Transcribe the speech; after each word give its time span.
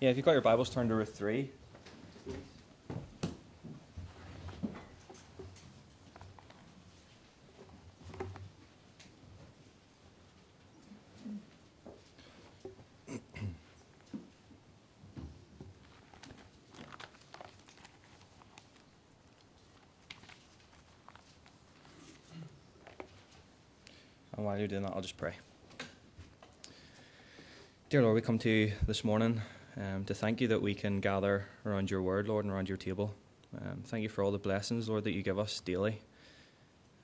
Yeah, 0.00 0.10
if 0.10 0.16
you've 0.16 0.24
got 0.24 0.30
your 0.30 0.42
Bibles, 0.42 0.70
turned 0.70 0.90
to 0.90 0.94
Ruth 0.94 1.12
3. 1.16 1.50
And 24.36 24.46
while 24.46 24.56
you're 24.56 24.68
doing 24.68 24.82
that, 24.82 24.92
I'll 24.94 25.00
just 25.00 25.16
pray. 25.16 25.34
Dear 27.90 28.02
Lord, 28.02 28.14
we 28.14 28.20
come 28.20 28.38
to 28.38 28.48
you 28.48 28.74
this 28.86 29.02
morning 29.02 29.42
um, 29.78 30.04
to 30.04 30.14
thank 30.14 30.40
you 30.40 30.48
that 30.48 30.60
we 30.60 30.74
can 30.74 31.00
gather 31.00 31.46
around 31.64 31.90
your 31.90 32.02
word, 32.02 32.28
Lord, 32.28 32.44
and 32.44 32.52
around 32.52 32.68
your 32.68 32.76
table. 32.76 33.14
Um, 33.56 33.82
thank 33.84 34.02
you 34.02 34.08
for 34.08 34.24
all 34.24 34.30
the 34.30 34.38
blessings, 34.38 34.88
Lord, 34.88 35.04
that 35.04 35.12
you 35.12 35.22
give 35.22 35.38
us 35.38 35.60
daily. 35.60 36.00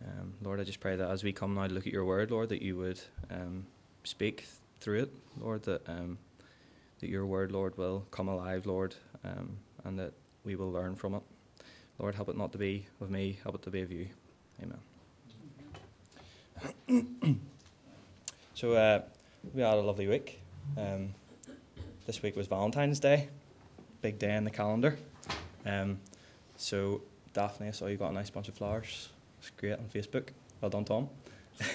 Um, 0.05 0.35
Lord, 0.43 0.61
I 0.61 0.65
just 0.65 0.81
pray 0.81 0.97
that 0.97 1.09
as 1.09 1.23
we 1.23 1.33
come 1.33 1.55
now 1.55 1.67
to 1.67 1.73
look 1.73 1.87
at 1.87 1.93
your 1.93 2.05
word, 2.05 2.31
Lord, 2.31 2.49
that 2.51 2.63
you 2.63 2.77
would 2.77 3.01
um, 3.31 3.65
speak 4.03 4.47
through 4.81 5.03
it, 5.05 5.13
Lord, 5.41 5.63
that, 5.63 5.89
um, 5.89 6.19
that 7.01 7.09
your 7.09 7.27
word, 7.27 7.53
Lord, 7.53 7.79
will 7.79 8.05
come 8.11 8.29
alive, 8.29 8.67
Lord, 8.67 8.95
um, 9.25 9.57
and 9.85 9.99
that 9.99 10.13
we 10.45 10.57
will 10.57 10.71
learn 10.71 10.95
from 10.95 11.15
it. 11.15 11.23
Lord, 11.99 12.15
help 12.15 12.29
it 12.29 12.37
not 12.37 12.53
to 12.53 12.59
be 12.59 12.87
of 13.01 13.09
me, 13.11 13.39
help 13.45 13.55
it 13.55 13.63
to 13.63 13.71
be 13.71 13.83
of 13.83 13.93
you. 13.93 14.09
Amen. 14.63 14.79
so, 18.55 18.73
uh, 18.73 19.03
we 19.53 19.63
had 19.63 19.75
a 19.75 19.81
lovely 19.81 20.09
week. 20.09 20.41
Um, 20.77 21.15
this 22.07 22.23
week 22.23 22.37
was 22.37 22.47
Valentine's 22.47 23.01
Day, 23.01 23.29
big 24.03 24.19
day 24.19 24.37
in 24.37 24.45
the 24.45 24.51
calendar. 24.51 24.99
Um, 25.65 25.99
so, 26.57 27.01
Daphne, 27.33 27.69
I 27.69 27.71
saw 27.71 27.87
you 27.87 27.97
got 27.97 28.11
a 28.11 28.15
nice 28.15 28.31
bunch 28.31 28.49
of 28.49 28.55
flowers. 28.55 29.09
It's 29.39 29.51
great 29.51 29.73
on 29.73 29.87
Facebook. 29.87 30.29
Well 30.61 30.71
done, 30.71 30.85
Tom. 30.85 31.09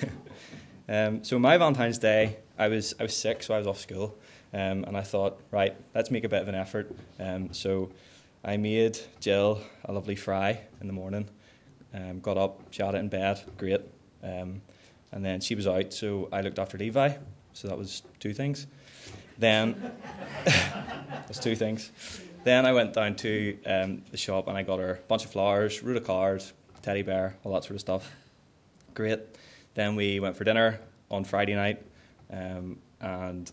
um, 0.89 1.23
so, 1.23 1.39
my 1.39 1.57
Valentine's 1.57 1.97
Day, 1.97 2.37
I 2.57 2.67
was 2.67 2.93
I 2.99 3.03
was 3.03 3.17
sick, 3.17 3.41
so 3.41 3.55
I 3.55 3.57
was 3.57 3.65
off 3.65 3.79
school, 3.79 4.17
um, 4.53 4.83
and 4.83 4.95
I 4.95 5.01
thought, 5.01 5.39
right, 5.51 5.75
let's 5.95 6.11
make 6.11 6.23
a 6.23 6.29
bit 6.29 6.41
of 6.41 6.47
an 6.47 6.55
effort. 6.55 6.95
Um, 7.19 7.51
so, 7.51 7.89
I 8.43 8.57
made 8.57 8.99
Jill 9.19 9.61
a 9.85 9.91
lovely 9.91 10.15
fry 10.15 10.61
in 10.79 10.87
the 10.87 10.93
morning. 10.93 11.27
Um, 11.93 12.19
got 12.19 12.37
up, 12.37 12.61
she 12.69 12.83
had 12.83 12.93
it 12.93 12.99
in 12.99 13.09
bed, 13.09 13.41
great. 13.57 13.81
Um, 14.23 14.61
and 15.11 15.25
then 15.25 15.41
she 15.41 15.55
was 15.55 15.65
out, 15.65 15.91
so 15.91 16.29
I 16.31 16.41
looked 16.41 16.59
after 16.59 16.77
Levi. 16.77 17.13
So 17.53 17.67
that 17.67 17.77
was 17.77 18.03
two 18.19 18.33
things. 18.33 18.67
Then, 19.39 19.93
that's 20.45 21.39
two 21.39 21.55
things. 21.55 21.91
Then 22.43 22.65
I 22.65 22.73
went 22.73 22.93
down 22.93 23.15
to 23.17 23.57
um, 23.65 24.03
the 24.11 24.17
shop 24.17 24.47
and 24.47 24.57
I 24.57 24.63
got 24.63 24.79
her 24.79 24.93
a 24.93 25.07
bunch 25.07 25.25
of 25.25 25.31
flowers, 25.31 25.81
wrote 25.81 25.97
a 25.97 26.01
card, 26.01 26.43
teddy 26.81 27.01
bear, 27.01 27.37
all 27.43 27.53
that 27.53 27.63
sort 27.63 27.75
of 27.75 27.81
stuff. 27.81 28.11
Great. 28.93 29.19
Then 29.73 29.95
we 29.95 30.19
went 30.19 30.35
for 30.35 30.43
dinner 30.43 30.79
on 31.09 31.23
Friday 31.23 31.55
night, 31.55 31.81
um, 32.31 32.77
and 32.99 33.51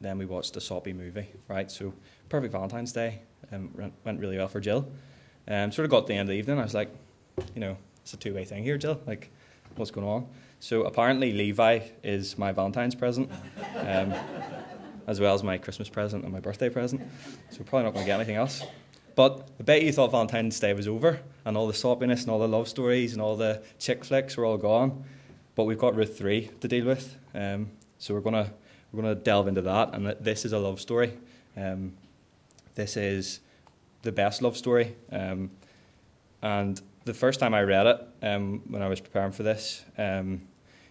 then 0.00 0.18
we 0.18 0.26
watched 0.26 0.56
a 0.56 0.60
soppy 0.60 0.92
movie. 0.92 1.26
Right, 1.48 1.70
so 1.70 1.92
perfect 2.28 2.52
Valentine's 2.52 2.92
Day. 2.92 3.20
Um, 3.52 3.70
went 4.04 4.20
really 4.20 4.38
well 4.38 4.48
for 4.48 4.60
Jill. 4.60 4.88
Um, 5.48 5.70
sort 5.72 5.84
of 5.84 5.90
got 5.90 6.02
to 6.02 6.06
the 6.08 6.14
end 6.14 6.28
of 6.28 6.32
the 6.32 6.38
evening. 6.38 6.58
I 6.58 6.62
was 6.62 6.74
like, 6.74 6.90
you 7.54 7.60
know, 7.60 7.76
it's 8.02 8.14
a 8.14 8.16
two-way 8.16 8.44
thing 8.44 8.64
here, 8.64 8.78
Jill. 8.78 9.00
Like, 9.06 9.30
what's 9.76 9.90
going 9.90 10.06
on? 10.06 10.26
So 10.58 10.84
apparently 10.84 11.32
Levi 11.32 11.80
is 12.02 12.38
my 12.38 12.52
Valentine's 12.52 12.94
present. 12.94 13.30
Um, 13.76 14.14
as 15.06 15.20
well 15.20 15.34
as 15.34 15.42
my 15.42 15.58
Christmas 15.58 15.88
present 15.88 16.24
and 16.24 16.32
my 16.32 16.40
birthday 16.40 16.68
present. 16.68 17.02
So 17.50 17.58
we're 17.60 17.64
probably 17.64 17.84
not 17.84 17.94
going 17.94 18.04
to 18.04 18.10
get 18.10 18.16
anything 18.16 18.36
else. 18.36 18.62
But 19.14 19.48
I 19.58 19.62
bet 19.62 19.82
you 19.82 19.92
thought 19.92 20.10
Valentine's 20.10 20.60
Day 20.60 20.74
was 20.74 20.86
over 20.86 21.20
and 21.44 21.56
all 21.56 21.66
the 21.66 21.72
soppiness 21.72 22.22
and 22.22 22.30
all 22.30 22.38
the 22.38 22.48
love 22.48 22.68
stories 22.68 23.12
and 23.12 23.22
all 23.22 23.36
the 23.36 23.62
chick 23.78 24.04
flicks 24.04 24.36
were 24.36 24.44
all 24.44 24.58
gone. 24.58 25.04
But 25.54 25.64
we've 25.64 25.78
got 25.78 25.94
Ruth 25.94 26.18
3 26.18 26.50
to 26.60 26.68
deal 26.68 26.84
with. 26.84 27.16
Um, 27.34 27.70
so 27.98 28.12
we're 28.12 28.20
going 28.20 28.44
to 28.44 28.50
we're 28.92 29.02
to 29.02 29.14
delve 29.14 29.48
into 29.48 29.62
that. 29.62 29.94
And 29.94 30.06
this 30.20 30.44
is 30.44 30.52
a 30.52 30.58
love 30.58 30.80
story. 30.80 31.12
Um, 31.56 31.94
this 32.74 32.96
is 32.96 33.40
the 34.02 34.12
best 34.12 34.42
love 34.42 34.56
story. 34.56 34.94
Um, 35.10 35.50
and 36.42 36.80
the 37.04 37.14
first 37.14 37.40
time 37.40 37.54
I 37.54 37.62
read 37.62 37.86
it, 37.86 38.00
um, 38.22 38.62
when 38.68 38.82
I 38.82 38.88
was 38.88 39.00
preparing 39.00 39.32
for 39.32 39.42
this, 39.42 39.84
um, 39.98 40.42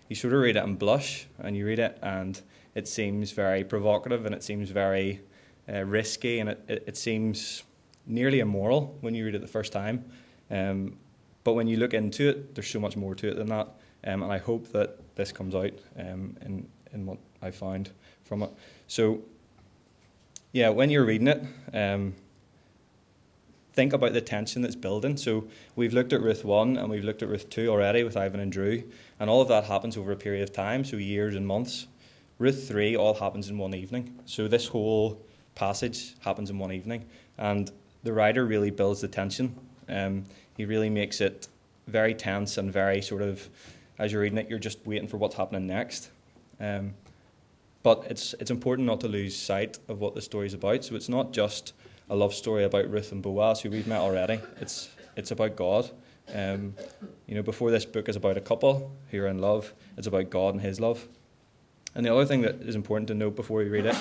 you 0.10 0.16
sort 0.16 0.34
of 0.34 0.40
read 0.40 0.56
it 0.56 0.64
and 0.64 0.78
blush, 0.78 1.28
and 1.40 1.56
you 1.56 1.66
read 1.66 1.80
it 1.80 1.98
and 2.02 2.40
it 2.76 2.88
seems 2.88 3.32
very 3.32 3.64
provocative 3.64 4.26
and 4.26 4.36
it 4.36 4.44
seems 4.44 4.70
very 4.70 5.22
uh, 5.68 5.84
risky 5.84 6.40
and 6.40 6.50
it, 6.50 6.64
it, 6.68 6.84
it, 6.88 6.98
seems 6.98 7.64
nearly 8.06 8.40
immoral 8.40 8.98
when 9.02 9.16
you 9.16 9.26
read 9.26 9.34
it 9.34 9.42
the 9.42 9.48
first 9.48 9.72
time. 9.72 10.06
Um, 10.52 10.98
but 11.44 11.54
when 11.54 11.68
you 11.68 11.78
look 11.78 11.94
into 11.94 12.30
it, 12.30 12.54
there's 12.54 12.68
so 12.68 12.80
much 12.80 12.98
more 12.98 13.16
to 13.16 13.30
it 13.30 13.36
than 13.36 13.48
that. 13.48 13.68
Um, 14.04 14.24
and 14.24 14.32
I 14.32 14.38
hope 14.38 14.72
that 14.74 15.16
this 15.16 15.32
comes 15.32 15.56
out 15.56 15.74
um, 15.98 16.38
in, 16.42 16.68
in 16.94 17.06
what 17.06 17.18
I 17.42 17.50
found 17.50 17.92
from 18.24 18.44
it. 18.44 18.52
So, 18.88 19.22
yeah, 20.52 20.70
when 20.70 20.90
you're 20.90 21.06
reading 21.06 21.28
it, 21.28 21.44
um, 21.74 22.14
think 23.74 23.94
about 23.94 24.14
the 24.14 24.22
tension 24.22 24.62
that's 24.62 24.76
building. 24.76 25.18
So, 25.18 25.48
we've 25.76 25.94
looked 25.94 26.14
at 26.14 26.22
Ruth 26.22 26.44
1 26.44 26.78
and 26.78 26.90
we've 26.90 27.04
looked 27.04 27.24
at 27.24 27.30
Ruth 27.30 27.50
2 27.50 27.68
already 27.68 28.04
with 28.04 28.18
Ivan 28.18 28.40
and 28.40 28.52
Drew, 28.52 28.84
and 29.20 29.30
all 29.30 29.42
of 29.42 29.48
that 29.48 29.64
happens 29.64 29.98
over 29.98 30.12
a 30.12 30.16
period 30.16 30.44
of 30.44 30.54
time, 30.54 30.84
so 30.84 30.98
years 30.98 31.36
and 31.36 31.48
months. 31.48 31.88
Ruth 32.38 32.68
3 32.68 32.98
all 32.98 33.14
happens 33.14 33.50
in 33.50 33.58
one 33.58 33.74
evening. 33.74 34.20
So 34.26 34.48
this 34.48 34.68
whole 34.68 35.22
passage 35.56 36.16
happens 36.20 36.50
in 36.50 36.60
one 36.60 36.72
evening. 36.72 37.06
And 37.38 37.72
the 38.04 38.14
writer 38.14 38.46
really 38.46 38.72
builds 38.72 39.02
the 39.02 39.08
tension. 39.08 39.56
Um, 39.88 40.26
he 40.58 40.66
really 40.66 40.90
makes 40.90 41.22
it 41.22 41.48
very 41.88 42.14
tense 42.14 42.58
and 42.58 42.72
very 42.72 43.02
sort 43.02 43.22
of, 43.22 43.48
as 44.00 44.12
you're 44.12 44.22
reading 44.22 44.38
it, 44.38 44.50
you're 44.50 44.60
just 44.60 44.86
waiting 44.86 45.08
for 45.08 45.18
what's 45.18 45.36
happening 45.36 45.68
next. 45.68 46.10
Um, 46.60 46.94
but 47.84 48.06
it's, 48.10 48.34
it's 48.40 48.52
important 48.52 48.88
not 48.88 49.00
to 49.02 49.08
lose 49.08 49.36
sight 49.36 49.80
of 49.88 50.00
what 50.00 50.16
the 50.16 50.22
story 50.22 50.48
is 50.48 50.54
about. 50.54 50.84
So 50.84 50.96
it's 50.96 51.10
not 51.10 51.32
just 51.32 51.74
a 52.10 52.16
love 52.16 52.34
story 52.34 52.64
about 52.64 52.90
Ruth 52.90 53.12
and 53.12 53.22
Boaz, 53.22 53.62
who 53.62 53.70
we've 53.70 53.88
met 53.88 54.00
already. 54.00 54.40
It's, 54.60 54.90
it's 55.16 55.32
about 55.32 55.56
God. 55.56 55.90
Um, 56.34 56.74
you 57.28 57.36
know, 57.36 57.44
before 57.44 57.72
this 57.72 57.86
book 57.86 58.10
is 58.10 58.16
about 58.16 58.38
a 58.38 58.42
couple 58.42 58.92
who 59.12 59.22
are 59.22 59.28
in 59.28 59.40
love, 59.40 59.74
it's 59.98 60.08
about 60.08 60.30
God 60.30 60.56
and 60.56 60.62
His 60.62 60.80
love. 60.80 61.08
And 61.96 62.06
the 62.06 62.14
other 62.14 62.26
thing 62.26 62.42
that 62.42 62.62
is 62.62 62.76
important 62.76 63.08
to 63.08 63.14
note 63.14 63.36
before 63.36 63.64
you 63.64 63.72
read 63.72 63.86
it 63.86 63.96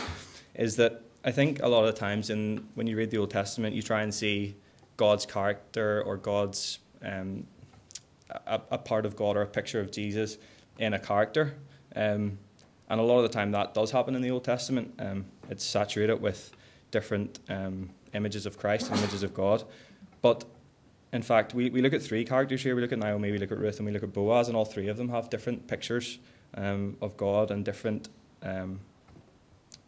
is 0.54 0.76
that 0.76 1.02
I 1.24 1.30
think 1.30 1.62
a 1.62 1.68
lot 1.68 1.84
of 1.84 1.94
times 1.94 2.28
in 2.28 2.68
when 2.74 2.86
you 2.86 2.96
read 2.96 3.10
the 3.10 3.18
Old 3.18 3.30
Testament, 3.30 3.74
you 3.74 3.82
try 3.82 4.02
and 4.02 4.12
see 4.12 4.56
God's 4.96 5.24
character 5.24 6.02
or 6.02 6.16
God's 6.16 6.80
um, 7.02 7.46
a, 8.46 8.60
a, 8.70 8.78
part 8.78 9.06
of 9.06 9.16
God 9.16 9.36
or 9.36 9.42
a 9.42 9.46
picture 9.46 9.80
of 9.80 9.90
Jesus 9.90 10.38
in 10.78 10.94
a 10.94 10.98
character. 10.98 11.54
Um, 11.94 12.38
and 12.88 13.00
a 13.00 13.02
lot 13.02 13.18
of 13.18 13.22
the 13.22 13.28
time 13.28 13.52
that 13.52 13.74
does 13.74 13.90
happen 13.90 14.14
in 14.14 14.22
the 14.22 14.30
Old 14.30 14.44
Testament. 14.44 14.92
Um, 14.98 15.24
it's 15.48 15.64
saturated 15.64 16.20
with 16.20 16.52
different 16.90 17.40
um, 17.48 17.90
images 18.12 18.44
of 18.44 18.58
Christ 18.58 18.90
and 18.90 18.98
images 18.98 19.22
of 19.22 19.34
God. 19.34 19.64
But 20.20 20.44
in 21.12 21.22
fact, 21.22 21.54
we, 21.54 21.70
we 21.70 21.80
look 21.80 21.92
at 21.92 22.02
three 22.02 22.24
characters 22.24 22.62
here. 22.62 22.74
We 22.74 22.82
look 22.82 22.92
at 22.92 22.98
Naomi, 22.98 23.30
we 23.30 23.38
look 23.38 23.52
at 23.52 23.58
Ruth, 23.58 23.78
and 23.78 23.86
we 23.86 23.92
look 23.92 24.02
at 24.02 24.12
Boaz, 24.12 24.48
and 24.48 24.56
all 24.56 24.64
three 24.64 24.88
of 24.88 24.96
them 24.96 25.08
have 25.08 25.30
different 25.30 25.66
pictures 25.66 26.18
um, 26.56 26.96
of 27.00 27.16
God 27.16 27.50
and 27.50 27.64
different 27.64 28.08
um, 28.42 28.80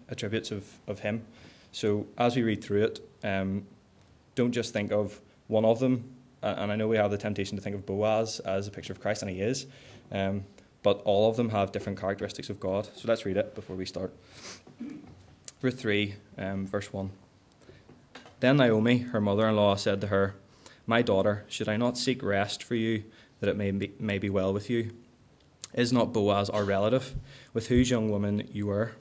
attributes 0.08 0.50
of, 0.50 0.66
of 0.86 1.00
Him. 1.00 1.24
So 1.72 2.06
as 2.16 2.36
we 2.36 2.42
read 2.42 2.62
through 2.62 2.84
it, 2.84 3.00
um, 3.22 3.66
don't 4.34 4.52
just 4.52 4.72
think 4.72 4.92
of 4.92 5.20
one 5.48 5.64
of 5.64 5.78
them. 5.78 6.12
and 6.42 6.70
I 6.70 6.76
know 6.76 6.88
we 6.88 6.96
have 6.96 7.10
the 7.10 7.18
temptation 7.18 7.56
to 7.56 7.62
think 7.62 7.74
of 7.74 7.84
Boaz 7.86 8.40
as 8.40 8.68
a 8.68 8.70
picture 8.70 8.92
of 8.92 9.00
Christ, 9.00 9.22
and 9.22 9.30
he 9.30 9.40
is. 9.40 9.66
Um, 10.12 10.44
but 10.82 11.02
all 11.04 11.28
of 11.28 11.36
them 11.36 11.50
have 11.50 11.72
different 11.72 11.98
characteristics 11.98 12.48
of 12.48 12.60
God. 12.60 12.88
So 12.94 13.08
let's 13.08 13.26
read 13.26 13.36
it 13.36 13.54
before 13.54 13.74
we 13.74 13.86
start. 13.86 14.14
Ruth 15.60 15.80
3, 15.80 16.14
um, 16.38 16.66
verse 16.66 16.92
1. 16.92 17.10
Then 18.40 18.58
Naomi, 18.58 18.98
her 18.98 19.20
mother 19.20 19.48
in 19.48 19.56
law, 19.56 19.74
said 19.74 20.00
to 20.02 20.06
her, 20.08 20.36
My 20.86 21.02
daughter, 21.02 21.44
should 21.48 21.68
I 21.68 21.76
not 21.76 21.98
seek 21.98 22.22
rest 22.22 22.62
for 22.62 22.74
you, 22.74 23.04
that 23.40 23.48
it 23.48 23.56
may 23.56 23.70
be, 23.70 23.92
may 23.98 24.18
be 24.18 24.30
well 24.30 24.52
with 24.52 24.70
you? 24.70 24.92
Is 25.76 25.92
not 25.92 26.10
Boaz 26.10 26.48
our 26.48 26.64
relative, 26.64 27.14
with 27.52 27.68
whose 27.68 27.90
young 27.90 28.10
woman 28.10 28.48
you 28.50 28.68
were? 28.68 28.92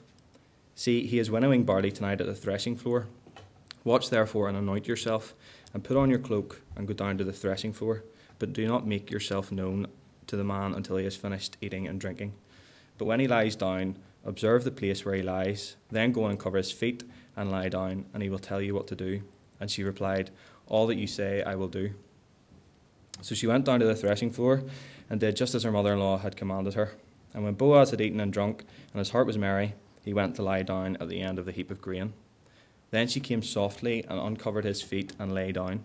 See, 0.74 1.06
he 1.06 1.18
is 1.18 1.30
winnowing 1.30 1.64
barley 1.64 1.90
tonight 1.90 2.20
at 2.20 2.26
the 2.26 2.34
threshing 2.34 2.76
floor. 2.76 3.06
Watch 3.82 4.10
therefore 4.10 4.46
and 4.46 4.58
anoint 4.58 4.86
yourself, 4.86 5.34
and 5.72 5.82
put 5.82 5.96
on 5.96 6.10
your 6.10 6.18
cloak, 6.18 6.60
and 6.76 6.86
go 6.86 6.92
down 6.92 7.16
to 7.16 7.24
the 7.24 7.32
threshing 7.32 7.72
floor. 7.72 8.04
But 8.38 8.52
do 8.52 8.68
not 8.68 8.86
make 8.86 9.10
yourself 9.10 9.50
known 9.50 9.86
to 10.26 10.36
the 10.36 10.44
man 10.44 10.74
until 10.74 10.98
he 10.98 11.04
has 11.04 11.16
finished 11.16 11.56
eating 11.62 11.88
and 11.88 11.98
drinking. 11.98 12.34
But 12.98 13.06
when 13.06 13.20
he 13.20 13.26
lies 13.26 13.56
down, 13.56 13.96
observe 14.22 14.64
the 14.64 14.70
place 14.70 15.02
where 15.02 15.14
he 15.14 15.22
lies, 15.22 15.76
then 15.90 16.12
go 16.12 16.26
and 16.26 16.38
cover 16.38 16.58
his 16.58 16.72
feet 16.72 17.04
and 17.36 17.50
lie 17.50 17.70
down, 17.70 18.04
and 18.12 18.22
he 18.22 18.28
will 18.28 18.38
tell 18.38 18.60
you 18.60 18.74
what 18.74 18.86
to 18.88 18.94
do. 18.94 19.22
And 19.60 19.70
she 19.70 19.82
replied, 19.82 20.30
All 20.66 20.86
that 20.88 20.98
you 20.98 21.06
say 21.06 21.42
I 21.42 21.54
will 21.54 21.68
do. 21.68 21.94
So 23.22 23.34
she 23.34 23.46
went 23.46 23.64
down 23.64 23.80
to 23.80 23.86
the 23.86 23.94
threshing 23.94 24.30
floor 24.30 24.62
and 25.08 25.20
did 25.20 25.36
just 25.36 25.54
as 25.54 25.62
her 25.62 25.72
mother 25.72 25.92
in 25.92 26.00
law 26.00 26.18
had 26.18 26.36
commanded 26.36 26.74
her. 26.74 26.92
And 27.32 27.44
when 27.44 27.54
Boaz 27.54 27.90
had 27.90 28.00
eaten 28.00 28.20
and 28.20 28.32
drunk, 28.32 28.64
and 28.92 28.98
his 28.98 29.10
heart 29.10 29.26
was 29.26 29.38
merry, 29.38 29.74
he 30.04 30.14
went 30.14 30.36
to 30.36 30.42
lie 30.42 30.62
down 30.62 30.96
at 31.00 31.08
the 31.08 31.20
end 31.20 31.38
of 31.38 31.44
the 31.44 31.52
heap 31.52 31.70
of 31.70 31.82
grain. 31.82 32.12
Then 32.90 33.08
she 33.08 33.20
came 33.20 33.42
softly 33.42 34.04
and 34.08 34.18
uncovered 34.18 34.64
his 34.64 34.80
feet 34.80 35.12
and 35.18 35.34
lay 35.34 35.52
down. 35.52 35.84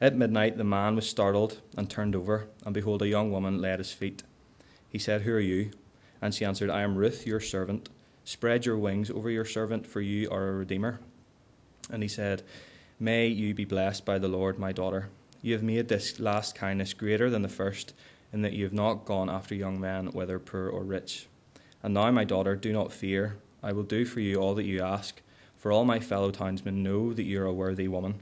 At 0.00 0.14
midnight 0.14 0.56
the 0.56 0.64
man 0.64 0.94
was 0.94 1.08
startled 1.08 1.60
and 1.76 1.90
turned 1.90 2.14
over, 2.14 2.46
and 2.64 2.72
behold, 2.74 3.02
a 3.02 3.08
young 3.08 3.32
woman 3.32 3.60
lay 3.60 3.72
at 3.72 3.80
his 3.80 3.92
feet. 3.92 4.22
He 4.88 4.98
said, 4.98 5.22
Who 5.22 5.32
are 5.32 5.40
you? 5.40 5.70
And 6.22 6.34
she 6.34 6.44
answered, 6.44 6.70
I 6.70 6.82
am 6.82 6.96
Ruth, 6.96 7.26
your 7.26 7.40
servant. 7.40 7.88
Spread 8.24 8.66
your 8.66 8.76
wings 8.76 9.10
over 9.10 9.30
your 9.30 9.44
servant, 9.44 9.86
for 9.86 10.00
you 10.00 10.30
are 10.30 10.48
a 10.48 10.52
redeemer. 10.52 11.00
And 11.90 12.02
he 12.02 12.08
said, 12.08 12.42
May 13.00 13.26
you 13.26 13.54
be 13.54 13.64
blessed 13.64 14.04
by 14.04 14.18
the 14.18 14.28
Lord, 14.28 14.58
my 14.58 14.72
daughter. 14.72 15.08
You 15.48 15.54
have 15.54 15.62
made 15.62 15.88
this 15.88 16.20
last 16.20 16.54
kindness 16.54 16.92
greater 16.92 17.30
than 17.30 17.40
the 17.40 17.48
first, 17.48 17.94
in 18.34 18.42
that 18.42 18.52
you 18.52 18.64
have 18.64 18.74
not 18.74 19.06
gone 19.06 19.30
after 19.30 19.54
young 19.54 19.80
men, 19.80 20.08
whether 20.08 20.38
poor 20.38 20.68
or 20.68 20.84
rich. 20.84 21.26
And 21.82 21.94
now, 21.94 22.10
my 22.10 22.24
daughter, 22.24 22.54
do 22.54 22.70
not 22.70 22.92
fear. 22.92 23.38
I 23.62 23.72
will 23.72 23.82
do 23.82 24.04
for 24.04 24.20
you 24.20 24.36
all 24.36 24.54
that 24.56 24.66
you 24.66 24.82
ask, 24.82 25.22
for 25.56 25.72
all 25.72 25.86
my 25.86 26.00
fellow 26.00 26.30
townsmen 26.30 26.82
know 26.82 27.14
that 27.14 27.22
you 27.22 27.40
are 27.40 27.46
a 27.46 27.52
worthy 27.54 27.88
woman. 27.88 28.20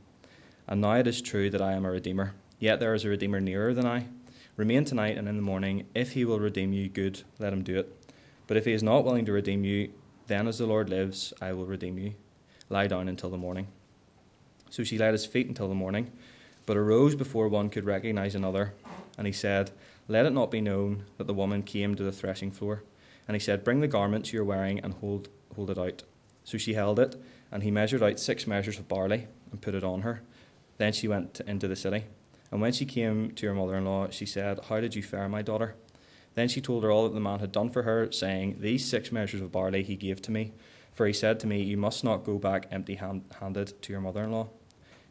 And 0.68 0.80
now 0.80 0.92
it 0.92 1.08
is 1.08 1.20
true 1.20 1.50
that 1.50 1.60
I 1.60 1.72
am 1.72 1.84
a 1.84 1.90
redeemer, 1.90 2.34
yet 2.60 2.78
there 2.78 2.94
is 2.94 3.04
a 3.04 3.08
redeemer 3.08 3.40
nearer 3.40 3.74
than 3.74 3.86
I. 3.86 4.06
Remain 4.54 4.84
tonight 4.84 5.18
and 5.18 5.26
in 5.26 5.34
the 5.34 5.42
morning. 5.42 5.88
If 5.96 6.12
he 6.12 6.24
will 6.24 6.38
redeem 6.38 6.72
you, 6.72 6.88
good, 6.88 7.24
let 7.40 7.52
him 7.52 7.64
do 7.64 7.76
it. 7.76 8.14
But 8.46 8.56
if 8.56 8.66
he 8.66 8.72
is 8.72 8.84
not 8.84 9.04
willing 9.04 9.24
to 9.24 9.32
redeem 9.32 9.64
you, 9.64 9.90
then 10.28 10.46
as 10.46 10.58
the 10.58 10.66
Lord 10.66 10.88
lives, 10.88 11.34
I 11.40 11.54
will 11.54 11.66
redeem 11.66 11.98
you. 11.98 12.14
Lie 12.68 12.86
down 12.86 13.08
until 13.08 13.30
the 13.30 13.36
morning. 13.36 13.66
So 14.70 14.84
she 14.84 14.96
laid 14.96 15.10
his 15.10 15.26
feet 15.26 15.48
until 15.48 15.68
the 15.68 15.74
morning, 15.74 16.12
but 16.66 16.76
arose 16.76 17.14
before 17.14 17.48
one 17.48 17.70
could 17.70 17.84
recognize 17.84 18.34
another. 18.34 18.74
And 19.16 19.26
he 19.26 19.32
said, 19.32 19.70
Let 20.08 20.26
it 20.26 20.32
not 20.32 20.50
be 20.50 20.60
known 20.60 21.04
that 21.16 21.26
the 21.26 21.34
woman 21.34 21.62
came 21.62 21.94
to 21.94 22.02
the 22.02 22.12
threshing 22.12 22.50
floor. 22.50 22.82
And 23.26 23.34
he 23.34 23.40
said, 23.40 23.64
Bring 23.64 23.80
the 23.80 23.88
garments 23.88 24.32
you 24.32 24.40
are 24.42 24.44
wearing 24.44 24.80
and 24.80 24.94
hold, 24.94 25.28
hold 25.54 25.70
it 25.70 25.78
out. 25.78 26.02
So 26.44 26.58
she 26.58 26.74
held 26.74 26.98
it, 26.98 27.16
and 27.50 27.62
he 27.62 27.70
measured 27.70 28.02
out 28.02 28.20
six 28.20 28.46
measures 28.46 28.78
of 28.78 28.88
barley 28.88 29.26
and 29.50 29.60
put 29.60 29.74
it 29.74 29.84
on 29.84 30.02
her. 30.02 30.22
Then 30.78 30.92
she 30.92 31.08
went 31.08 31.40
into 31.46 31.68
the 31.68 31.76
city. 31.76 32.04
And 32.50 32.60
when 32.60 32.72
she 32.72 32.84
came 32.84 33.30
to 33.32 33.46
her 33.46 33.54
mother 33.54 33.76
in 33.76 33.84
law, 33.84 34.08
she 34.10 34.26
said, 34.26 34.60
How 34.68 34.80
did 34.80 34.94
you 34.94 35.02
fare, 35.02 35.28
my 35.28 35.42
daughter? 35.42 35.74
Then 36.34 36.48
she 36.48 36.60
told 36.60 36.84
her 36.84 36.90
all 36.90 37.04
that 37.04 37.14
the 37.14 37.20
man 37.20 37.40
had 37.40 37.50
done 37.50 37.70
for 37.70 37.82
her, 37.82 38.12
saying, 38.12 38.58
These 38.60 38.84
six 38.84 39.10
measures 39.10 39.40
of 39.40 39.52
barley 39.52 39.82
he 39.82 39.96
gave 39.96 40.20
to 40.22 40.30
me. 40.30 40.52
For 40.92 41.06
he 41.06 41.12
said 41.12 41.40
to 41.40 41.46
me, 41.46 41.62
You 41.62 41.76
must 41.76 42.04
not 42.04 42.24
go 42.24 42.38
back 42.38 42.68
empty 42.70 42.94
handed 42.94 43.82
to 43.82 43.92
your 43.92 44.00
mother 44.00 44.22
in 44.22 44.32
law. 44.32 44.48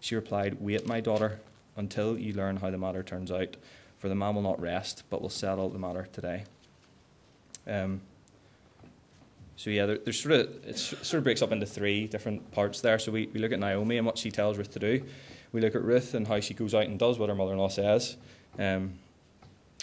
She 0.06 0.14
replied, 0.14 0.62
Wait, 0.62 0.86
my 0.86 1.00
daughter, 1.00 1.40
until 1.76 2.16
you 2.16 2.34
learn 2.34 2.58
how 2.58 2.70
the 2.70 2.78
matter 2.78 3.02
turns 3.02 3.32
out, 3.32 3.58
for 3.98 4.08
the 4.08 4.14
man 4.14 4.36
will 4.36 4.44
not 4.44 4.62
rest, 4.62 5.02
but 5.10 5.20
will 5.20 5.32
settle 5.32 5.68
the 5.68 5.80
matter 5.80 6.08
today. 6.14 6.44
Um, 7.66 8.02
so 9.56 9.72
yeah, 9.72 9.88
there, 9.88 9.98
there's 9.98 10.22
sort 10.22 10.36
of 10.36 10.64
it 10.64 10.78
sort 10.78 11.16
of 11.16 11.24
breaks 11.24 11.42
up 11.42 11.52
into 11.52 11.66
three 11.66 12.06
different 12.06 12.52
parts 12.52 12.82
there. 12.82 13.00
So 13.00 13.12
we, 13.12 13.32
we 13.34 13.40
look 13.40 13.52
at 13.52 13.60
Naomi 13.60 13.98
and 13.98 14.06
what 14.06 14.20
she 14.20 14.30
tells 14.30 14.60
Ruth 14.60 14.72
to 14.74 14.80
do. 14.80 15.04
We 15.54 15.60
look 15.60 15.74
at 15.74 15.84
Ruth 15.84 16.14
and 16.14 16.28
how 16.28 16.40
she 16.40 16.54
goes 16.54 16.76
out 16.76 16.86
and 16.86 17.00
does 17.00 17.18
what 17.18 17.30
her 17.30 17.36
mother-in-law 17.36 17.70
says, 17.70 18.18
um, 18.60 18.94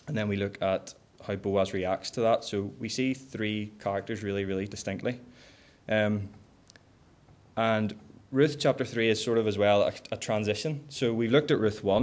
and 0.06 0.16
then 0.16 0.28
we 0.28 0.36
look 0.36 0.56
at 0.62 0.94
how 1.26 1.34
Boaz 1.34 1.72
reacts 1.72 2.12
to 2.12 2.20
that. 2.20 2.44
So 2.44 2.70
we 2.78 2.88
see 2.88 3.12
three 3.12 3.72
characters 3.80 4.22
really, 4.22 4.44
really 4.44 4.68
distinctly. 4.68 5.18
Um, 5.88 6.28
and 7.56 7.96
Ruth 8.32 8.56
chapter 8.58 8.82
3 8.82 9.10
is 9.10 9.22
sort 9.22 9.36
of 9.36 9.46
as 9.46 9.58
well 9.58 9.82
a, 9.82 9.92
a, 10.10 10.16
transition. 10.16 10.82
So 10.88 11.12
we've 11.12 11.30
looked 11.30 11.50
at 11.50 11.58
Ruth 11.58 11.84
1, 11.84 12.02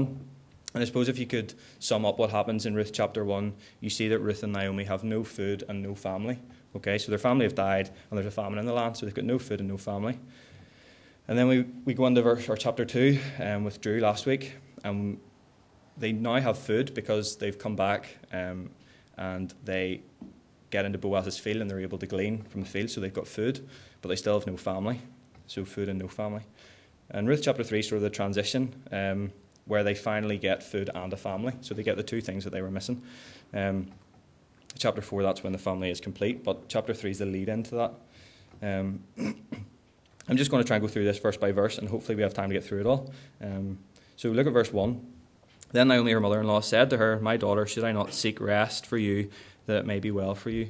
and 0.76 0.84
I 0.84 0.86
suppose 0.86 1.10
if 1.10 1.18
you 1.18 1.26
could 1.26 1.56
sum 1.80 2.06
up 2.06 2.20
what 2.20 2.30
happens 2.30 2.68
in 2.68 2.76
Ruth 2.76 2.92
chapter 2.94 3.26
1, 3.26 3.52
you 3.80 3.90
see 3.90 4.08
that 4.10 4.20
Ruth 4.20 4.44
and 4.44 4.54
Naomi 4.54 4.84
have 4.84 5.04
no 5.04 5.24
food 5.24 5.64
and 5.68 5.82
no 5.82 5.96
family. 5.96 6.38
Okay, 6.76 7.00
so 7.00 7.10
their 7.10 7.18
family 7.18 7.46
have 7.46 7.56
died, 7.56 7.88
and 7.88 8.18
there's 8.18 8.28
a 8.28 8.32
famine 8.32 8.60
in 8.60 8.68
the 8.68 8.74
land, 8.74 8.96
so 8.96 9.08
they've 9.08 9.16
got 9.16 9.26
no 9.26 9.40
food 9.40 9.60
and 9.60 9.68
no 9.68 9.78
family. 9.78 10.20
And 11.28 11.36
then 11.36 11.48
we, 11.48 11.66
we 11.86 11.96
go 11.96 12.06
into 12.06 12.22
verse, 12.22 12.48
or 12.48 12.56
chapter 12.56 12.86
2 12.86 13.20
um, 13.40 13.64
with 13.64 13.82
Drew 13.82 14.00
last 14.00 14.28
week, 14.28 14.54
and 14.84 15.20
they 15.98 16.12
now 16.12 16.40
have 16.40 16.60
food 16.60 16.94
because 16.94 17.38
they've 17.38 17.58
come 17.58 17.76
back 17.76 18.06
um, 18.32 18.70
and 19.18 19.52
they 19.66 20.04
get 20.70 20.86
into 20.86 21.00
Boaz's 21.00 21.40
field 21.40 21.62
and 21.62 21.72
they're 21.72 21.80
able 21.80 21.98
to 21.98 22.06
glean 22.06 22.44
from 22.44 22.62
the 22.62 22.68
field, 22.68 22.92
so 22.92 23.02
they've 23.02 23.12
got 23.12 23.28
food, 23.28 23.68
but 24.04 24.10
they 24.10 24.16
still 24.16 24.38
have 24.38 24.46
no 24.46 24.58
family. 24.58 25.02
So 25.50 25.66
food 25.66 25.90
and 25.90 26.00
no 26.00 26.08
family. 26.08 26.44
And 27.10 27.28
Ruth 27.28 27.42
chapter 27.44 27.64
3 27.64 27.80
is 27.80 27.88
sort 27.88 27.98
of 27.98 28.04
the 28.04 28.10
transition 28.10 28.74
um, 28.92 29.32
where 29.66 29.84
they 29.84 29.96
finally 29.96 30.38
get 30.38 30.62
food 30.62 30.90
and 30.94 31.12
a 31.12 31.18
family. 31.18 31.54
So 31.62 31.74
they 31.74 31.84
get 31.84 31.98
the 31.98 32.04
two 32.04 32.22
things 32.22 32.44
that 32.44 32.52
they 32.52 32.62
were 32.62 32.70
missing. 32.70 33.02
Um, 33.54 33.88
chapter 34.78 35.02
4, 35.02 35.24
that's 35.24 35.44
when 35.44 35.52
the 35.52 35.60
family 35.60 35.90
is 35.90 36.00
complete, 36.00 36.44
but 36.44 36.70
chapter 36.70 36.94
3 36.94 37.12
is 37.12 37.20
the 37.20 37.26
lead 37.26 37.50
into 37.50 37.76
that. 37.76 37.94
Um, 38.62 39.04
I'm 40.28 40.38
just 40.38 40.52
going 40.52 40.62
to 40.62 40.68
try 40.68 40.76
and 40.76 40.84
go 40.84 40.88
through 40.88 41.06
this 41.06 41.18
verse 41.18 41.38
by 41.38 41.52
verse, 41.52 41.80
and 41.80 41.90
hopefully 41.90 42.16
we 42.16 42.22
have 42.22 42.36
time 42.36 42.50
to 42.50 42.54
get 42.54 42.64
through 42.64 42.82
it 42.82 42.86
all. 42.86 43.12
Um, 43.42 43.80
so 44.16 44.30
look 44.30 44.46
at 44.46 44.54
verse 44.54 44.72
1. 44.72 45.14
Then 45.72 45.88
Naomi, 45.88 46.12
her 46.12 46.20
mother 46.20 46.40
in 46.40 46.48
law, 46.48 46.60
said 46.60 46.92
to 46.92 46.98
her, 46.98 47.20
My 47.20 47.38
daughter, 47.38 47.66
should 47.66 47.84
I 47.84 47.92
not 47.92 48.14
seek 48.14 48.40
rest 48.40 48.86
for 48.86 48.98
you, 48.98 49.30
that 49.66 49.78
it 49.78 49.86
may 49.88 50.00
be 50.00 50.12
well 50.12 50.36
for 50.36 50.52
you? 50.52 50.70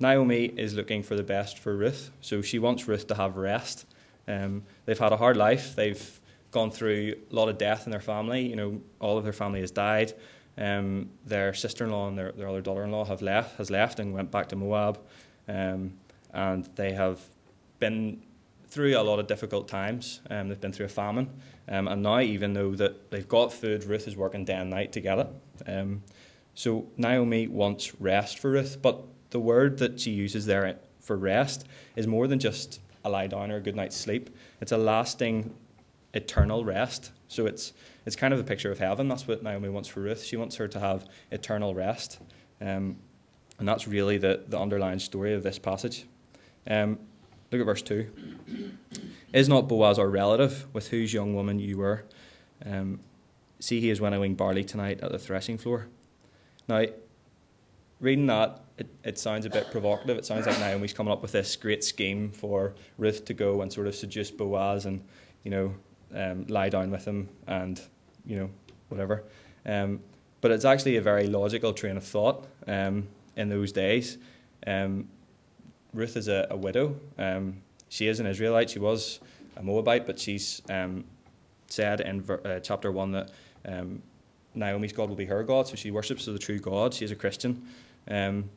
Naomi 0.00 0.46
is 0.46 0.74
looking 0.74 1.02
for 1.02 1.14
the 1.14 1.22
best 1.22 1.58
for 1.58 1.76
Ruth, 1.76 2.10
so 2.22 2.40
she 2.40 2.58
wants 2.58 2.88
Ruth 2.88 3.06
to 3.08 3.14
have 3.14 3.36
rest. 3.36 3.84
Um, 4.26 4.62
they've 4.86 4.98
had 4.98 5.12
a 5.12 5.16
hard 5.16 5.36
life. 5.36 5.76
They've 5.76 6.20
gone 6.50 6.70
through 6.70 7.14
a 7.30 7.34
lot 7.34 7.48
of 7.50 7.58
death 7.58 7.84
in 7.84 7.90
their 7.90 8.00
family. 8.00 8.46
You 8.46 8.56
know, 8.56 8.80
all 8.98 9.18
of 9.18 9.24
their 9.24 9.34
family 9.34 9.60
has 9.60 9.70
died. 9.70 10.14
Um, 10.56 11.10
their 11.26 11.52
sister-in-law 11.52 12.08
and 12.08 12.18
their, 12.18 12.32
their 12.32 12.48
other 12.48 12.62
daughter-in-law 12.62 13.04
have 13.04 13.22
left, 13.22 13.58
has 13.58 13.70
left 13.70 14.00
and 14.00 14.12
went 14.14 14.30
back 14.30 14.48
to 14.48 14.56
Moab, 14.56 14.98
um, 15.48 15.94
and 16.32 16.64
they 16.76 16.92
have 16.92 17.20
been 17.78 18.22
through 18.68 18.96
a 18.96 19.02
lot 19.02 19.18
of 19.18 19.26
difficult 19.26 19.68
times. 19.68 20.20
Um, 20.30 20.48
they've 20.48 20.60
been 20.60 20.72
through 20.72 20.86
a 20.86 20.90
famine, 20.90 21.28
um, 21.68 21.88
and 21.88 22.02
now 22.02 22.20
even 22.20 22.52
though 22.54 22.74
that 22.74 23.10
they've 23.10 23.28
got 23.28 23.52
food, 23.52 23.84
Ruth 23.84 24.08
is 24.08 24.16
working 24.16 24.44
day 24.44 24.54
and 24.54 24.70
night 24.70 24.92
to 24.92 25.00
get 25.00 25.18
it. 25.18 25.28
Um, 25.66 26.02
so 26.54 26.86
Naomi 26.96 27.48
wants 27.48 27.94
rest 28.00 28.38
for 28.38 28.50
Ruth, 28.50 28.78
but 28.80 29.02
the 29.30 29.40
word 29.40 29.78
that 29.78 30.00
she 30.00 30.10
uses 30.10 30.46
there 30.46 30.78
for 31.00 31.16
rest 31.16 31.66
is 31.96 32.06
more 32.06 32.26
than 32.26 32.38
just 32.38 32.80
a 33.04 33.10
lie 33.10 33.26
down 33.26 33.50
or 33.50 33.56
a 33.56 33.60
good 33.60 33.76
night's 33.76 33.96
sleep. 33.96 34.30
It's 34.60 34.72
a 34.72 34.76
lasting, 34.76 35.54
eternal 36.14 36.64
rest. 36.64 37.12
So 37.28 37.46
it's 37.46 37.72
it's 38.06 38.16
kind 38.16 38.34
of 38.34 38.40
a 38.40 38.44
picture 38.44 38.72
of 38.72 38.78
heaven. 38.78 39.08
That's 39.08 39.28
what 39.28 39.42
Naomi 39.42 39.68
wants 39.68 39.88
for 39.88 40.00
Ruth. 40.00 40.24
She 40.24 40.36
wants 40.36 40.56
her 40.56 40.66
to 40.68 40.80
have 40.80 41.06
eternal 41.30 41.74
rest, 41.74 42.18
um, 42.60 42.96
and 43.58 43.68
that's 43.68 43.86
really 43.86 44.18
the 44.18 44.42
the 44.48 44.58
underlying 44.58 44.98
story 44.98 45.34
of 45.34 45.42
this 45.42 45.58
passage. 45.58 46.06
Um, 46.66 46.98
look 47.52 47.60
at 47.60 47.66
verse 47.66 47.82
two. 47.82 48.10
Is 49.32 49.48
not 49.48 49.68
Boaz 49.68 49.98
our 49.98 50.08
relative, 50.08 50.66
with 50.72 50.88
whose 50.88 51.12
young 51.14 51.34
woman 51.34 51.60
you 51.60 51.78
were? 51.78 52.04
Um, 52.66 53.00
see, 53.60 53.80
he 53.80 53.90
is 53.90 54.00
winnowing 54.00 54.34
barley 54.34 54.64
tonight 54.64 55.00
at 55.02 55.12
the 55.12 55.18
threshing 55.18 55.56
floor. 55.56 55.86
Now, 56.68 56.84
reading 58.00 58.26
that, 58.26 58.60
it, 58.78 58.88
it 59.04 59.18
sounds 59.18 59.44
a 59.44 59.50
bit 59.50 59.70
provocative. 59.70 60.16
It 60.16 60.24
sounds 60.24 60.46
like 60.46 60.58
Naomi's 60.58 60.92
coming 60.92 61.12
up 61.12 61.22
with 61.22 61.32
this 61.32 61.54
great 61.54 61.84
scheme 61.84 62.30
for 62.30 62.74
Ruth 62.96 63.24
to 63.26 63.34
go 63.34 63.60
and 63.60 63.72
sort 63.72 63.86
of 63.86 63.94
seduce 63.94 64.30
Boaz 64.30 64.86
and, 64.86 65.04
you 65.44 65.50
know, 65.50 65.74
um, 66.14 66.46
lie 66.48 66.70
down 66.70 66.90
with 66.90 67.04
him 67.04 67.28
and, 67.46 67.80
you 68.24 68.36
know, 68.36 68.50
whatever. 68.88 69.24
Um, 69.66 70.00
but 70.40 70.50
it's 70.50 70.64
actually 70.64 70.96
a 70.96 71.02
very 71.02 71.26
logical 71.26 71.74
train 71.74 71.98
of 71.98 72.04
thought 72.04 72.46
um, 72.66 73.06
in 73.36 73.50
those 73.50 73.70
days. 73.70 74.16
Um, 74.66 75.08
Ruth 75.92 76.16
is 76.16 76.28
a, 76.28 76.46
a 76.50 76.56
widow. 76.56 76.96
Um, 77.18 77.60
she 77.90 78.06
is 78.06 78.18
an 78.18 78.26
Israelite. 78.26 78.70
She 78.70 78.78
was 78.78 79.20
a 79.56 79.62
Moabite, 79.62 80.06
but 80.06 80.18
she's 80.18 80.62
um, 80.70 81.04
said 81.66 82.00
in 82.00 82.22
ver- 82.22 82.40
uh, 82.44 82.60
chapter 82.60 82.90
1 82.90 83.12
that 83.12 83.30
Naomi's 84.54 84.92
God 84.92 85.08
will 85.08 85.16
be 85.16 85.26
her 85.26 85.42
God, 85.42 85.68
so 85.68 85.76
she 85.76 85.90
worships 85.90 86.24
the 86.24 86.38
true 86.38 86.58
God. 86.58 86.94
She 86.94 87.04
is 87.04 87.10
a 87.10 87.16
Christian. 87.16 87.66
Um, 88.08 88.50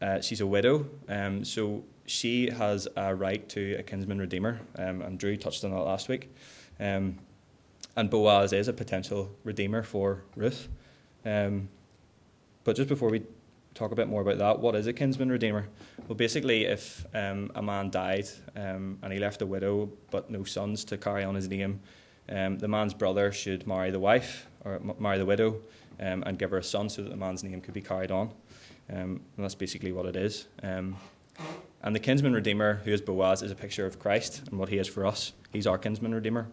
uh, 0.00 0.20
she's 0.20 0.40
a 0.40 0.46
widow, 0.46 0.86
um, 1.08 1.44
so 1.44 1.82
she 2.06 2.50
has 2.50 2.86
a 2.96 3.14
right 3.14 3.48
to 3.48 3.76
a 3.78 3.82
kinsman 3.82 4.18
redeemer, 4.18 4.60
um, 4.76 5.00
and 5.00 5.18
Drew 5.18 5.36
touched 5.36 5.64
on 5.64 5.70
that 5.70 5.80
last 5.80 6.08
week. 6.08 6.34
Um, 6.78 7.18
and 7.96 8.10
Boaz 8.10 8.52
is 8.52 8.68
a 8.68 8.72
potential 8.72 9.30
redeemer 9.44 9.82
for 9.82 10.24
Ruth. 10.36 10.68
Um, 11.24 11.68
but 12.64 12.76
just 12.76 12.88
before 12.88 13.08
we 13.08 13.22
talk 13.72 13.92
a 13.92 13.94
bit 13.94 14.08
more 14.08 14.20
about 14.20 14.38
that, 14.38 14.58
what 14.58 14.74
is 14.74 14.86
a 14.86 14.92
kinsman 14.92 15.30
redeemer? 15.30 15.68
Well, 16.06 16.16
basically, 16.16 16.64
if 16.66 17.06
um, 17.14 17.50
a 17.54 17.62
man 17.62 17.90
died 17.90 18.28
and 18.54 19.12
he 19.12 19.18
left 19.18 19.42
a 19.42 19.46
widow 19.46 19.90
but 20.10 20.30
no 20.30 20.44
sons 20.44 20.84
to 20.86 20.98
carry 20.98 21.24
on 21.24 21.34
his 21.34 21.48
name, 21.48 21.80
the 22.26 22.68
man's 22.68 22.94
brother 22.94 23.32
should 23.32 23.66
marry 23.66 23.90
the 23.90 24.00
wife 24.00 24.48
or 24.64 24.80
marry 24.98 25.18
the 25.18 25.26
widow 25.26 25.60
and 25.98 26.38
give 26.38 26.50
her 26.50 26.58
a 26.58 26.64
son 26.64 26.88
so 26.88 27.02
that 27.02 27.10
the 27.10 27.16
man's 27.16 27.42
name 27.44 27.60
could 27.60 27.74
be 27.74 27.82
carried 27.82 28.10
on. 28.10 28.30
Um, 28.90 29.20
and 29.36 29.44
that's 29.44 29.54
basically 29.54 29.92
what 29.92 30.06
it 30.06 30.16
is. 30.16 30.46
Um, 30.62 30.96
and 31.82 31.94
the 31.94 32.00
kinsman 32.00 32.32
redeemer, 32.32 32.80
who 32.84 32.92
is 32.92 33.00
Boaz, 33.00 33.42
is 33.42 33.50
a 33.50 33.54
picture 33.54 33.86
of 33.86 33.98
Christ 33.98 34.42
and 34.50 34.58
what 34.58 34.68
he 34.68 34.78
is 34.78 34.88
for 34.88 35.06
us. 35.06 35.32
He's 35.52 35.66
our 35.66 35.78
kinsman 35.78 36.14
redeemer. 36.14 36.48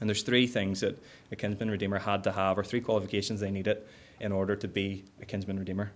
And 0.00 0.08
there's 0.08 0.22
three 0.22 0.46
things 0.46 0.80
that 0.80 0.98
a 1.30 1.36
kinsman 1.36 1.70
redeemer 1.70 1.98
had 1.98 2.24
to 2.24 2.32
have, 2.32 2.58
or 2.58 2.64
three 2.64 2.80
qualifications 2.80 3.40
they 3.40 3.50
needed 3.50 3.82
in 4.18 4.32
order 4.32 4.56
to 4.56 4.68
be 4.68 5.04
a 5.20 5.24
kinsman 5.24 5.58
redeemer. 5.58 5.92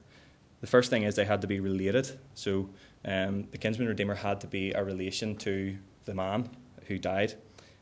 The 0.60 0.66
first 0.66 0.90
thing 0.90 1.02
is 1.02 1.14
they 1.14 1.24
had 1.24 1.40
to 1.40 1.46
be 1.46 1.60
related. 1.60 2.10
So 2.34 2.68
um, 3.04 3.48
the 3.50 3.58
kinsman 3.58 3.88
redeemer 3.88 4.14
had 4.14 4.40
to 4.42 4.46
be 4.46 4.72
a 4.72 4.84
relation 4.84 5.36
to 5.36 5.76
the 6.04 6.14
man 6.14 6.48
who 6.86 6.98
died. 6.98 7.34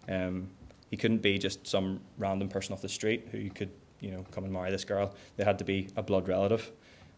Um, 0.08 0.48
he 0.90 0.96
couldn't 0.96 1.22
be 1.22 1.38
just 1.38 1.66
some 1.66 2.00
random 2.18 2.48
person 2.48 2.72
off 2.72 2.82
the 2.82 2.88
street 2.88 3.28
who 3.30 3.38
you 3.38 3.50
could, 3.50 3.70
you 4.02 4.10
know, 4.10 4.26
come 4.30 4.44
and 4.44 4.52
marry 4.52 4.70
this 4.70 4.84
girl. 4.84 5.14
They 5.36 5.44
had 5.44 5.58
to 5.60 5.64
be 5.64 5.88
a 5.96 6.02
blood 6.02 6.28
relative. 6.28 6.70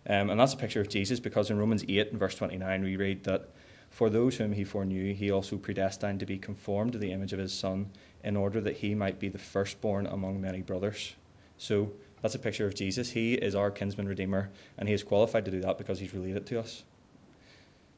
Um, 0.06 0.30
and 0.30 0.38
that's 0.38 0.52
a 0.52 0.58
picture 0.58 0.80
of 0.80 0.88
Jesus 0.88 1.18
because 1.18 1.50
in 1.50 1.58
Romans 1.58 1.84
8 1.88 2.10
and 2.10 2.20
verse 2.20 2.34
29 2.34 2.84
we 2.84 2.96
read 2.96 3.24
that 3.24 3.48
for 3.94 4.10
those 4.10 4.36
whom 4.36 4.52
he 4.52 4.64
foreknew, 4.64 5.14
he 5.14 5.30
also 5.30 5.56
predestined 5.56 6.20
to 6.20 6.26
be 6.26 6.36
conformed 6.36 6.92
to 6.92 6.98
the 6.98 7.12
image 7.12 7.32
of 7.32 7.38
his 7.38 7.52
Son, 7.52 7.90
in 8.24 8.36
order 8.36 8.60
that 8.60 8.78
he 8.78 8.94
might 8.94 9.20
be 9.20 9.28
the 9.28 9.38
firstborn 9.38 10.06
among 10.06 10.40
many 10.40 10.62
brothers. 10.62 11.14
So 11.58 11.92
that's 12.20 12.34
a 12.34 12.40
picture 12.40 12.66
of 12.66 12.74
Jesus. 12.74 13.10
He 13.10 13.34
is 13.34 13.54
our 13.54 13.70
kinsman 13.70 14.08
redeemer, 14.08 14.50
and 14.76 14.88
he 14.88 14.94
is 14.94 15.04
qualified 15.04 15.44
to 15.44 15.50
do 15.52 15.60
that 15.60 15.78
because 15.78 16.00
he's 16.00 16.12
related 16.12 16.44
to 16.46 16.58
us. 16.58 16.82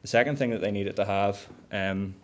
The 0.02 0.08
second 0.08 0.36
thing 0.36 0.50
that 0.50 0.60
they 0.60 0.70
needed 0.70 0.96
to 0.96 1.06
have 1.06 1.46
um, 1.72 2.14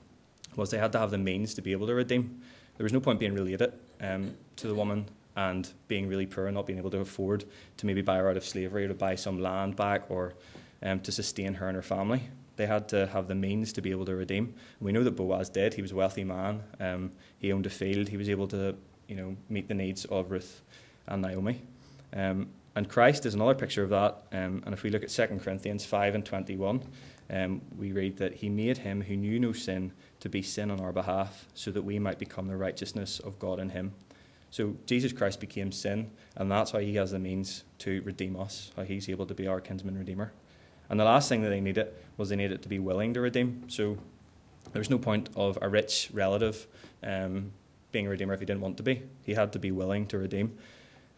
was 0.54 0.70
they 0.70 0.78
had 0.78 0.92
to 0.92 0.98
have 0.98 1.10
the 1.10 1.16
means 1.16 1.54
to 1.54 1.62
be 1.62 1.72
able 1.72 1.86
to 1.86 1.94
redeem. 1.94 2.42
There 2.76 2.84
was 2.84 2.92
no 2.92 3.00
point 3.00 3.20
being 3.20 3.34
related 3.34 3.72
um, 4.02 4.34
to 4.56 4.66
the 4.66 4.74
woman 4.74 5.06
and 5.36 5.72
being 5.88 6.08
really 6.08 6.26
poor 6.26 6.46
and 6.46 6.54
not 6.54 6.66
being 6.66 6.78
able 6.78 6.90
to 6.90 6.98
afford 6.98 7.44
to 7.78 7.86
maybe 7.86 8.02
buy 8.02 8.16
her 8.16 8.28
out 8.28 8.36
of 8.36 8.44
slavery 8.44 8.84
or 8.84 8.88
to 8.88 8.94
buy 8.94 9.14
some 9.14 9.40
land 9.40 9.76
back 9.76 10.10
or 10.10 10.34
um, 10.82 11.00
to 11.00 11.12
sustain 11.12 11.54
her 11.54 11.68
and 11.68 11.76
her 11.76 11.82
family. 11.82 12.28
They 12.56 12.66
had 12.66 12.88
to 12.90 13.06
have 13.06 13.28
the 13.28 13.34
means 13.34 13.72
to 13.74 13.82
be 13.82 13.90
able 13.90 14.04
to 14.04 14.14
redeem. 14.14 14.44
And 14.44 14.54
we 14.80 14.92
know 14.92 15.02
that 15.04 15.12
Boaz 15.12 15.48
did. 15.48 15.74
He 15.74 15.82
was 15.82 15.92
a 15.92 15.96
wealthy 15.96 16.24
man. 16.24 16.62
Um, 16.78 17.12
he 17.38 17.52
owned 17.52 17.66
a 17.66 17.70
field. 17.70 18.08
He 18.08 18.16
was 18.16 18.28
able 18.28 18.46
to, 18.48 18.74
you 19.08 19.16
know, 19.16 19.36
meet 19.48 19.68
the 19.68 19.74
needs 19.74 20.04
of 20.06 20.30
Ruth 20.30 20.60
and 21.06 21.22
Naomi. 21.22 21.62
Um, 22.14 22.48
and 22.74 22.88
Christ 22.88 23.26
is 23.26 23.34
another 23.34 23.54
picture 23.54 23.82
of 23.82 23.90
that. 23.90 24.22
Um, 24.32 24.62
and 24.64 24.74
if 24.74 24.82
we 24.82 24.90
look 24.90 25.02
at 25.02 25.08
2 25.08 25.38
Corinthians 25.42 25.84
5 25.84 26.14
and 26.14 26.24
21, 26.24 26.82
um, 27.30 27.62
we 27.78 27.92
read 27.92 28.18
that 28.18 28.34
he 28.34 28.48
made 28.48 28.78
him 28.78 29.02
who 29.02 29.16
knew 29.16 29.38
no 29.38 29.52
sin 29.52 29.92
to 30.20 30.28
be 30.28 30.42
sin 30.42 30.70
on 30.70 30.80
our 30.80 30.92
behalf, 30.92 31.46
so 31.54 31.70
that 31.70 31.82
we 31.82 31.98
might 31.98 32.18
become 32.18 32.46
the 32.46 32.56
righteousness 32.56 33.18
of 33.18 33.38
God 33.38 33.58
in 33.58 33.70
him. 33.70 33.92
So 34.52 34.76
Jesus 34.84 35.14
Christ 35.14 35.40
became 35.40 35.72
sin, 35.72 36.10
and 36.36 36.50
that's 36.50 36.72
how 36.72 36.78
he 36.78 36.94
has 36.96 37.10
the 37.10 37.18
means 37.18 37.64
to 37.78 38.02
redeem 38.02 38.38
us, 38.38 38.70
how 38.76 38.82
he's 38.82 39.08
able 39.08 39.24
to 39.26 39.34
be 39.34 39.46
our 39.46 39.62
kinsman 39.62 39.98
redeemer. 39.98 40.32
And 40.90 41.00
the 41.00 41.04
last 41.04 41.30
thing 41.30 41.40
that 41.40 41.48
they 41.48 41.62
needed 41.62 41.88
was 42.18 42.28
they 42.28 42.36
needed 42.36 42.60
to 42.62 42.68
be 42.68 42.78
willing 42.78 43.14
to 43.14 43.22
redeem. 43.22 43.64
So 43.68 43.96
there's 44.74 44.90
no 44.90 44.98
point 44.98 45.30
of 45.36 45.58
a 45.62 45.70
rich 45.70 46.10
relative 46.12 46.66
um, 47.02 47.52
being 47.92 48.06
a 48.06 48.10
redeemer 48.10 48.34
if 48.34 48.40
he 48.40 48.46
didn't 48.46 48.60
want 48.60 48.76
to 48.76 48.82
be. 48.82 49.02
He 49.24 49.32
had 49.32 49.54
to 49.54 49.58
be 49.58 49.70
willing 49.70 50.06
to 50.08 50.18
redeem. 50.18 50.58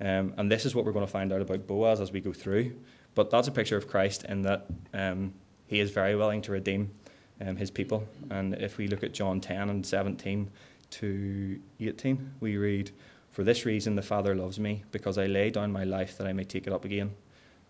Um, 0.00 0.34
and 0.36 0.48
this 0.48 0.64
is 0.64 0.76
what 0.76 0.84
we're 0.84 0.92
going 0.92 1.06
to 1.06 1.10
find 1.10 1.32
out 1.32 1.40
about 1.40 1.66
Boaz 1.66 2.00
as 2.00 2.12
we 2.12 2.20
go 2.20 2.32
through. 2.32 2.76
But 3.16 3.30
that's 3.30 3.48
a 3.48 3.52
picture 3.52 3.76
of 3.76 3.88
Christ 3.88 4.22
in 4.24 4.42
that 4.42 4.66
um, 4.92 5.34
he 5.66 5.80
is 5.80 5.90
very 5.90 6.14
willing 6.14 6.40
to 6.42 6.52
redeem 6.52 6.92
um, 7.40 7.56
his 7.56 7.72
people. 7.72 8.06
And 8.30 8.54
if 8.54 8.78
we 8.78 8.86
look 8.86 9.02
at 9.02 9.12
John 9.12 9.40
10 9.40 9.70
and 9.70 9.84
17 9.84 10.50
to 10.90 11.60
18, 11.80 12.34
we 12.38 12.56
read, 12.56 12.92
For 13.34 13.42
this 13.42 13.66
reason 13.66 13.96
the 13.96 14.02
Father 14.02 14.32
loves 14.32 14.60
me, 14.60 14.84
because 14.92 15.18
I 15.18 15.26
lay 15.26 15.50
down 15.50 15.72
my 15.72 15.82
life 15.82 16.16
that 16.18 16.26
I 16.28 16.32
may 16.32 16.44
take 16.44 16.68
it 16.68 16.72
up 16.72 16.84
again. 16.84 17.16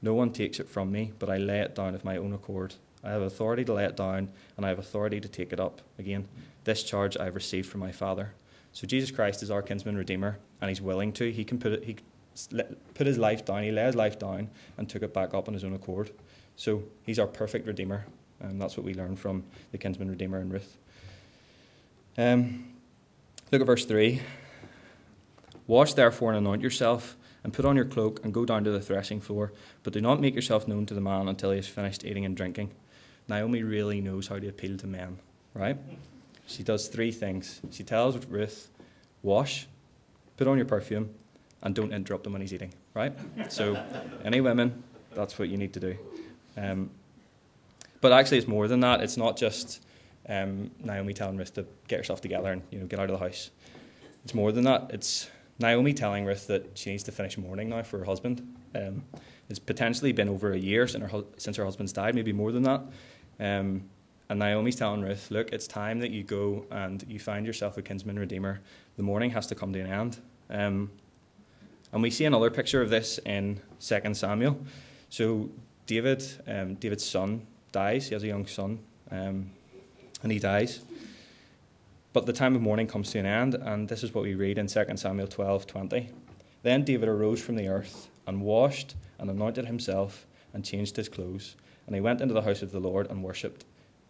No 0.02 0.12
one 0.12 0.30
takes 0.30 0.60
it 0.60 0.68
from 0.68 0.92
me, 0.92 1.14
but 1.18 1.30
I 1.30 1.38
lay 1.38 1.60
it 1.60 1.74
down 1.74 1.94
of 1.94 2.04
my 2.04 2.18
own 2.18 2.34
accord. 2.34 2.74
I 3.02 3.12
have 3.12 3.22
authority 3.22 3.64
to 3.64 3.72
lay 3.72 3.86
it 3.86 3.96
down, 3.96 4.30
and 4.58 4.66
I 4.66 4.68
have 4.68 4.78
authority 4.78 5.22
to 5.22 5.28
take 5.28 5.54
it 5.54 5.60
up 5.60 5.80
again. 5.98 6.28
This 6.64 6.82
charge 6.82 7.16
I 7.16 7.24
have 7.24 7.34
received 7.34 7.66
from 7.66 7.80
my 7.80 7.92
Father. 7.92 8.34
So 8.72 8.86
Jesus 8.86 9.10
Christ 9.10 9.42
is 9.42 9.50
our 9.50 9.62
kinsman 9.62 9.96
redeemer, 9.96 10.36
and 10.60 10.68
He's 10.68 10.82
willing 10.82 11.14
to. 11.14 11.32
He 11.32 11.44
can 11.44 11.58
put 11.58 11.72
it. 11.72 11.84
He 11.84 11.96
put 12.92 13.06
his 13.06 13.16
life 13.16 13.46
down. 13.46 13.62
He 13.62 13.70
laid 13.70 13.86
his 13.86 13.94
life 13.94 14.18
down 14.18 14.50
and 14.76 14.86
took 14.86 15.02
it 15.02 15.14
back 15.14 15.32
up 15.32 15.48
on 15.48 15.54
his 15.54 15.64
own 15.64 15.72
accord. 15.72 16.10
So 16.56 16.82
He's 17.04 17.18
our 17.18 17.26
perfect 17.26 17.66
redeemer, 17.66 18.04
and 18.38 18.60
that's 18.60 18.76
what 18.76 18.84
we 18.84 18.92
learn 18.92 19.16
from 19.16 19.44
the 19.72 19.78
kinsman 19.78 20.10
redeemer 20.10 20.42
in 20.42 20.50
Ruth. 20.50 20.76
Um, 22.18 22.74
look 23.50 23.62
at 23.62 23.66
verse 23.66 23.86
three. 23.86 24.20
Wash 25.66 25.94
therefore 25.94 26.30
and 26.30 26.38
anoint 26.38 26.62
yourself 26.62 27.16
and 27.42 27.52
put 27.52 27.64
on 27.64 27.76
your 27.76 27.84
cloak 27.84 28.24
and 28.24 28.32
go 28.32 28.44
down 28.44 28.64
to 28.64 28.70
the 28.70 28.80
threshing 28.80 29.20
floor, 29.20 29.52
but 29.82 29.92
do 29.92 30.00
not 30.00 30.20
make 30.20 30.34
yourself 30.34 30.66
known 30.66 30.86
to 30.86 30.94
the 30.94 31.00
man 31.00 31.28
until 31.28 31.50
he 31.50 31.56
has 31.56 31.68
finished 31.68 32.04
eating 32.04 32.24
and 32.24 32.36
drinking. 32.36 32.70
Naomi 33.28 33.62
really 33.62 34.00
knows 34.00 34.28
how 34.28 34.38
to 34.38 34.48
appeal 34.48 34.76
to 34.78 34.86
men, 34.86 35.18
right? 35.54 35.76
She 36.46 36.62
does 36.62 36.88
three 36.88 37.12
things. 37.12 37.60
She 37.70 37.84
tells 37.84 38.16
Ruth, 38.26 38.70
wash, 39.22 39.66
put 40.36 40.46
on 40.46 40.56
your 40.56 40.66
perfume, 40.66 41.10
and 41.62 41.74
don't 41.74 41.92
interrupt 41.92 42.26
him 42.26 42.32
when 42.32 42.42
he's 42.42 42.52
eating, 42.52 42.74
right? 42.92 43.14
So, 43.48 43.82
any 44.24 44.40
women, 44.40 44.82
that's 45.14 45.38
what 45.38 45.48
you 45.48 45.56
need 45.56 45.72
to 45.74 45.80
do. 45.80 45.96
Um, 46.56 46.90
but 48.00 48.12
actually, 48.12 48.38
it's 48.38 48.48
more 48.48 48.68
than 48.68 48.80
that. 48.80 49.00
It's 49.00 49.16
not 49.16 49.38
just 49.38 49.82
um, 50.28 50.70
Naomi 50.80 51.14
telling 51.14 51.38
Ruth 51.38 51.54
to 51.54 51.64
get 51.88 51.98
herself 51.98 52.20
together 52.20 52.52
and 52.52 52.62
you 52.70 52.78
know 52.78 52.86
get 52.86 52.98
out 52.98 53.10
of 53.10 53.18
the 53.18 53.24
house. 53.24 53.50
It's 54.24 54.34
more 54.34 54.52
than 54.52 54.64
that. 54.64 54.90
It's 54.90 55.30
Naomi 55.58 55.92
telling 55.92 56.24
Ruth 56.24 56.46
that 56.48 56.76
she 56.76 56.90
needs 56.90 57.04
to 57.04 57.12
finish 57.12 57.38
mourning 57.38 57.68
now 57.68 57.82
for 57.82 57.98
her 57.98 58.04
husband. 58.04 58.56
Um, 58.74 59.04
it's 59.48 59.58
potentially 59.58 60.12
been 60.12 60.28
over 60.28 60.52
a 60.52 60.58
year 60.58 60.86
since 60.88 61.10
her, 61.10 61.24
since 61.36 61.56
her 61.56 61.64
husband's 61.64 61.92
died, 61.92 62.14
maybe 62.14 62.32
more 62.32 62.50
than 62.50 62.62
that. 62.64 62.80
Um, 63.38 63.84
and 64.28 64.38
Naomi's 64.38 64.76
telling 64.76 65.02
Ruth, 65.02 65.30
look, 65.30 65.52
it's 65.52 65.66
time 65.66 66.00
that 66.00 66.10
you 66.10 66.22
go 66.22 66.64
and 66.70 67.04
you 67.06 67.18
find 67.18 67.46
yourself 67.46 67.76
a 67.76 67.82
kinsman 67.82 68.18
redeemer. 68.18 68.60
The 68.96 69.02
mourning 69.02 69.30
has 69.30 69.46
to 69.48 69.54
come 69.54 69.72
to 69.74 69.80
an 69.80 69.86
end. 69.86 70.18
Um, 70.50 70.90
and 71.92 72.02
we 72.02 72.10
see 72.10 72.24
another 72.24 72.50
picture 72.50 72.82
of 72.82 72.90
this 72.90 73.18
in 73.18 73.60
2 73.80 74.14
Samuel. 74.14 74.58
So 75.10 75.50
David, 75.86 76.24
um, 76.46 76.74
David's 76.74 77.04
son, 77.04 77.46
dies. 77.70 78.08
He 78.08 78.14
has 78.14 78.22
a 78.22 78.26
young 78.26 78.46
son, 78.46 78.78
um, 79.10 79.50
and 80.22 80.32
he 80.32 80.38
dies. 80.38 80.80
But 82.14 82.26
the 82.26 82.32
time 82.32 82.54
of 82.54 82.62
mourning 82.62 82.86
comes 82.86 83.10
to 83.10 83.18
an 83.18 83.26
end, 83.26 83.54
and 83.54 83.88
this 83.88 84.04
is 84.04 84.14
what 84.14 84.22
we 84.22 84.36
read 84.36 84.56
in 84.56 84.68
2 84.68 84.84
Samuel 84.94 85.26
12 85.26 85.66
20. 85.66 86.10
Then 86.62 86.84
David 86.84 87.08
arose 87.08 87.42
from 87.42 87.56
the 87.56 87.66
earth 87.66 88.08
and 88.28 88.40
washed 88.40 88.94
and 89.18 89.28
anointed 89.28 89.66
himself 89.66 90.24
and 90.52 90.64
changed 90.64 90.94
his 90.94 91.08
clothes. 91.08 91.56
And 91.86 91.94
he 91.96 92.00
went 92.00 92.20
into 92.20 92.32
the 92.32 92.42
house 92.42 92.62
of 92.62 92.70
the 92.70 92.78
Lord 92.78 93.10
and 93.10 93.24
worshipped. 93.24 93.64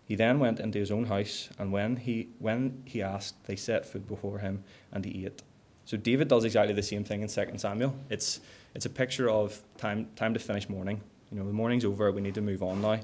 He 0.04 0.16
then 0.16 0.38
went 0.38 0.60
into 0.60 0.78
his 0.78 0.90
own 0.90 1.06
house, 1.06 1.48
and 1.58 1.72
when 1.72 1.96
he, 1.96 2.28
when 2.40 2.82
he 2.84 3.00
asked, 3.02 3.42
they 3.46 3.56
set 3.56 3.86
food 3.86 4.06
before 4.06 4.38
him, 4.38 4.62
and 4.92 5.02
he 5.02 5.24
ate. 5.24 5.42
So 5.86 5.96
David 5.96 6.28
does 6.28 6.44
exactly 6.44 6.74
the 6.74 6.82
same 6.82 7.04
thing 7.04 7.22
in 7.22 7.28
2 7.28 7.52
Samuel. 7.56 7.96
It's, 8.10 8.40
it's 8.74 8.84
a 8.84 8.90
picture 8.90 9.30
of 9.30 9.62
time, 9.78 10.08
time 10.14 10.34
to 10.34 10.40
finish 10.40 10.68
mourning. 10.68 11.00
You 11.30 11.38
know, 11.38 11.46
the 11.46 11.54
mourning's 11.54 11.86
over, 11.86 12.12
we 12.12 12.20
need 12.20 12.34
to 12.34 12.42
move 12.42 12.62
on 12.62 12.82
now. 12.82 13.00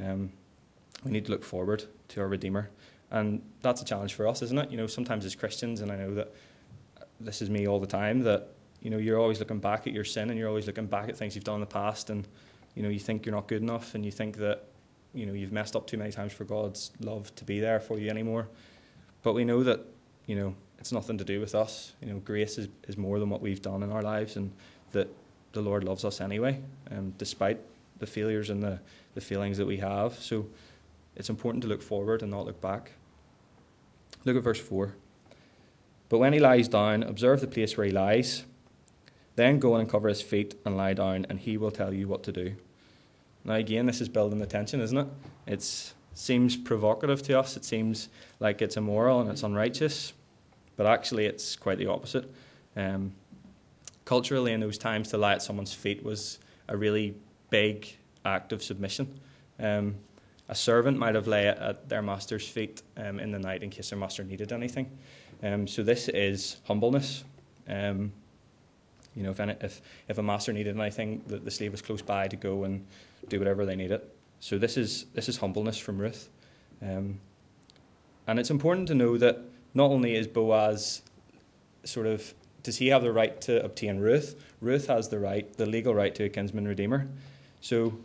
Um, 0.00 0.32
we 1.04 1.12
need 1.12 1.26
to 1.26 1.30
look 1.30 1.44
forward 1.44 1.84
to 2.08 2.20
our 2.20 2.28
Redeemer. 2.28 2.70
And 3.12 3.42
that's 3.60 3.82
a 3.82 3.84
challenge 3.84 4.14
for 4.14 4.26
us, 4.26 4.40
isn't 4.40 4.58
it? 4.58 4.70
You 4.70 4.78
know, 4.78 4.86
sometimes 4.86 5.26
as 5.26 5.34
Christians, 5.34 5.82
and 5.82 5.92
I 5.92 5.96
know 5.96 6.14
that 6.14 6.32
this 7.20 7.42
is 7.42 7.50
me 7.50 7.68
all 7.68 7.78
the 7.78 7.86
time, 7.86 8.20
that, 8.20 8.48
you 8.80 8.88
know, 8.88 8.96
you're 8.96 9.20
always 9.20 9.38
looking 9.38 9.58
back 9.58 9.86
at 9.86 9.92
your 9.92 10.02
sin 10.02 10.30
and 10.30 10.38
you're 10.38 10.48
always 10.48 10.66
looking 10.66 10.86
back 10.86 11.10
at 11.10 11.16
things 11.16 11.34
you've 11.34 11.44
done 11.44 11.56
in 11.56 11.60
the 11.60 11.66
past 11.66 12.08
and, 12.08 12.26
you 12.74 12.82
know, 12.82 12.88
you 12.88 12.98
think 12.98 13.26
you're 13.26 13.34
not 13.34 13.48
good 13.48 13.60
enough 13.60 13.94
and 13.94 14.04
you 14.04 14.10
think 14.10 14.38
that, 14.38 14.64
you 15.12 15.26
know, 15.26 15.34
you've 15.34 15.52
messed 15.52 15.76
up 15.76 15.86
too 15.86 15.98
many 15.98 16.10
times 16.10 16.32
for 16.32 16.44
God's 16.44 16.90
love 17.00 17.32
to 17.36 17.44
be 17.44 17.60
there 17.60 17.80
for 17.80 17.98
you 17.98 18.08
anymore. 18.08 18.48
But 19.22 19.34
we 19.34 19.44
know 19.44 19.62
that, 19.62 19.80
you 20.26 20.34
know, 20.34 20.54
it's 20.78 20.90
nothing 20.90 21.18
to 21.18 21.24
do 21.24 21.38
with 21.38 21.54
us. 21.54 21.92
You 22.00 22.14
know, 22.14 22.18
grace 22.20 22.56
is, 22.56 22.68
is 22.88 22.96
more 22.96 23.18
than 23.18 23.28
what 23.28 23.42
we've 23.42 23.60
done 23.60 23.82
in 23.82 23.92
our 23.92 24.02
lives 24.02 24.36
and 24.36 24.50
that 24.92 25.08
the 25.52 25.60
Lord 25.60 25.84
loves 25.84 26.06
us 26.06 26.22
anyway, 26.22 26.60
um, 26.90 27.12
despite 27.18 27.60
the 27.98 28.06
failures 28.06 28.48
and 28.48 28.62
the, 28.62 28.80
the 29.14 29.20
feelings 29.20 29.58
that 29.58 29.66
we 29.66 29.76
have. 29.76 30.14
So 30.14 30.46
it's 31.14 31.28
important 31.28 31.60
to 31.62 31.68
look 31.68 31.82
forward 31.82 32.22
and 32.22 32.30
not 32.30 32.46
look 32.46 32.60
back. 32.62 32.92
Look 34.24 34.36
at 34.36 34.42
verse 34.42 34.60
4. 34.60 34.94
But 36.08 36.18
when 36.18 36.32
he 36.32 36.40
lies 36.40 36.68
down, 36.68 37.02
observe 37.02 37.40
the 37.40 37.46
place 37.46 37.76
where 37.76 37.86
he 37.86 37.92
lies. 37.92 38.44
Then 39.34 39.58
go 39.58 39.76
and 39.76 39.88
cover 39.88 40.08
his 40.08 40.20
feet 40.20 40.54
and 40.64 40.76
lie 40.76 40.92
down, 40.92 41.26
and 41.28 41.40
he 41.40 41.56
will 41.56 41.70
tell 41.70 41.92
you 41.92 42.06
what 42.06 42.22
to 42.24 42.32
do. 42.32 42.56
Now, 43.44 43.54
again, 43.54 43.86
this 43.86 44.00
is 44.00 44.08
building 44.08 44.38
the 44.38 44.46
tension, 44.46 44.80
isn't 44.80 44.98
it? 44.98 45.06
It 45.46 45.92
seems 46.14 46.56
provocative 46.56 47.22
to 47.24 47.38
us. 47.38 47.56
It 47.56 47.64
seems 47.64 48.08
like 48.40 48.62
it's 48.62 48.76
immoral 48.76 49.20
and 49.20 49.30
it's 49.30 49.42
unrighteous, 49.42 50.12
but 50.76 50.86
actually, 50.86 51.26
it's 51.26 51.56
quite 51.56 51.78
the 51.78 51.86
opposite. 51.86 52.30
Um, 52.76 53.12
culturally, 54.04 54.52
in 54.52 54.60
those 54.60 54.78
times, 54.78 55.08
to 55.08 55.18
lie 55.18 55.32
at 55.32 55.42
someone's 55.42 55.74
feet 55.74 56.04
was 56.04 56.38
a 56.68 56.76
really 56.76 57.14
big 57.50 57.88
act 58.24 58.52
of 58.52 58.62
submission. 58.62 59.18
Um, 59.58 59.96
a 60.52 60.54
servant 60.54 60.98
might 60.98 61.14
have 61.14 61.26
lay 61.26 61.48
at 61.48 61.88
their 61.88 62.02
master's 62.02 62.46
feet 62.46 62.82
um, 62.98 63.18
in 63.18 63.30
the 63.30 63.38
night 63.38 63.62
in 63.62 63.70
case 63.70 63.88
their 63.88 63.98
master 63.98 64.22
needed 64.22 64.52
anything. 64.52 64.86
Um, 65.42 65.66
so 65.66 65.82
this 65.82 66.10
is 66.10 66.58
humbleness. 66.64 67.24
Um, 67.66 68.12
you 69.16 69.22
know, 69.22 69.30
if, 69.30 69.40
any, 69.40 69.54
if 69.62 69.80
if 70.08 70.18
a 70.18 70.22
master 70.22 70.52
needed 70.52 70.78
anything, 70.78 71.22
the, 71.26 71.38
the 71.38 71.50
slave 71.50 71.72
was 71.72 71.80
close 71.80 72.02
by 72.02 72.28
to 72.28 72.36
go 72.36 72.64
and 72.64 72.84
do 73.28 73.38
whatever 73.38 73.64
they 73.64 73.76
needed. 73.76 74.02
So 74.40 74.58
this 74.58 74.76
is 74.76 75.06
this 75.14 75.26
is 75.26 75.38
humbleness 75.38 75.78
from 75.78 75.96
Ruth, 75.98 76.28
um, 76.82 77.18
and 78.26 78.38
it's 78.38 78.50
important 78.50 78.88
to 78.88 78.94
know 78.94 79.16
that 79.16 79.38
not 79.72 79.90
only 79.90 80.16
is 80.16 80.26
Boaz 80.26 81.00
sort 81.82 82.06
of 82.06 82.34
does 82.62 82.76
he 82.76 82.88
have 82.88 83.02
the 83.02 83.12
right 83.12 83.40
to 83.48 83.64
obtain 83.64 84.00
Ruth? 84.00 84.34
Ruth 84.60 84.86
has 84.88 85.08
the 85.08 85.18
right, 85.18 85.50
the 85.56 85.66
legal 85.66 85.94
right 85.94 86.14
to 86.14 86.24
a 86.24 86.28
kinsman 86.28 86.68
redeemer. 86.68 87.08
So, 87.62 87.98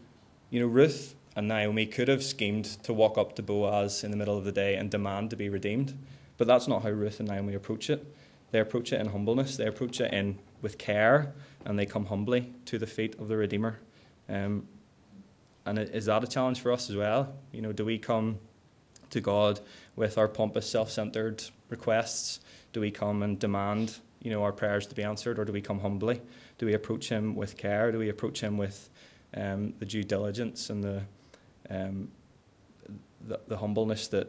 you 0.50 0.62
know, 0.62 0.68
Ruth 0.68 1.14
and 1.38 1.48
Naomi 1.48 1.86
could 1.86 2.08
have 2.08 2.24
schemed 2.24 2.66
to 2.82 2.92
walk 2.92 3.16
up 3.16 3.36
to 3.36 3.44
Boaz 3.44 4.04
in 4.04 4.10
the 4.10 4.18
middle 4.18 4.40
of 4.40 4.44
the 4.44 4.52
day 4.52 4.76
and 4.76 4.90
demand 4.90 5.30
to 5.30 5.36
be 5.36 5.50
redeemed. 5.50 5.96
But 6.36 6.48
that's 6.48 6.68
not 6.68 6.82
how 6.82 6.90
Ruth 6.90 7.20
and 7.20 7.30
Naomi 7.30 7.54
approach 7.54 7.92
it. 7.92 8.12
They 8.50 8.60
approach 8.60 8.92
it 8.92 9.00
in 9.00 9.10
humbleness, 9.10 9.56
they 9.56 9.68
approach 9.68 10.02
it 10.02 10.12
in 10.12 10.40
with 10.64 10.80
care, 10.80 11.36
and 11.64 11.78
they 11.78 11.86
come 11.86 12.08
humbly 12.08 12.56
to 12.66 12.80
the 12.80 12.88
feet 12.88 13.20
of 13.20 13.28
the 13.28 13.38
Redeemer. 13.38 13.78
Um, 14.28 14.68
and 15.64 15.78
is 15.78 16.06
that 16.06 16.24
a 16.24 16.28
challenge 16.28 16.60
for 16.60 16.72
us 16.72 16.90
as 16.90 16.96
well? 16.96 17.36
You 17.52 17.62
know, 17.62 17.72
do 17.72 17.86
we 17.86 18.00
come 18.00 18.40
to 19.12 19.22
God 19.22 19.60
with 19.96 20.18
our 20.18 20.28
pompous, 20.28 20.68
self-centered 20.68 21.44
requests? 21.70 22.40
Do 22.74 22.82
we 22.82 22.90
come 22.90 23.22
and 23.22 23.38
demand, 23.38 24.00
you 24.24 24.32
know, 24.32 24.42
our 24.42 24.54
prayers 24.54 24.88
to 24.88 24.96
be 24.96 25.04
answered, 25.04 25.38
or 25.38 25.46
do 25.46 25.54
we 25.54 25.62
come 25.62 25.82
humbly? 25.82 26.20
Do 26.58 26.66
we 26.66 26.74
approach 26.74 27.10
Him 27.10 27.36
with 27.36 27.58
care? 27.58 27.92
Do 27.92 28.00
we 28.00 28.10
approach 28.10 28.42
Him 28.42 28.58
with 28.58 28.90
um, 29.36 29.74
the 29.78 29.86
due 29.86 30.04
diligence 30.04 30.72
and 30.72 30.84
the, 30.84 31.04
um, 31.70 32.10
the, 33.28 33.40
the 33.48 33.58
humbleness 33.58 34.08
that 34.10 34.28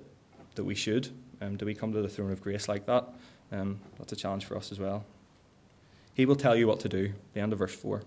that 0.55 0.65
we 0.65 0.75
should? 0.75 1.09
Um, 1.41 1.57
do 1.57 1.65
we 1.67 1.75
come 1.75 1.93
to 1.93 2.03
the 2.03 2.09
throne 2.09 2.33
of 2.33 2.43
grace 2.43 2.69
like 2.69 2.87
that? 2.87 3.09
Um, 3.53 3.81
that's 3.99 4.13
a 4.13 4.17
challenge 4.17 4.45
for 4.45 4.57
us 4.57 4.73
as 4.73 4.79
well. 4.79 5.05
He 6.15 6.27
will 6.27 6.37
tell 6.37 6.57
you 6.57 6.67
what 6.67 6.81
to 6.81 6.89
do. 6.89 7.13
The 7.35 7.41
end 7.41 7.53
of 7.53 7.61
verse 7.61 7.75
four. 7.75 8.03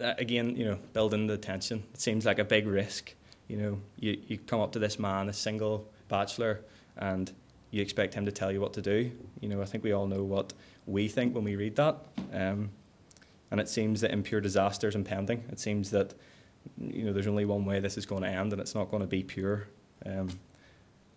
Uh, 0.00 0.14
again, 0.18 0.54
you 0.54 0.64
know, 0.64 0.78
building 0.92 1.26
the 1.26 1.38
tension. 1.38 1.82
It 1.94 2.00
seems 2.00 2.24
like 2.24 2.38
a 2.38 2.44
big 2.44 2.66
risk. 2.66 3.14
You 3.48 3.56
know, 3.56 3.80
you, 3.98 4.20
you 4.28 4.38
come 4.38 4.60
up 4.60 4.72
to 4.72 4.78
this 4.78 4.98
man, 4.98 5.28
a 5.28 5.32
single 5.32 5.88
bachelor, 6.08 6.60
and 6.98 7.32
you 7.70 7.82
expect 7.82 8.14
him 8.14 8.26
to 8.26 8.32
tell 8.32 8.52
you 8.52 8.60
what 8.60 8.74
to 8.74 8.82
do. 8.82 9.10
You 9.40 9.48
know, 9.48 9.62
I 9.62 9.64
think 9.64 9.82
we 9.82 9.92
all 9.92 10.06
know 10.06 10.22
what 10.22 10.52
we 10.86 11.08
think 11.08 11.34
when 11.34 11.44
we 11.44 11.56
read 11.56 11.76
that. 11.76 11.96
Um, 12.32 12.70
and 13.50 13.60
it 13.60 13.68
seems 13.68 14.02
that 14.02 14.10
impure 14.10 14.40
disaster 14.40 14.88
is 14.88 14.94
impending. 14.94 15.42
It 15.50 15.58
seems 15.58 15.90
that, 15.90 16.14
you 16.80 17.04
know, 17.04 17.12
there's 17.12 17.26
only 17.26 17.44
one 17.44 17.64
way 17.64 17.80
this 17.80 17.96
is 17.96 18.06
going 18.06 18.22
to 18.22 18.28
end, 18.28 18.52
and 18.52 18.60
it's 18.60 18.74
not 18.74 18.90
going 18.90 19.02
to 19.02 19.06
be 19.06 19.22
pure. 19.22 19.68
Um, 20.04 20.28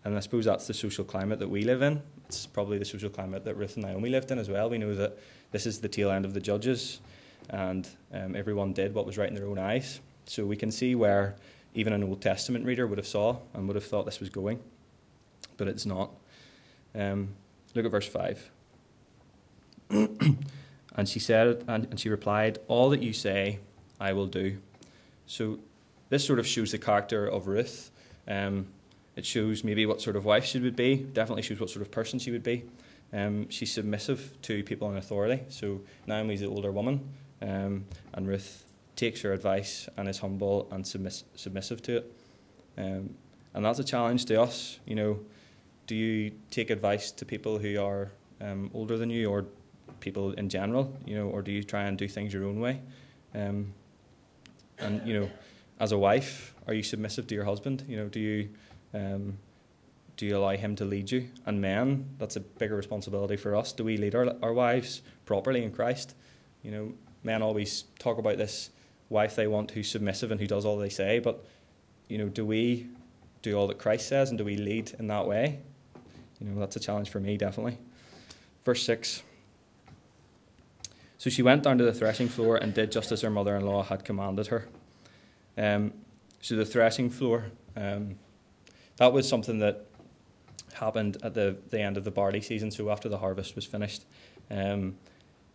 and 0.03 0.17
I 0.17 0.19
suppose 0.19 0.45
that's 0.45 0.67
the 0.67 0.73
social 0.73 1.05
climate 1.05 1.39
that 1.39 1.49
we 1.49 1.63
live 1.63 1.81
in. 1.81 2.01
It's 2.27 2.47
probably 2.47 2.77
the 2.77 2.85
social 2.85 3.09
climate 3.09 3.45
that 3.45 3.55
Ruth 3.55 3.75
and 3.75 3.85
Naomi 3.85 4.09
lived 4.09 4.31
in 4.31 4.39
as 4.39 4.49
well. 4.49 4.69
We 4.69 4.77
know 4.77 4.95
that 4.95 5.17
this 5.51 5.65
is 5.65 5.79
the 5.79 5.89
tail 5.89 6.09
end 6.09 6.25
of 6.25 6.33
the 6.33 6.39
judges, 6.39 6.99
and 7.49 7.87
um, 8.13 8.35
everyone 8.35 8.73
did 8.73 8.93
what 8.93 9.05
was 9.05 9.17
right 9.17 9.29
in 9.29 9.35
their 9.35 9.47
own 9.47 9.59
eyes. 9.59 9.99
So 10.25 10.45
we 10.45 10.55
can 10.55 10.71
see 10.71 10.95
where 10.95 11.35
even 11.73 11.93
an 11.93 12.03
Old 12.03 12.21
Testament 12.21 12.65
reader 12.65 12.87
would 12.87 12.97
have 12.97 13.07
saw 13.07 13.37
and 13.53 13.67
would 13.67 13.75
have 13.75 13.85
thought 13.85 14.05
this 14.05 14.19
was 14.19 14.29
going, 14.29 14.59
but 15.57 15.67
it's 15.67 15.85
not. 15.85 16.11
Um, 16.95 17.35
look 17.75 17.85
at 17.85 17.91
verse 17.91 18.07
five. 18.07 18.49
and 19.89 20.37
she 21.05 21.19
said, 21.19 21.63
and, 21.67 21.85
and 21.85 21.99
she 21.99 22.09
replied, 22.09 22.59
"All 22.67 22.89
that 22.89 23.03
you 23.03 23.13
say, 23.13 23.59
I 23.99 24.13
will 24.13 24.27
do." 24.27 24.57
So 25.25 25.59
this 26.09 26.25
sort 26.25 26.39
of 26.39 26.47
shows 26.47 26.71
the 26.71 26.77
character 26.77 27.25
of 27.25 27.47
Ruth. 27.47 27.91
Um, 28.27 28.67
it 29.15 29.25
shows 29.25 29.63
maybe 29.63 29.85
what 29.85 30.01
sort 30.01 30.15
of 30.15 30.25
wife 30.25 30.45
she 30.45 30.59
would 30.59 30.75
be. 30.75 30.95
Definitely 30.95 31.43
shows 31.43 31.59
what 31.59 31.69
sort 31.69 31.81
of 31.81 31.91
person 31.91 32.19
she 32.19 32.31
would 32.31 32.43
be. 32.43 32.63
Um, 33.13 33.49
she's 33.49 33.71
submissive 33.71 34.37
to 34.43 34.63
people 34.63 34.89
in 34.91 34.97
authority. 34.97 35.43
So 35.49 35.81
Naomi's 36.07 36.39
the 36.39 36.47
older 36.47 36.71
woman, 36.71 37.09
um, 37.41 37.85
and 38.13 38.27
Ruth 38.27 38.65
takes 38.95 39.21
her 39.21 39.33
advice 39.33 39.89
and 39.97 40.07
is 40.07 40.19
humble 40.19 40.67
and 40.71 40.85
submiss- 40.85 41.23
submissive 41.35 41.81
to 41.83 41.97
it. 41.97 42.13
Um, 42.77 43.15
and 43.53 43.65
that's 43.65 43.79
a 43.79 43.83
challenge 43.83 44.25
to 44.25 44.41
us. 44.41 44.79
You 44.85 44.95
know, 44.95 45.19
do 45.87 45.95
you 45.95 46.31
take 46.51 46.69
advice 46.69 47.11
to 47.11 47.25
people 47.25 47.57
who 47.57 47.81
are 47.81 48.11
um, 48.39 48.71
older 48.73 48.97
than 48.97 49.09
you, 49.09 49.29
or 49.29 49.45
people 49.99 50.31
in 50.33 50.47
general? 50.47 50.97
You 51.05 51.15
know, 51.15 51.27
or 51.27 51.41
do 51.41 51.51
you 51.51 51.63
try 51.63 51.83
and 51.83 51.97
do 51.97 52.07
things 52.07 52.33
your 52.33 52.45
own 52.45 52.59
way? 52.61 52.81
And 54.81 55.05
you 55.07 55.19
know, 55.19 55.29
as 55.79 55.91
a 55.91 55.97
wife, 55.97 56.53
are 56.67 56.73
you 56.73 56.83
submissive 56.83 57.27
to 57.27 57.35
your 57.35 57.45
husband? 57.45 57.83
You 57.87 57.97
know, 57.97 58.07
do 58.07 58.19
you 58.19 58.49
um, 58.93 59.37
do 60.17 60.25
you 60.25 60.37
allow 60.37 60.51
him 60.51 60.75
to 60.75 60.85
lead 60.85 61.11
you? 61.11 61.29
And 61.45 61.61
men, 61.61 62.07
that's 62.19 62.35
a 62.35 62.39
bigger 62.41 62.75
responsibility 62.75 63.37
for 63.37 63.55
us. 63.55 63.71
Do 63.71 63.83
we 63.83 63.97
lead 63.97 64.13
our, 64.13 64.35
our 64.43 64.53
wives 64.53 65.01
properly 65.25 65.63
in 65.63 65.71
Christ? 65.71 66.13
You 66.61 66.71
know, 66.71 66.93
men 67.23 67.41
always 67.41 67.85
talk 67.97 68.17
about 68.17 68.37
this 68.37 68.69
wife 69.09 69.35
they 69.35 69.47
want 69.47 69.71
who's 69.71 69.89
submissive 69.89 70.31
and 70.31 70.39
who 70.39 70.47
does 70.47 70.65
all 70.65 70.77
they 70.77 70.89
say, 70.89 71.19
but 71.19 71.43
you 72.07 72.17
know, 72.17 72.29
do 72.29 72.45
we 72.45 72.87
do 73.41 73.57
all 73.57 73.67
that 73.67 73.79
Christ 73.79 74.07
says 74.07 74.29
and 74.29 74.37
do 74.37 74.45
we 74.45 74.57
lead 74.57 74.91
in 74.99 75.07
that 75.07 75.27
way? 75.27 75.59
You 76.39 76.47
know, 76.47 76.59
that's 76.59 76.75
a 76.75 76.79
challenge 76.79 77.09
for 77.09 77.19
me, 77.19 77.37
definitely. 77.37 77.77
Verse 78.63 78.83
6. 78.83 79.23
So 81.17 81.29
she 81.29 81.41
went 81.41 81.63
down 81.63 81.77
to 81.77 81.83
the 81.83 81.93
threshing 81.93 82.29
floor 82.29 82.57
and 82.57 82.73
did 82.73 82.91
just 82.91 83.11
as 83.11 83.21
her 83.21 83.29
mother 83.29 83.55
in 83.55 83.65
law 83.65 83.83
had 83.83 84.05
commanded 84.05 84.47
her. 84.47 84.67
Um, 85.57 85.93
so 86.41 86.55
the 86.55 86.65
threshing 86.65 87.09
floor, 87.09 87.45
um, 87.75 88.15
that 88.97 89.13
was 89.13 89.27
something 89.27 89.59
that 89.59 89.85
happened 90.73 91.17
at 91.23 91.33
the, 91.33 91.57
the 91.69 91.79
end 91.79 91.97
of 91.97 92.03
the 92.03 92.11
barley 92.11 92.41
season. 92.41 92.71
So 92.71 92.89
after 92.89 93.09
the 93.09 93.17
harvest 93.17 93.55
was 93.55 93.65
finished, 93.65 94.05
um, 94.49 94.97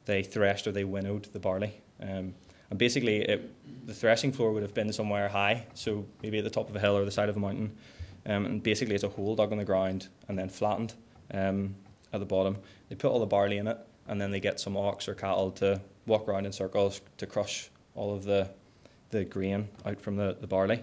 they 0.05 0.23
threshed 0.23 0.67
or 0.67 0.73
they 0.73 0.85
winnowed 0.85 1.25
the 1.33 1.39
barley. 1.39 1.81
Um, 2.01 2.35
and 2.71 2.79
basically, 2.79 3.23
it, 3.23 3.87
the 3.87 3.95
threshing 3.95 4.33
floor 4.33 4.53
would 4.53 4.63
have 4.63 4.75
been 4.75 4.93
somewhere 4.93 5.29
high, 5.29 5.67
so 5.75 6.05
maybe 6.23 6.39
at 6.39 6.45
the 6.45 6.51
top 6.51 6.69
of 6.69 6.77
a 6.77 6.81
hill 6.81 6.97
or 6.97 7.05
the 7.05 7.11
side 7.11 7.29
of 7.29 7.37
a 7.37 7.41
mountain. 7.41 7.77
Um, 8.27 8.45
and 8.45 8.63
basically, 8.63 8.95
it's 8.95 9.05
a 9.05 9.09
hole 9.09 9.37
dug 9.37 9.53
in 9.53 9.59
the 9.59 9.65
ground 9.65 10.09
and 10.29 10.39
then 10.39 10.49
flattened 10.49 10.95
um, 11.33 11.77
at 12.13 12.19
the 12.21 12.27
bottom. 12.27 12.59
They 12.89 12.97
put 12.97 13.11
all 13.11 13.21
the 13.21 13.27
barley 13.27 13.59
in 13.59 13.69
it, 13.69 13.79
and 14.09 14.21
then 14.21 14.31
they 14.33 14.41
get 14.41 14.59
some 14.59 14.77
ox 14.77 15.09
or 15.09 15.15
cattle 15.15 15.53
to 15.53 15.81
walk 16.07 16.29
around 16.29 16.47
in 16.47 16.53
circles 16.53 17.01
to 17.19 17.27
crush 17.27 17.71
all 17.95 18.15
of 18.15 18.25
the, 18.25 18.51
the 19.19 19.25
grain 19.25 19.69
out 19.85 20.01
from 20.01 20.17
the, 20.17 20.37
the 20.41 20.47
barley. 20.47 20.83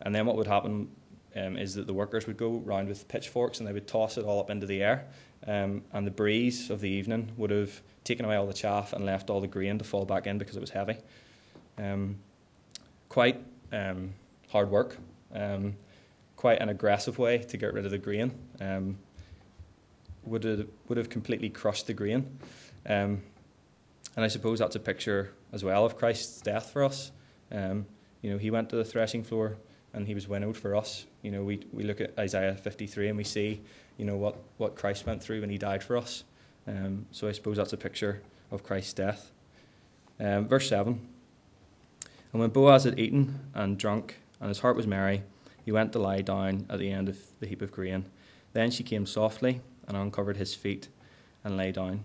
And 0.00 0.14
then 0.14 0.26
what 0.26 0.36
would 0.36 0.46
happen 0.46 0.88
um, 1.36 1.56
is 1.56 1.74
that 1.74 1.86
the 1.86 1.92
workers 1.92 2.26
would 2.26 2.36
go 2.36 2.50
round 2.64 2.88
with 2.88 3.08
pitchforks 3.08 3.58
and 3.58 3.68
they 3.68 3.72
would 3.72 3.86
toss 3.86 4.18
it 4.18 4.24
all 4.24 4.40
up 4.40 4.50
into 4.50 4.66
the 4.66 4.82
air. 4.82 5.06
Um, 5.46 5.82
and 5.92 6.06
the 6.06 6.10
breeze 6.10 6.70
of 6.70 6.80
the 6.80 6.88
evening 6.88 7.32
would 7.36 7.50
have 7.50 7.82
taken 8.04 8.24
away 8.24 8.36
all 8.36 8.46
the 8.46 8.52
chaff 8.52 8.92
and 8.92 9.04
left 9.04 9.30
all 9.30 9.40
the 9.40 9.46
grain 9.46 9.78
to 9.78 9.84
fall 9.84 10.04
back 10.04 10.26
in 10.26 10.38
because 10.38 10.56
it 10.56 10.60
was 10.60 10.70
heavy. 10.70 10.96
Um, 11.78 12.18
quite 13.08 13.40
um, 13.72 14.12
hard 14.50 14.70
work, 14.70 14.96
um, 15.34 15.76
quite 16.36 16.60
an 16.60 16.68
aggressive 16.68 17.18
way 17.18 17.38
to 17.38 17.56
get 17.56 17.72
rid 17.72 17.84
of 17.84 17.90
the 17.90 17.98
grain. 17.98 18.32
Um, 18.60 18.98
would 20.24 20.44
have, 20.44 20.66
would 20.88 20.98
have 20.98 21.08
completely 21.08 21.48
crushed 21.48 21.88
the 21.88 21.94
grain. 21.94 22.38
and 22.84 23.20
I 24.16 24.28
suppose 24.28 24.60
that's 24.60 24.76
a 24.76 24.80
picture 24.80 25.32
as 25.52 25.64
well 25.64 25.84
of 25.84 25.96
Christ's 25.96 26.40
death 26.40 26.70
for 26.70 26.84
us. 26.84 27.10
You 27.52 28.30
know, 28.30 28.38
he 28.38 28.50
went 28.50 28.70
to 28.70 28.76
the 28.76 28.84
threshing 28.84 29.22
floor 29.22 29.56
and 29.92 30.06
he 30.06 30.14
was 30.14 30.26
winnowed 30.26 30.56
for 30.56 30.74
us. 30.74 31.06
You 31.22 31.30
know, 31.30 31.42
we, 31.42 31.60
we 31.72 31.82
look 31.84 32.00
at 32.00 32.18
Isaiah 32.18 32.54
53 32.54 33.08
and 33.08 33.16
we 33.16 33.24
see, 33.24 33.60
you 33.98 34.04
know, 34.04 34.16
what, 34.16 34.36
what 34.56 34.74
Christ 34.74 35.06
went 35.06 35.22
through 35.22 35.40
when 35.40 35.50
he 35.50 35.58
died 35.58 35.82
for 35.82 35.96
us. 35.96 36.24
Um, 36.66 37.06
so 37.10 37.28
I 37.28 37.32
suppose 37.32 37.56
that's 37.56 37.72
a 37.72 37.76
picture 37.76 38.22
of 38.50 38.62
Christ's 38.62 38.94
death. 38.94 39.32
Um, 40.20 40.46
verse 40.46 40.68
7 40.68 41.00
And 42.32 42.40
when 42.40 42.50
Boaz 42.50 42.84
had 42.84 42.98
eaten 42.98 43.40
and 43.54 43.76
drunk, 43.76 44.18
and 44.40 44.48
his 44.48 44.60
heart 44.60 44.76
was 44.76 44.86
merry, 44.86 45.22
he 45.64 45.72
went 45.72 45.92
to 45.92 45.98
lie 45.98 46.22
down 46.22 46.66
at 46.68 46.78
the 46.78 46.90
end 46.90 47.08
of 47.08 47.18
the 47.40 47.46
heap 47.46 47.62
of 47.62 47.70
grain. 47.70 48.06
Then 48.52 48.70
she 48.70 48.82
came 48.82 49.06
softly 49.06 49.60
and 49.86 49.96
uncovered 49.96 50.36
his 50.36 50.54
feet 50.54 50.88
and 51.44 51.56
lay 51.56 51.72
down. 51.72 52.04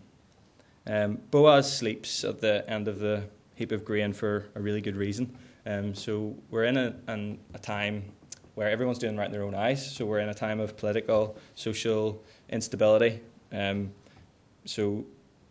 Um, 0.86 1.20
Boaz 1.32 1.78
sleeps 1.78 2.24
at 2.24 2.40
the 2.40 2.68
end 2.70 2.88
of 2.88 3.00
the 3.00 3.24
heap 3.58 3.72
of 3.72 3.84
grain 3.84 4.14
for 4.14 4.46
a 4.56 4.62
really 4.62 4.82
good 4.82 4.96
reason. 4.96 5.36
Um, 5.66 5.94
so 5.96 6.36
we're 6.52 6.66
in 6.66 6.78
a, 6.78 6.96
an, 7.08 7.40
a 7.56 7.60
time 7.60 8.06
where 8.54 8.70
everyone's 8.70 9.00
doing 9.00 9.18
right 9.18 9.26
in 9.26 9.32
their 9.32 9.44
own 9.44 9.56
eyes. 9.56 9.96
So 9.96 10.06
we're 10.06 10.20
in 10.20 10.30
a 10.30 10.34
time 10.34 10.60
of 10.60 10.78
political, 10.78 11.36
social 11.56 12.24
instability. 12.50 13.20
Um, 13.52 13.92
so 14.66 15.06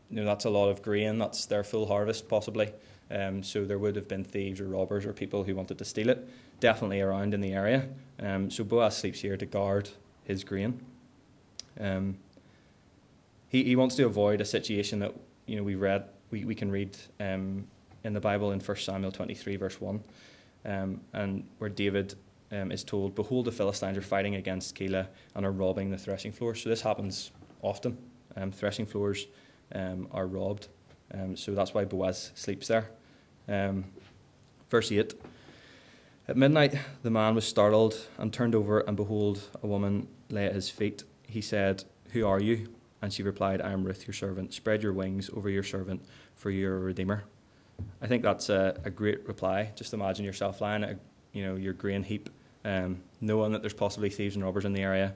you 0.09 0.17
know 0.17 0.25
that's 0.25 0.45
a 0.45 0.51
lot 0.51 0.69
of 0.69 0.83
grain. 0.83 1.19
That's 1.19 1.47
their 1.47 1.65
full 1.65 1.87
harvest 1.87 2.29
possibly. 2.29 2.73
Um, 3.11 3.43
so 3.43 3.65
there 3.65 3.79
would 3.79 3.97
have 3.97 4.09
been 4.09 4.25
thieves 4.25 4.61
or 4.61 4.69
robbers 4.69 5.05
or 5.05 5.13
people 5.13 5.45
who 5.45 5.55
wanted 5.55 5.79
to 5.79 5.85
steal 5.85 6.09
it, 6.09 6.29
definitely 6.61 7.01
around 7.01 7.35
in 7.35 7.41
the 7.41 7.53
area. 7.53 7.89
Um, 8.21 8.51
so 8.51 8.65
Boaz 8.65 8.97
sleeps 8.97 9.21
here 9.21 9.37
to 9.37 9.47
guard 9.47 9.91
his 10.25 10.45
grain. 10.45 10.81
Um, 11.79 12.19
he 13.49 13.65
he 13.65 13.77
wants 13.77 13.97
to 13.97 14.07
avoid 14.07 14.41
a 14.41 14.45
situation 14.45 15.01
that 15.01 15.15
you 15.47 15.57
know 15.57 15.63
we 15.65 15.75
read 15.75 16.05
we, 16.31 16.45
we 16.45 16.55
can 16.55 16.71
read 16.71 16.97
um, 17.21 17.67
in 18.07 18.13
the 18.13 18.21
Bible 18.21 18.53
in 18.53 18.61
1 18.61 18.77
Samuel 18.77 19.11
23, 19.11 19.57
verse 19.57 19.81
1, 19.81 20.01
um, 20.65 21.01
and 21.13 21.45
where 21.59 21.69
David 21.69 22.15
um, 22.53 22.71
is 22.71 22.85
told, 22.85 23.17
Behold, 23.17 23.45
the 23.45 23.53
Philistines 23.53 23.99
are 23.99 24.03
fighting 24.03 24.37
against 24.37 24.77
Keilah 24.77 25.09
and 25.35 25.45
are 25.45 25.51
robbing 25.51 25.91
the 25.91 25.99
threshing 25.99 26.31
floors. 26.31 26.63
So 26.63 26.69
this 26.69 26.83
happens 26.83 27.33
often. 27.63 27.99
Um, 28.37 28.53
threshing 28.53 28.87
floors 28.87 29.27
um, 29.75 30.07
are 30.13 30.27
robbed. 30.27 30.69
Um, 31.13 31.37
so 31.37 31.53
that's 31.53 31.75
why 31.75 31.85
Boaz 31.85 32.31
sleeps 32.35 32.69
there. 32.69 32.91
Um, 33.49 33.87
verse 34.71 34.93
8 34.93 35.15
At 36.29 36.37
midnight, 36.37 36.79
the 37.03 37.11
man 37.11 37.35
was 37.35 37.47
startled 37.47 38.07
and 38.19 38.33
turned 38.33 38.55
over, 38.55 38.81
and 38.81 38.97
behold, 38.97 39.43
a 39.63 39.67
woman 39.67 40.07
lay 40.31 40.47
at 40.47 40.55
his 40.55 40.71
feet. 40.71 41.03
He 41.27 41.41
said, 41.41 41.83
Who 42.13 42.25
are 42.25 42.41
you? 42.41 42.69
And 43.03 43.13
she 43.13 43.25
replied, 43.25 43.61
I 43.61 43.73
am 43.73 43.83
Ruth, 43.83 44.07
your 44.07 44.15
servant. 44.15 44.55
Spread 44.55 44.85
your 44.85 44.93
wings 44.93 45.29
over 45.35 45.51
your 45.51 45.65
servant, 45.65 46.05
for 46.37 46.51
you 46.51 46.69
are 46.69 46.77
a 46.77 46.81
redeemer. 46.81 47.25
I 48.01 48.07
think 48.07 48.23
that's 48.23 48.49
a, 48.49 48.79
a 48.85 48.91
great 48.91 49.27
reply. 49.27 49.73
Just 49.75 49.95
imagine 49.95 50.25
yourself 50.25 50.61
lying 50.61 50.85
at 50.85 50.91
a, 50.91 50.99
you 51.33 51.45
know 51.45 51.57
your 51.57 51.73
grain 51.73 52.03
heap, 52.03 52.31
um, 52.65 53.03
knowing 53.21 53.53
that 53.53 53.63
there's 53.63 53.75
possibly 53.75 54.11
thieves 54.11 54.35
and 54.35 54.45
robbers 54.45 54.65
in 54.65 54.73
the 54.73 54.83
area. 54.83 55.15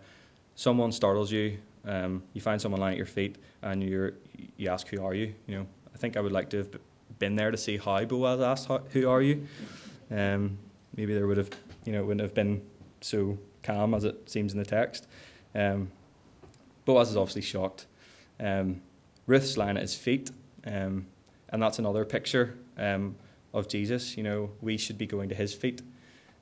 Someone 0.54 0.92
startles 0.92 1.30
you. 1.30 1.58
Um, 1.84 2.22
you 2.34 2.40
find 2.40 2.60
someone 2.60 2.80
lying 2.80 2.92
at 2.92 2.98
your 2.98 3.06
feet, 3.06 3.38
and 3.62 3.82
you 3.82 4.12
you 4.56 4.68
ask, 4.68 4.88
"Who 4.88 5.02
are 5.04 5.14
you?" 5.14 5.34
You 5.46 5.58
know, 5.58 5.66
I 5.94 5.98
think 5.98 6.16
I 6.16 6.20
would 6.20 6.32
like 6.32 6.50
to 6.50 6.58
have 6.58 6.68
been 7.18 7.36
there 7.36 7.50
to 7.50 7.56
see 7.56 7.76
how 7.76 8.04
Boaz 8.04 8.40
asked, 8.40 8.68
"Who 8.92 9.08
are 9.08 9.22
you?" 9.22 9.46
Um, 10.10 10.58
maybe 10.96 11.14
there 11.14 11.26
would 11.26 11.36
have, 11.36 11.50
you 11.84 11.92
know, 11.92 12.02
wouldn't 12.02 12.22
have 12.22 12.34
been 12.34 12.62
so 13.00 13.38
calm 13.62 13.94
as 13.94 14.04
it 14.04 14.28
seems 14.28 14.52
in 14.52 14.58
the 14.58 14.64
text. 14.64 15.06
Um, 15.54 15.90
Boaz 16.84 17.10
is 17.10 17.16
obviously 17.16 17.42
shocked. 17.42 17.86
Um, 18.38 18.82
Ruth's 19.26 19.56
lying 19.56 19.76
at 19.76 19.82
his 19.82 19.94
feet, 19.94 20.30
um, 20.66 21.06
and 21.50 21.62
that's 21.62 21.78
another 21.78 22.04
picture 22.04 22.56
um, 22.78 23.16
of 23.52 23.68
Jesus. 23.68 24.16
You 24.16 24.22
know, 24.22 24.50
we 24.60 24.76
should 24.76 24.98
be 24.98 25.06
going 25.06 25.28
to 25.28 25.34
his 25.34 25.52
feet. 25.54 25.82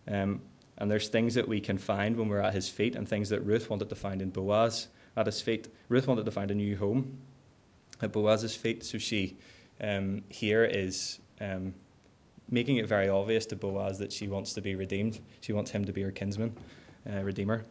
Um, 0.06 0.40
and 0.78 0.90
there's 0.90 1.08
things 1.08 1.34
that 1.34 1.48
we 1.48 1.60
can 1.60 1.76
find 1.76 2.16
when 2.16 2.28
we're 2.28 2.40
at 2.40 2.54
his 2.54 2.68
feet, 2.68 2.94
and 2.94 3.08
things 3.08 3.28
that 3.30 3.40
Ruth 3.40 3.68
wanted 3.68 3.88
to 3.88 3.96
find 3.96 4.22
in 4.22 4.30
Boaz 4.30 4.88
at 5.16 5.26
his 5.26 5.40
feet. 5.40 5.68
Ruth 5.88 6.06
wanted 6.06 6.24
to 6.24 6.30
find 6.30 6.50
a 6.50 6.54
new 6.54 6.76
home 6.76 7.18
at 8.00 8.12
Boaz's 8.12 8.54
feet, 8.54 8.84
so 8.84 8.96
she 8.96 9.36
um, 9.80 10.22
here 10.28 10.64
is 10.64 11.18
um, 11.40 11.74
making 12.48 12.76
it 12.76 12.86
very 12.86 13.08
obvious 13.08 13.44
to 13.46 13.56
Boaz 13.56 13.98
that 13.98 14.12
she 14.12 14.28
wants 14.28 14.52
to 14.54 14.60
be 14.60 14.76
redeemed. 14.76 15.20
She 15.40 15.52
wants 15.52 15.70
him 15.70 15.84
to 15.84 15.92
be 15.92 16.02
her 16.02 16.12
kinsman, 16.12 16.56
uh, 17.10 17.22
redeemer. 17.22 17.64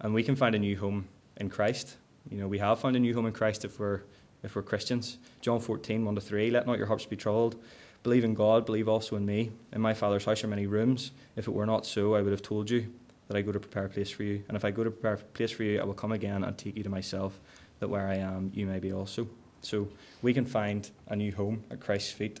And 0.00 0.12
we 0.12 0.22
can 0.22 0.36
find 0.36 0.54
a 0.54 0.58
new 0.58 0.76
home 0.76 1.08
in 1.38 1.48
Christ. 1.48 1.96
You 2.30 2.38
know, 2.38 2.48
we 2.48 2.58
have 2.58 2.80
found 2.80 2.96
a 2.96 3.00
new 3.00 3.14
home 3.14 3.26
in 3.26 3.32
Christ 3.32 3.64
if 3.64 3.78
we're 3.78 4.02
if 4.42 4.56
we're 4.56 4.62
Christians. 4.62 5.18
John 5.40 5.60
14, 5.60 6.04
1 6.04 6.14
to 6.14 6.20
3, 6.20 6.50
let 6.50 6.66
not 6.66 6.78
your 6.78 6.86
hearts 6.86 7.06
be 7.06 7.16
troubled. 7.16 7.56
Believe 8.02 8.24
in 8.24 8.34
God, 8.34 8.66
believe 8.66 8.88
also 8.88 9.16
in 9.16 9.24
me. 9.24 9.52
In 9.72 9.80
my 9.80 9.94
Father's 9.94 10.24
house 10.24 10.42
are 10.42 10.48
many 10.48 10.66
rooms. 10.66 11.12
If 11.36 11.46
it 11.46 11.52
were 11.52 11.66
not 11.66 11.86
so, 11.86 12.14
I 12.14 12.22
would 12.22 12.32
have 12.32 12.42
told 12.42 12.68
you 12.68 12.92
that 13.28 13.36
I 13.36 13.42
go 13.42 13.52
to 13.52 13.60
prepare 13.60 13.84
a 13.84 13.88
place 13.88 14.10
for 14.10 14.24
you. 14.24 14.42
And 14.48 14.56
if 14.56 14.64
I 14.64 14.72
go 14.72 14.82
to 14.82 14.90
prepare 14.90 15.14
a 15.14 15.18
place 15.18 15.52
for 15.52 15.62
you, 15.62 15.80
I 15.80 15.84
will 15.84 15.94
come 15.94 16.12
again 16.12 16.42
and 16.42 16.58
take 16.58 16.76
you 16.76 16.82
to 16.82 16.90
myself, 16.90 17.38
that 17.78 17.88
where 17.88 18.08
I 18.08 18.16
am, 18.16 18.50
you 18.54 18.66
may 18.66 18.80
be 18.80 18.92
also. 18.92 19.28
So 19.60 19.88
we 20.20 20.34
can 20.34 20.44
find 20.44 20.90
a 21.06 21.14
new 21.14 21.32
home 21.32 21.62
at 21.70 21.78
Christ's 21.80 22.10
feet. 22.10 22.40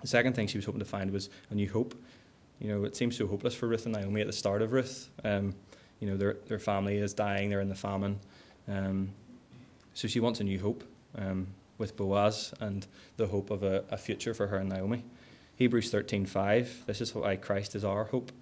The 0.00 0.06
second 0.06 0.34
thing 0.34 0.46
she 0.46 0.58
was 0.58 0.64
hoping 0.64 0.78
to 0.78 0.84
find 0.84 1.10
was 1.10 1.28
a 1.50 1.54
new 1.54 1.68
hope. 1.68 1.94
You 2.60 2.68
know, 2.68 2.84
it 2.84 2.94
seems 2.94 3.16
so 3.16 3.26
hopeless 3.26 3.54
for 3.54 3.66
Ruth 3.66 3.86
and 3.86 3.94
Naomi 3.94 4.20
at 4.20 4.28
the 4.28 4.32
start 4.32 4.62
of 4.62 4.72
Ruth. 4.72 5.08
Um, 5.24 5.54
you 5.98 6.08
know, 6.08 6.16
their, 6.16 6.36
their 6.46 6.60
family 6.60 6.98
is 6.98 7.12
dying, 7.12 7.50
they're 7.50 7.60
in 7.60 7.68
the 7.68 7.74
famine. 7.74 8.20
Um, 8.68 9.10
so 9.94 10.06
she 10.06 10.20
wants 10.20 10.40
a 10.40 10.44
new 10.44 10.60
hope 10.60 10.84
um, 11.16 11.48
with 11.78 11.96
Boaz 11.96 12.52
and 12.60 12.86
the 13.16 13.26
hope 13.26 13.50
of 13.50 13.62
a, 13.62 13.84
a 13.90 13.96
future 13.96 14.34
for 14.34 14.46
her 14.48 14.56
and 14.56 14.68
Naomi. 14.68 15.04
Hebrews 15.56 15.92
13:5. 15.92 16.86
This 16.86 17.00
is 17.00 17.14
why 17.14 17.36
Christ 17.36 17.74
is 17.74 17.84
our 17.84 18.04
hope. 18.04 18.32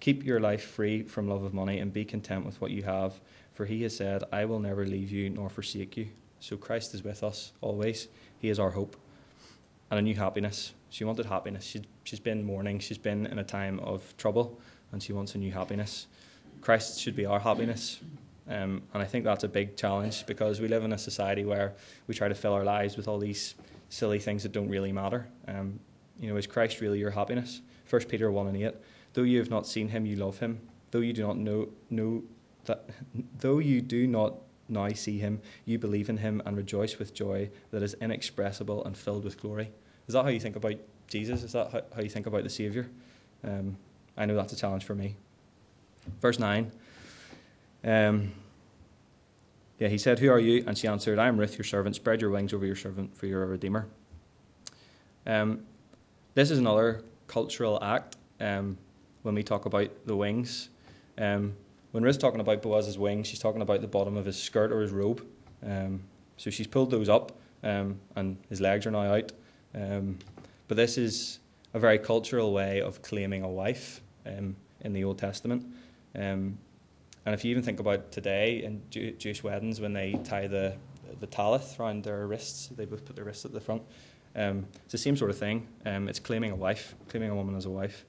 Keep 0.00 0.24
your 0.24 0.40
life 0.40 0.64
free 0.64 1.02
from 1.02 1.28
love 1.28 1.42
of 1.42 1.54
money 1.54 1.78
and 1.78 1.92
be 1.92 2.04
content 2.04 2.44
with 2.44 2.60
what 2.60 2.70
you 2.70 2.82
have, 2.82 3.20
for 3.54 3.64
he 3.64 3.82
has 3.82 3.96
said, 3.96 4.24
I 4.32 4.44
will 4.44 4.60
never 4.60 4.86
leave 4.86 5.10
you 5.10 5.30
nor 5.30 5.48
forsake 5.48 5.96
you. 5.96 6.08
So 6.40 6.56
Christ 6.56 6.94
is 6.94 7.02
with 7.02 7.22
us 7.22 7.52
always. 7.60 8.08
He 8.38 8.50
is 8.50 8.58
our 8.58 8.70
hope. 8.70 8.96
And 9.90 9.98
a 9.98 10.02
new 10.02 10.14
happiness. 10.14 10.74
She 10.90 11.04
wanted 11.04 11.26
happiness. 11.26 11.64
She, 11.64 11.82
she's 12.04 12.20
been 12.20 12.44
mourning. 12.44 12.78
She's 12.78 12.98
been 12.98 13.26
in 13.26 13.38
a 13.38 13.44
time 13.44 13.80
of 13.80 14.16
trouble, 14.16 14.60
and 14.92 15.02
she 15.02 15.12
wants 15.12 15.34
a 15.34 15.38
new 15.38 15.52
happiness. 15.52 16.06
Christ 16.60 17.00
should 17.00 17.16
be 17.16 17.24
our 17.24 17.40
happiness. 17.40 18.00
Um, 18.48 18.82
and 18.94 19.02
I 19.02 19.06
think 19.06 19.24
that's 19.24 19.44
a 19.44 19.48
big 19.48 19.76
challenge 19.76 20.24
because 20.26 20.60
we 20.60 20.68
live 20.68 20.84
in 20.84 20.92
a 20.92 20.98
society 20.98 21.44
where 21.44 21.74
we 22.06 22.14
try 22.14 22.28
to 22.28 22.34
fill 22.34 22.52
our 22.52 22.64
lives 22.64 22.96
with 22.96 23.08
all 23.08 23.18
these 23.18 23.54
silly 23.88 24.18
things 24.18 24.42
that 24.44 24.52
don't 24.52 24.68
really 24.68 24.92
matter. 24.92 25.26
Um, 25.48 25.80
you 26.20 26.30
know, 26.30 26.36
is 26.36 26.46
Christ 26.46 26.80
really 26.80 26.98
your 26.98 27.10
happiness? 27.10 27.60
1 27.90 28.04
Peter 28.04 28.30
1 28.30 28.46
and 28.48 28.56
8. 28.56 28.74
Though 29.14 29.22
you 29.22 29.38
have 29.38 29.50
not 29.50 29.66
seen 29.66 29.88
him, 29.88 30.06
you 30.06 30.16
love 30.16 30.38
him. 30.38 30.60
Though 30.90 31.00
you 31.00 31.12
do 31.12 31.26
not 31.26 31.36
know, 31.36 31.68
know 31.90 32.22
that, 32.66 32.88
though 33.38 33.58
you 33.58 33.80
do 33.80 34.06
not 34.06 34.34
now 34.68 34.88
see 34.90 35.18
him, 35.18 35.40
you 35.64 35.78
believe 35.78 36.08
in 36.08 36.18
him 36.18 36.42
and 36.44 36.56
rejoice 36.56 36.98
with 36.98 37.14
joy 37.14 37.50
that 37.70 37.82
is 37.82 37.94
inexpressible 38.00 38.84
and 38.84 38.96
filled 38.96 39.24
with 39.24 39.40
glory. 39.40 39.70
Is 40.06 40.14
that 40.14 40.22
how 40.22 40.28
you 40.28 40.40
think 40.40 40.56
about 40.56 40.74
Jesus? 41.08 41.42
Is 41.42 41.52
that 41.52 41.70
how, 41.72 41.82
how 41.94 42.02
you 42.02 42.08
think 42.08 42.26
about 42.26 42.42
the 42.42 42.50
Saviour? 42.50 42.86
Um, 43.44 43.76
I 44.16 44.26
know 44.26 44.34
that's 44.34 44.52
a 44.52 44.56
challenge 44.56 44.84
for 44.84 44.94
me. 44.94 45.16
Verse 46.20 46.38
9. 46.38 46.70
Um, 47.86 48.32
yeah, 49.78 49.88
he 49.88 49.98
said, 49.98 50.18
Who 50.18 50.30
are 50.30 50.40
you? 50.40 50.64
And 50.66 50.76
she 50.76 50.88
answered, 50.88 51.18
I 51.18 51.28
am 51.28 51.38
Ruth, 51.38 51.56
your 51.56 51.64
servant. 51.64 51.94
Spread 51.94 52.20
your 52.20 52.30
wings 52.30 52.52
over 52.52 52.66
your 52.66 52.76
servant, 52.76 53.16
for 53.16 53.26
you're 53.26 53.42
a 53.42 53.46
redeemer. 53.46 53.86
Um, 55.26 55.64
this 56.34 56.50
is 56.50 56.58
another 56.58 57.02
cultural 57.26 57.82
act 57.82 58.16
um, 58.40 58.76
when 59.22 59.34
we 59.34 59.42
talk 59.42 59.66
about 59.66 59.90
the 60.04 60.16
wings. 60.16 60.70
Um, 61.18 61.54
when 61.92 62.02
Ruth's 62.02 62.18
talking 62.18 62.40
about 62.40 62.62
Boaz's 62.62 62.98
wings, 62.98 63.26
she's 63.26 63.38
talking 63.38 63.62
about 63.62 63.80
the 63.80 63.86
bottom 63.86 64.16
of 64.16 64.26
his 64.26 64.40
skirt 64.40 64.72
or 64.72 64.80
his 64.80 64.90
robe. 64.90 65.24
Um, 65.64 66.02
so 66.36 66.50
she's 66.50 66.66
pulled 66.66 66.90
those 66.90 67.08
up, 67.08 67.32
um, 67.62 68.00
and 68.16 68.36
his 68.48 68.60
legs 68.60 68.86
are 68.86 68.90
now 68.90 69.14
out. 69.14 69.32
Um, 69.74 70.18
but 70.68 70.76
this 70.76 70.98
is 70.98 71.38
a 71.72 71.78
very 71.78 71.98
cultural 71.98 72.52
way 72.52 72.80
of 72.80 73.02
claiming 73.02 73.42
a 73.42 73.48
wife 73.48 74.00
in 74.24 74.92
the 74.92 75.04
Old 75.04 75.18
Testament. 75.18 75.64
Um, 76.14 76.58
and 77.26 77.34
if 77.34 77.44
you 77.44 77.50
even 77.50 77.62
think 77.62 77.80
about 77.80 78.12
today 78.12 78.62
in 78.62 78.82
Jew- 78.88 79.12
Jewish 79.12 79.42
weddings, 79.42 79.80
when 79.80 79.92
they 79.92 80.12
tie 80.24 80.46
the 80.46 80.76
the 81.20 81.26
talith 81.26 81.78
around 81.78 82.04
their 82.04 82.26
wrists, 82.26 82.68
they 82.68 82.84
both 82.84 83.04
put 83.04 83.16
their 83.16 83.24
wrists 83.24 83.44
at 83.44 83.52
the 83.52 83.60
front. 83.60 83.82
Um, 84.34 84.66
it's 84.84 84.92
the 84.92 84.98
same 84.98 85.16
sort 85.16 85.30
of 85.30 85.38
thing. 85.38 85.66
Um, 85.84 86.08
it's 86.08 86.18
claiming 86.18 86.50
a 86.50 86.56
wife, 86.56 86.94
claiming 87.08 87.30
a 87.30 87.34
woman 87.34 87.56
as 87.56 87.64
a 87.64 87.70
wife. 87.70 88.04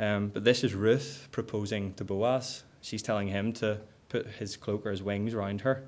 Um, 0.00 0.28
but 0.28 0.44
this 0.44 0.64
is 0.64 0.74
Ruth 0.74 1.28
proposing 1.32 1.94
to 1.94 2.04
Boaz. 2.04 2.64
She's 2.80 3.02
telling 3.02 3.28
him 3.28 3.52
to 3.54 3.80
put 4.08 4.26
his 4.26 4.56
cloak 4.56 4.86
or 4.86 4.90
his 4.90 5.02
wings 5.02 5.34
around 5.34 5.60
her. 5.62 5.84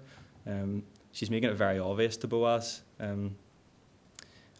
Um, 0.46 0.82
she's 1.12 1.30
making 1.30 1.50
it 1.50 1.54
very 1.54 1.78
obvious 1.78 2.16
to 2.18 2.28
Boaz. 2.28 2.82
Um, 2.98 3.36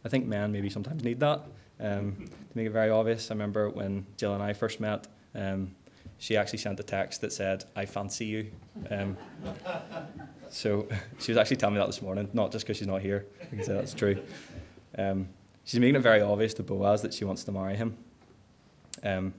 I 0.05 0.09
think 0.09 0.27
men 0.27 0.51
maybe 0.51 0.71
sometimes 0.71 1.05
need 1.05 1.21
that 1.21 1.43
um, 1.79 2.27
to 2.27 2.57
make 2.57 2.67
it 2.67 2.73
very 2.73 2.91
obvious. 2.91 3.31
I 3.31 3.35
remember 3.35 3.69
when 3.69 4.07
Jill 4.17 4.35
and 4.35 4.43
I 4.43 4.55
first 4.55 4.81
met, 4.81 5.09
um, 5.35 5.75
she 6.21 6.37
actually 6.37 6.59
sent 6.59 6.79
a 6.79 6.83
text 6.83 7.23
that 7.23 7.33
said, 7.33 7.65
I 7.75 7.87
fancy 7.87 8.27
you. 8.27 8.51
Um, 8.91 9.17
so 10.51 10.87
she 11.19 11.33
was 11.33 11.39
actually 11.39 11.57
telling 11.57 11.75
me 11.75 11.81
that 11.81 11.87
this 11.87 12.03
morning, 12.03 12.29
not 12.35 12.53
just 12.53 12.67
because 12.67 12.77
she's 12.77 12.87
not 12.87 13.01
here. 13.01 13.27
I 13.43 13.47
can 13.47 13.65
say 13.65 13.73
that's 13.73 13.95
true. 13.95 14.23
Um, 14.99 15.31
she's 15.65 15.81
making 15.81 15.97
it 15.97 16.01
very 16.03 16.21
obvious 16.21 16.53
to 16.55 16.63
Boaz 16.63 17.01
that 17.03 17.15
she 17.15 17.25
wants 17.25 17.43
to 17.45 17.53
marry 17.53 17.75
him. 17.75 17.97
Um, 19.03 19.33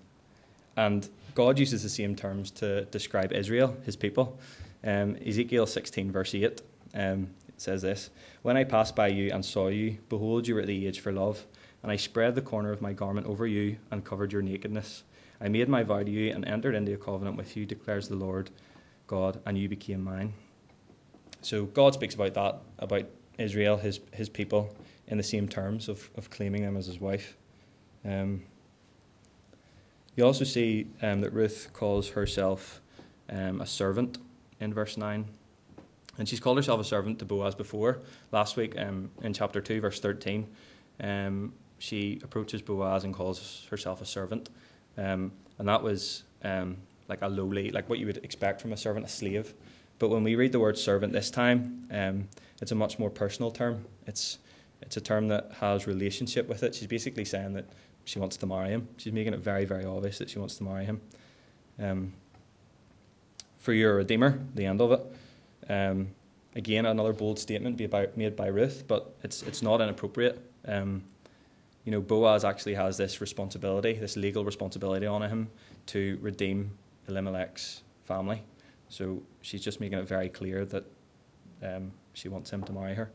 and 0.76 1.08
God 1.36 1.60
uses 1.60 1.84
the 1.84 1.89
same 1.89 2.15
terms 2.15 2.50
to 2.52 2.86
describe 2.86 3.32
Israel, 3.32 3.78
his 3.86 3.96
people. 3.96 4.39
Um, 4.84 5.17
Ezekiel 5.24 5.67
16, 5.67 6.12
verse 6.12 6.34
8, 6.34 6.62
um, 6.96 7.30
it 7.48 7.62
says 7.62 7.84
this 7.84 8.10
When 8.41 8.58
I 8.58 8.63
passed 8.63 8.96
by 8.96 9.10
you 9.10 9.32
and 9.32 9.46
saw 9.46 9.67
you, 9.67 10.00
behold, 10.10 10.48
you 10.48 10.56
were 10.56 10.62
at 10.62 10.67
the 10.67 10.88
age 10.88 11.00
for 11.00 11.12
love, 11.12 11.46
and 11.84 11.91
I 11.91 11.96
spread 11.96 12.34
the 12.34 12.41
corner 12.41 12.72
of 12.72 12.82
my 12.82 12.91
garment 12.91 13.28
over 13.28 13.46
you 13.46 13.78
and 13.91 14.04
covered 14.04 14.34
your 14.34 14.41
nakedness. 14.41 15.04
I 15.41 15.49
made 15.49 15.67
my 15.67 15.84
vow 15.84 16.04
to 16.04 16.12
you 16.12 16.32
and 16.32 16.47
entered 16.47 16.75
into 16.75 16.93
a 16.93 16.97
covenant 16.97 17.36
with 17.36 17.58
you, 17.58 17.65
declares 17.65 18.08
the 18.08 18.15
Lord 18.15 18.51
God, 19.08 19.41
and 19.45 19.58
you 19.58 19.67
became 19.67 20.04
mine. 20.04 20.34
So 21.41 21.65
God 21.65 21.95
speaks 21.95 22.13
about 22.13 22.36
that, 22.36 22.62
about 22.77 23.06
Israel, 23.39 23.77
his, 23.77 23.99
his 24.13 24.30
people, 24.30 24.75
in 25.08 25.17
the 25.17 25.23
same 25.23 25.47
terms 25.47 25.89
of, 25.89 26.10
of 26.15 26.30
claiming 26.30 26.62
them 26.62 26.77
as 26.77 26.86
his 26.86 26.99
wife. 26.99 27.36
Um, 28.06 28.43
you 30.15 30.25
also 30.25 30.43
see 30.43 30.88
um, 31.01 31.21
that 31.21 31.34
Ruth 31.34 31.69
calls 31.73 32.10
herself 32.10 32.82
um, 33.30 33.62
a 33.62 33.65
servant 33.65 34.19
in 34.60 34.73
verse 34.73 34.95
9. 34.95 35.25
And 36.17 36.30
she's 36.30 36.39
called 36.39 36.58
herself 36.58 36.80
a 36.80 36.84
servant 36.84 37.17
to 37.19 37.25
Boaz 37.25 37.56
before. 37.56 38.01
Last 38.32 38.58
week 38.58 38.77
um, 38.77 39.10
in 39.23 39.34
chapter 39.34 39.62
2, 39.62 39.82
verse 39.82 39.99
13, 39.99 40.47
um, 40.99 41.54
she 41.80 42.19
approaches 42.23 42.62
Boaz 42.62 43.04
and 43.04 43.13
calls 43.13 43.65
herself 43.71 44.01
a 44.01 44.06
servant. 44.06 44.49
Um, 44.97 45.32
and 45.58 45.67
that 45.67 45.84
was 45.84 46.23
um, 46.43 46.77
like 47.08 47.21
a 47.21 47.27
lowly, 47.27 47.71
like 47.71 47.89
what 47.89 47.99
you 47.99 48.06
would 48.06 48.17
expect 48.17 48.62
from 48.62 48.73
a 48.73 48.77
servant, 48.77 49.06
a 49.06 49.10
slave. 49.10 49.54
But 49.99 50.10
when 50.10 50.23
we 50.23 50.36
read 50.36 50.51
the 50.51 50.60
word 50.60 50.77
servant 50.77 51.13
this 51.13 51.30
time, 51.30 51.88
um, 51.91 52.27
it's 52.62 52.71
a 52.71 52.75
much 52.75 52.97
more 52.97 53.10
personal 53.10 53.51
term. 53.51 53.86
It's 54.08 54.39
it's 54.82 54.97
a 54.97 55.01
term 55.01 55.27
that 55.27 55.51
has 55.60 55.86
relationship 55.86 56.49
with 56.49 56.63
it. 56.63 56.73
She's 56.73 56.88
basically 56.88 57.25
saying 57.25 57.54
that 57.54 57.65
she 58.04 58.17
wants 58.17 58.36
to 58.38 58.47
marry 58.47 58.69
him. 58.69 58.88
She's 58.97 59.13
making 59.13 59.34
it 59.34 59.39
very, 59.39 59.63
very 59.65 59.86
obvious 59.86 60.17
that 60.17 60.30
she 60.30 60.39
wants 60.39 60.56
to 60.58 60.63
marry 60.63 60.86
him. 60.86 61.01
Um, 61.80 62.13
for 63.60 63.73
your 63.73 63.97
redeemer, 63.97 64.39
the 64.56 64.65
end 64.65 64.82
of 64.82 64.91
it. 64.91 65.71
Um, 65.71 66.10
again, 66.56 66.86
another 66.86 67.13
bold 67.13 67.38
statement 67.38 67.80
made 68.17 68.36
by 68.36 68.47
Ruth, 68.47 68.86
but 68.88 69.13
it's 69.23 69.43
it's 69.43 69.62
not 69.62 69.82
inappropriate. 69.82 70.41
Um, 70.67 71.04
you 71.84 71.91
know, 71.91 72.02
Boaz 72.02 72.46
actually 72.46 72.76
has 72.76 72.98
this 72.98 73.22
responsibility, 73.22 73.94
this 73.94 74.15
legal 74.15 74.46
responsibility 74.46 75.08
on 75.08 75.22
him 75.24 75.50
to 75.88 76.17
redeem 76.22 76.78
Elimelech's 77.08 77.84
family. 78.04 78.44
So 78.89 79.24
she's 79.41 79.62
just 79.62 79.80
making 79.80 79.98
it 79.98 80.08
very 80.08 80.30
clear 80.30 80.65
that 80.65 80.86
um, 81.63 81.91
she 82.13 82.30
wants 82.30 82.52
him 82.52 82.63
to 82.63 82.74
marry 82.74 82.96
her. 82.96 83.12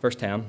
Verse 0.00 0.16
10 0.16 0.46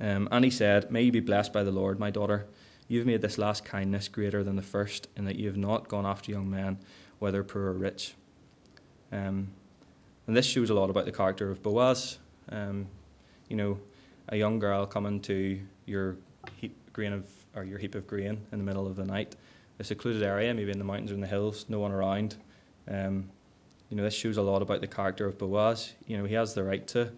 Um, 0.00 0.28
and 0.32 0.44
he 0.44 0.50
said, 0.50 0.90
May 0.90 1.02
you 1.02 1.12
be 1.12 1.20
blessed 1.20 1.52
by 1.52 1.62
the 1.62 1.70
Lord, 1.70 2.00
my 2.00 2.10
daughter. 2.10 2.46
You 2.88 2.98
have 2.98 3.06
made 3.06 3.22
this 3.22 3.38
last 3.38 3.64
kindness 3.64 4.08
greater 4.08 4.42
than 4.42 4.56
the 4.56 4.62
first, 4.62 5.08
in 5.16 5.24
that 5.24 5.36
you 5.36 5.46
have 5.46 5.56
not 5.56 5.88
gone 5.88 6.04
after 6.04 6.30
young 6.30 6.50
men, 6.50 6.78
whether 7.18 7.42
poor 7.42 7.62
or 7.62 7.72
rich. 7.72 8.14
Um, 9.10 9.48
and 10.26 10.36
this 10.36 10.46
shows 10.46 10.70
a 10.70 10.74
lot 10.74 10.90
about 10.90 11.04
the 11.04 11.12
character 11.12 11.50
of 11.50 11.62
Boaz. 11.62 12.18
Um, 12.50 12.88
you 13.48 13.56
know, 13.56 13.78
a 14.28 14.36
young 14.36 14.58
girl 14.58 14.86
coming 14.86 15.20
to 15.20 15.60
your 15.86 16.16
heap 16.56 16.76
grain 16.92 17.12
of 17.12 17.28
or 17.54 17.64
your 17.64 17.78
heap 17.78 17.94
of 17.94 18.06
grain 18.06 18.40
in 18.52 18.58
the 18.58 18.64
middle 18.64 18.86
of 18.86 18.96
the 18.96 19.04
night, 19.04 19.36
a 19.78 19.84
secluded 19.84 20.22
area, 20.22 20.52
maybe 20.52 20.70
in 20.70 20.78
the 20.78 20.84
mountains 20.84 21.10
or 21.10 21.14
in 21.14 21.20
the 21.20 21.26
hills, 21.26 21.66
no 21.68 21.78
one 21.78 21.92
around. 21.92 22.36
Um, 22.88 23.30
you 23.90 23.96
know, 23.96 24.02
this 24.02 24.14
shows 24.14 24.36
a 24.36 24.42
lot 24.42 24.62
about 24.62 24.80
the 24.80 24.86
character 24.86 25.26
of 25.26 25.38
Boaz. 25.38 25.92
You 26.06 26.18
know, 26.18 26.24
he 26.24 26.34
has 26.34 26.54
the 26.54 26.64
right 26.64 26.86
to 26.88 27.12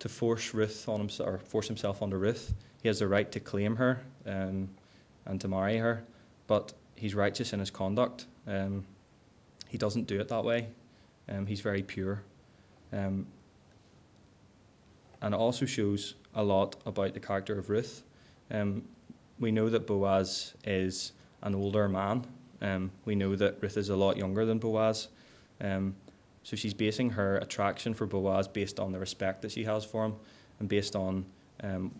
to 0.00 0.08
force 0.08 0.52
Ruth 0.52 0.88
on 0.88 0.98
himself 0.98 1.28
or 1.28 1.38
force 1.38 1.68
himself 1.68 2.02
onto 2.02 2.16
Ruth. 2.16 2.54
He 2.82 2.88
has 2.88 2.98
the 2.98 3.06
right 3.06 3.30
to 3.30 3.38
claim 3.38 3.76
her 3.76 4.02
um, 4.26 4.68
and 5.26 5.40
to 5.40 5.46
marry 5.46 5.78
her, 5.78 6.02
but 6.48 6.72
he's 6.96 7.14
righteous 7.14 7.52
in 7.52 7.60
his 7.60 7.70
conduct. 7.70 8.26
Um, 8.48 8.84
he 9.68 9.78
doesn't 9.78 10.08
do 10.08 10.20
it 10.20 10.26
that 10.28 10.44
way. 10.44 10.66
Um, 11.28 11.46
he's 11.46 11.60
very 11.60 11.82
pure. 11.82 12.24
And 15.22 15.34
it 15.34 15.38
also 15.38 15.64
shows 15.64 16.14
a 16.34 16.42
lot 16.42 16.76
about 16.84 17.14
the 17.14 17.20
character 17.20 17.58
of 17.58 17.70
Ruth. 17.70 18.02
Um, 18.50 18.82
we 19.38 19.50
know 19.50 19.70
that 19.70 19.86
Boaz 19.86 20.54
is 20.64 21.12
an 21.42 21.54
older 21.54 21.88
man. 21.88 22.26
Um, 22.60 22.90
we 23.04 23.14
know 23.14 23.34
that 23.36 23.62
Ruth 23.62 23.76
is 23.76 23.88
a 23.88 23.96
lot 23.96 24.16
younger 24.16 24.44
than 24.44 24.58
Boaz. 24.58 25.08
Um, 25.60 25.94
so 26.42 26.56
she's 26.56 26.74
basing 26.74 27.10
her 27.10 27.38
attraction 27.38 27.94
for 27.94 28.06
Boaz 28.06 28.48
based 28.48 28.80
on 28.80 28.92
the 28.92 28.98
respect 28.98 29.42
that 29.42 29.52
she 29.52 29.64
has 29.64 29.84
for 29.84 30.04
him, 30.04 30.14
and 30.58 30.68
based 30.68 30.96
on, 30.96 31.24
um, 31.62 31.92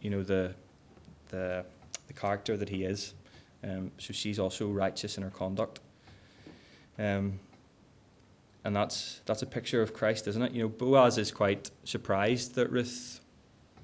you 0.00 0.10
know, 0.10 0.22
the 0.22 0.54
the 1.28 1.64
the 2.08 2.12
character 2.12 2.56
that 2.56 2.68
he 2.68 2.84
is. 2.84 3.14
Um, 3.64 3.90
so 3.98 4.12
she's 4.12 4.38
also 4.38 4.68
righteous 4.68 5.16
in 5.16 5.22
her 5.22 5.30
conduct. 5.30 5.80
Um, 6.98 7.38
and 8.66 8.74
that's 8.74 9.20
that's 9.26 9.42
a 9.42 9.46
picture 9.46 9.80
of 9.80 9.94
Christ, 9.94 10.26
isn't 10.26 10.42
it? 10.42 10.50
You 10.50 10.64
know, 10.64 10.68
Boaz 10.68 11.18
is 11.18 11.30
quite 11.30 11.70
surprised 11.84 12.56
that 12.56 12.68
Ruth 12.68 13.20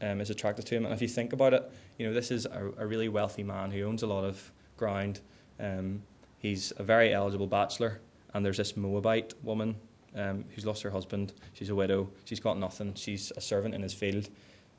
um, 0.00 0.20
is 0.20 0.28
attracted 0.28 0.66
to 0.66 0.74
him, 0.74 0.84
and 0.84 0.92
if 0.92 1.00
you 1.00 1.06
think 1.06 1.32
about 1.32 1.54
it, 1.54 1.70
you 1.98 2.06
know, 2.06 2.12
this 2.12 2.32
is 2.32 2.46
a, 2.46 2.72
a 2.76 2.84
really 2.84 3.08
wealthy 3.08 3.44
man 3.44 3.70
who 3.70 3.84
owns 3.84 4.02
a 4.02 4.08
lot 4.08 4.24
of 4.24 4.50
ground. 4.76 5.20
Um, 5.60 6.02
he's 6.36 6.72
a 6.78 6.82
very 6.82 7.14
eligible 7.14 7.46
bachelor, 7.46 8.00
and 8.34 8.44
there's 8.44 8.56
this 8.56 8.76
Moabite 8.76 9.34
woman 9.44 9.76
um, 10.16 10.44
who's 10.52 10.66
lost 10.66 10.82
her 10.82 10.90
husband. 10.90 11.32
She's 11.52 11.70
a 11.70 11.76
widow. 11.76 12.10
She's 12.24 12.40
got 12.40 12.58
nothing. 12.58 12.94
She's 12.94 13.30
a 13.36 13.40
servant 13.40 13.76
in 13.76 13.82
his 13.82 13.94
field, 13.94 14.30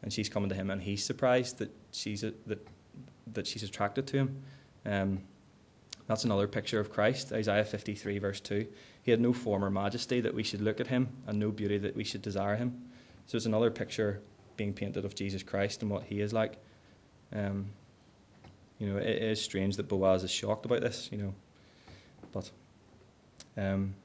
and 0.02 0.12
she's 0.12 0.28
coming 0.28 0.50
to 0.50 0.56
him, 0.56 0.70
and 0.70 0.82
he's 0.82 1.02
surprised 1.06 1.60
that 1.60 1.72
she's 1.92 2.26
a, 2.26 2.34
that 2.46 2.68
that 3.32 3.48
she's 3.48 3.64
attracted 3.64 4.06
to 4.08 4.18
him. 4.18 4.44
Um, 4.86 5.22
that's 6.08 6.26
another 6.26 6.50
picture 6.50 6.82
of 6.82 6.92
Christ. 6.92 7.32
Isaiah 7.32 7.64
53, 7.64 8.20
verse 8.20 8.42
2. 8.42 8.68
He 9.04 9.12
had 9.12 9.22
no 9.22 9.34
form 9.34 9.64
or 9.64 9.70
majesty 9.70 10.22
that 10.22 10.34
we 10.34 10.44
should 10.44 10.62
look 10.62 10.80
at 10.80 10.88
him, 10.88 11.10
and 11.28 11.38
no 11.38 11.52
beauty 11.52 11.78
that 11.78 11.96
we 11.96 12.04
should 12.04 12.22
desire 12.22 12.56
him. 12.56 12.82
So 13.28 13.36
it's 13.36 13.46
another 13.46 13.70
picture 13.70 14.22
being 14.58 14.74
painted 14.74 15.06
of 15.06 15.14
Jesus 15.14 15.44
Christ 15.44 15.82
and 15.82 15.92
what 15.92 16.04
he 16.04 16.22
is 16.22 16.34
like. 16.34 16.58
Um, 17.34 17.68
you 18.80 18.88
know, 18.88 18.98
it 18.98 19.22
is 19.22 19.42
strange 19.42 19.78
that 19.78 19.88
Boaz 19.88 20.24
is 20.24 20.32
shocked 20.32 20.66
about 20.66 20.82
this, 20.82 21.10
you 21.12 21.18
know. 21.18 21.34
But 22.32 22.50
um, 23.58 23.96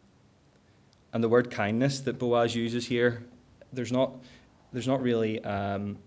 and 1.13 1.25
the 1.25 1.29
word 1.29 1.51
kindness 1.51 2.01
that 2.01 2.19
Boaz 2.19 2.55
uses 2.55 2.87
here, 2.87 3.25
there's 3.73 3.93
not, 3.93 4.13
there's 4.73 4.89
not 4.89 5.03
really, 5.03 5.43
um, 5.45 5.99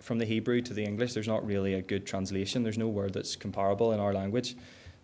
from 0.00 0.18
the 0.18 0.24
Hebrew 0.24 0.60
to 0.62 0.74
the 0.74 0.84
English, 0.84 1.14
there's 1.14 1.28
not 1.28 1.44
really 1.46 1.74
a 1.74 1.82
good 1.82 2.06
translation. 2.06 2.62
There's 2.62 2.78
no 2.78 2.88
word 2.88 3.14
that's 3.14 3.34
comparable 3.34 3.92
in 3.92 4.00
our 4.00 4.12
language. 4.12 4.56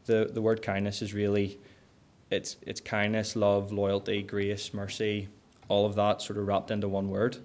The, 0.05 0.31
the 0.33 0.43
word 0.43 0.61
kindness 0.61 1.01
is 1.01 1.15
really, 1.15 1.59
it's, 2.35 2.57
it's 2.63 2.81
kindness, 2.81 3.37
love, 3.37 3.73
loyalty, 3.73 4.23
grace, 4.23 4.75
mercy, 4.75 5.29
all 5.69 5.87
of 5.87 5.95
that 5.95 6.21
sort 6.21 6.39
of 6.39 6.47
wrapped 6.47 6.71
into 6.71 6.89
one 6.89 7.09
word. 7.09 7.39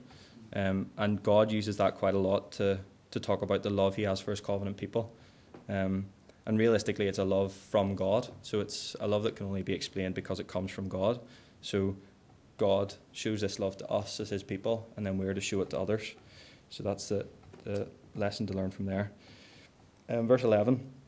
Um, 0.54 0.90
and 0.98 1.22
God 1.22 1.52
uses 1.52 1.78
that 1.78 1.96
quite 1.96 2.16
a 2.16 2.20
lot 2.20 2.52
to, 2.54 2.80
to 3.12 3.20
talk 3.20 3.42
about 3.42 3.64
the 3.64 3.70
love 3.70 3.96
he 3.96 4.04
has 4.04 4.20
for 4.20 4.32
his 4.32 4.42
covenant 4.42 4.78
people. 4.78 5.14
Um, 5.68 6.08
and 6.46 6.58
realistically, 6.58 7.08
it's 7.08 7.20
a 7.20 7.24
love 7.24 7.54
from 7.54 7.96
God. 7.96 8.30
So 8.42 8.60
it's 8.60 8.96
a 9.00 9.08
love 9.08 9.24
that 9.24 9.36
can 9.36 9.46
only 9.46 9.62
be 9.62 9.74
explained 9.74 10.16
because 10.16 10.40
it 10.40 10.48
comes 10.48 10.72
from 10.72 10.90
God. 10.90 11.20
So 11.62 11.96
God 12.58 12.96
shows 13.12 13.42
this 13.42 13.60
love 13.60 13.78
to 13.78 13.88
us 13.88 14.20
as 14.20 14.30
his 14.30 14.44
people, 14.44 14.90
and 14.98 15.06
then 15.06 15.18
we're 15.18 15.34
to 15.34 15.42
show 15.42 15.62
it 15.62 15.70
to 15.70 15.80
others. 15.80 16.16
So 16.70 16.84
that's 16.84 17.10
the, 17.10 17.28
the 17.64 17.88
lesson 18.16 18.48
to 18.48 18.54
learn 18.54 18.72
from 18.72 18.86
there. 18.86 19.12
Um, 20.10 20.28
verse 20.28 20.44
11 20.44 20.99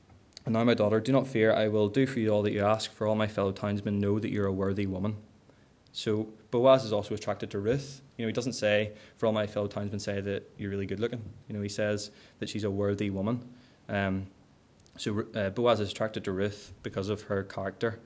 And 0.45 0.53
now, 0.53 0.63
my 0.63 0.73
daughter, 0.73 0.99
do 0.99 1.11
not 1.11 1.27
fear. 1.27 1.53
I 1.53 1.67
will 1.67 1.87
do 1.87 2.07
for 2.07 2.19
you 2.19 2.29
all 2.29 2.41
that 2.43 2.51
you 2.51 2.65
ask, 2.65 2.91
for 2.91 3.05
all 3.07 3.15
my 3.15 3.27
fellow 3.27 3.51
townsmen 3.51 3.99
know 3.99 4.19
that 4.19 4.31
you're 4.31 4.47
a 4.47 4.53
worthy 4.53 4.87
woman. 4.87 5.17
So 5.91 6.29
Boaz 6.49 6.83
is 6.83 6.93
also 6.93 7.13
attracted 7.13 7.51
to 7.51 7.59
Ruth. 7.59 8.01
You 8.17 8.25
know, 8.25 8.27
he 8.27 8.33
doesn't 8.33 8.53
say, 8.53 8.93
for 9.17 9.27
all 9.27 9.33
my 9.33 9.45
fellow 9.45 9.67
townsmen 9.67 9.99
say 9.99 10.21
that 10.21 10.49
you're 10.57 10.71
really 10.71 10.85
good 10.85 10.99
looking. 10.99 11.21
You 11.47 11.55
know, 11.55 11.61
he 11.61 11.69
says 11.69 12.11
that 12.39 12.49
she's 12.49 12.63
a 12.63 12.71
worthy 12.71 13.09
woman. 13.09 13.47
Um, 13.89 14.27
so 14.97 15.25
uh, 15.35 15.49
Boaz 15.49 15.79
is 15.79 15.91
attracted 15.91 16.23
to 16.25 16.31
Ruth 16.31 16.73
because 16.83 17.09
of 17.09 17.23
her 17.23 17.43
character. 17.43 17.99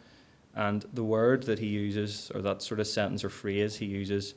And 0.56 0.86
the 0.94 1.04
word 1.04 1.44
that 1.44 1.60
he 1.60 1.68
uses, 1.68 2.32
or 2.34 2.42
that 2.42 2.62
sort 2.62 2.80
of 2.80 2.88
sentence 2.88 3.24
or 3.24 3.30
phrase 3.30 3.76
he 3.76 3.86
uses, 3.86 4.36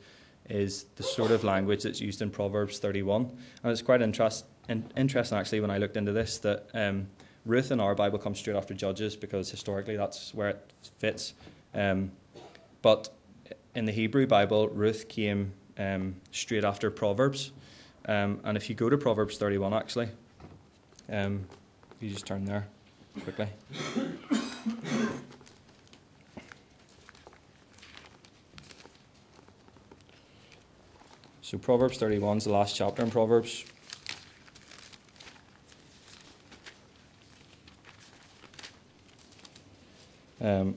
is 0.49 0.87
the 0.97 1.03
sort 1.03 1.31
of 1.31 1.45
language 1.45 1.83
that's 1.83 2.01
used 2.01 2.23
in 2.23 2.31
Proverbs 2.31 2.79
31. 2.79 3.37
And 3.63 3.73
it's 3.73 3.83
quite 3.83 4.03
interest, 4.03 4.47
in, 4.69 4.91
interesting, 4.97 5.39
actually, 5.39 5.61
when 5.61 5.71
I 5.71 5.79
looked 5.79 5.97
into 5.97 6.13
this, 6.13 6.39
that 6.39 6.69
um, 6.75 7.07
Ruth 7.47 7.71
in 7.71 7.81
our 7.81 7.95
Bible 7.95 8.19
comes 8.19 8.39
straight 8.39 8.57
after 8.57 8.75
Judges 8.75 9.17
because 9.17 9.51
historically 9.51 9.97
that's 9.97 10.35
where 10.35 10.49
it 10.49 10.73
fits. 10.99 11.35
Um, 11.75 12.13
but 12.83 13.09
in 13.75 13.85
the 13.85 13.93
Hebrew 13.93 14.27
Bible, 14.27 14.69
Ruth 14.69 15.09
came 15.09 15.53
um, 15.79 16.17
straight 16.33 16.65
after 16.65 16.91
Proverbs. 16.91 17.53
Um, 18.07 18.41
and 18.45 18.57
if 18.57 18.69
you 18.69 18.75
go 18.75 18.89
to 18.89 18.97
Proverbs 18.97 19.39
31, 19.39 19.75
actually, 19.75 20.09
um, 21.11 21.47
you 22.01 22.11
just 22.11 22.27
turn 22.27 22.45
there 22.45 22.67
quickly. 23.23 23.49
So 31.49 31.57
Proverbs 31.57 31.97
31 31.97 32.37
is 32.37 32.45
the 32.45 32.53
last 32.53 32.77
chapter 32.77 33.03
in 33.03 33.11
Proverbs. 33.11 33.65
Um, 40.41 40.77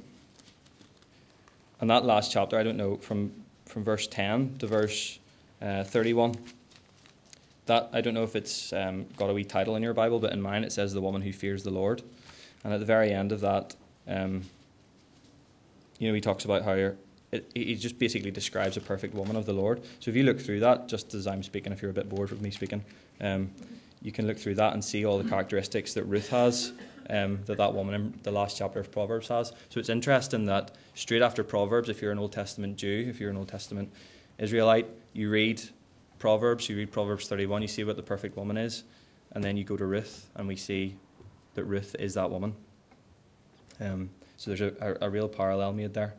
and 1.80 1.89
that 1.89 2.06
last 2.06 2.32
chapter, 2.32 2.58
I 2.58 2.63
don't 2.63 2.78
know, 2.78 2.97
from, 2.97 3.32
from 3.65 3.84
verse 3.84 4.08
10 4.08 4.58
to 4.60 4.67
verse 4.67 5.19
uh, 5.62 5.84
31, 5.84 6.36
that 7.65 7.89
I 7.93 8.02
don't 8.02 8.13
know 8.13 8.24
if 8.24 8.36
it's 8.36 8.74
um, 8.74 9.06
got 9.17 9.30
a 9.30 9.34
wee 9.34 9.43
title 9.43 9.76
in 9.76 9.84
your 9.84 9.93
Bible, 9.93 10.19
but 10.19 10.34
in 10.34 10.41
mine 10.41 10.63
it 10.63 10.71
says 10.71 10.93
the 10.93 11.02
woman 11.02 11.21
who 11.21 11.34
fears 11.34 11.63
the 11.63 11.71
Lord. 11.71 12.02
And 12.63 12.74
at 12.74 12.80
the 12.80 12.86
very 12.86 13.12
end 13.12 13.32
of 13.32 13.41
that, 13.41 13.76
um, 14.08 14.43
you 15.97 16.08
know, 16.08 16.13
he 16.13 16.21
talks 16.21 16.45
about 16.45 16.63
how 16.63 16.74
it, 17.32 17.50
he 17.54 17.76
just 17.76 17.97
basically 17.97 18.32
describes 18.32 18.78
a 18.78 18.82
perfect 18.82 19.13
woman 19.13 19.36
of 19.36 19.45
the 19.45 19.54
Lord. 19.54 19.82
So 20.00 20.12
if 20.12 20.17
you 20.17 20.24
look 20.24 20.39
through 20.39 20.60
that, 20.62 20.88
just 20.88 21.13
as 21.13 21.28
I'm 21.28 21.43
speaking, 21.43 21.71
if 21.71 21.82
you're 21.82 21.91
a 21.91 21.93
bit 21.93 22.10
bored 22.10 22.30
with 22.30 22.41
me 22.41 22.52
speaking, 22.52 22.84
um, 23.21 23.50
you 24.02 24.12
can 24.12 24.28
look 24.28 24.38
through 24.38 24.56
that 24.56 24.74
and 24.74 24.84
see 24.84 25.06
all 25.06 25.17
the 25.17 25.30
characteristics 25.30 25.93
that 25.93 26.04
Ruth 26.06 26.30
has, 26.30 26.74
um, 27.12 27.39
that 27.45 27.58
that 27.58 27.74
woman 27.74 27.93
in 27.93 28.19
the 28.24 28.32
last 28.32 28.58
chapter 28.58 28.80
of 28.80 28.91
Proverbs 28.91 29.28
has. 29.28 29.52
So 29.69 29.80
it's 29.80 29.89
interesting 29.89 30.45
that 30.45 30.71
straight 30.95 31.21
after 31.21 31.43
Proverbs, 31.43 31.89
if 31.89 32.02
you're 32.02 32.12
an 32.12 32.19
Old 32.19 32.32
Testament 32.32 32.78
Jew, 32.78 33.06
if 33.10 33.19
you're 33.19 33.30
an 33.30 33.38
Old 33.38 33.50
Testament 33.50 33.91
Israelite, 34.39 34.88
you 35.13 35.30
read 35.30 35.62
Proverbs, 36.17 36.69
you 36.69 36.78
read 36.78 36.91
Proverbs 36.91 37.28
31, 37.28 37.62
you 37.62 37.67
see 37.67 37.84
what 37.84 37.97
the 37.97 38.02
perfect 38.04 38.38
woman 38.38 38.56
is, 38.56 38.86
and 39.34 39.43
then 39.43 39.58
you 39.58 39.65
go 39.65 39.76
to 39.76 39.86
Ruth, 39.86 40.30
and 40.36 40.47
we 40.47 40.56
see 40.56 40.95
that 41.54 41.65
Ruth 41.65 41.95
is 42.00 42.13
that 42.13 42.32
woman. 42.32 42.56
Um, 43.82 44.10
so 44.38 44.52
there's 44.52 44.62
a, 44.62 44.97
a, 45.02 45.08
a, 45.08 45.10
real 45.10 45.28
parallel 45.28 45.74
made 45.74 45.93
there. 45.93 46.13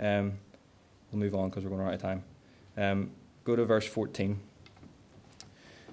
Um, 0.00 0.32
we'll 1.12 1.20
move 1.20 1.34
on 1.34 1.50
because 1.50 1.64
we're 1.64 1.70
going 1.70 1.86
out 1.86 1.94
of 1.94 2.00
time. 2.00 2.24
Um, 2.76 3.10
go 3.44 3.56
to 3.56 3.64
verse 3.64 3.86
14. 3.86 4.40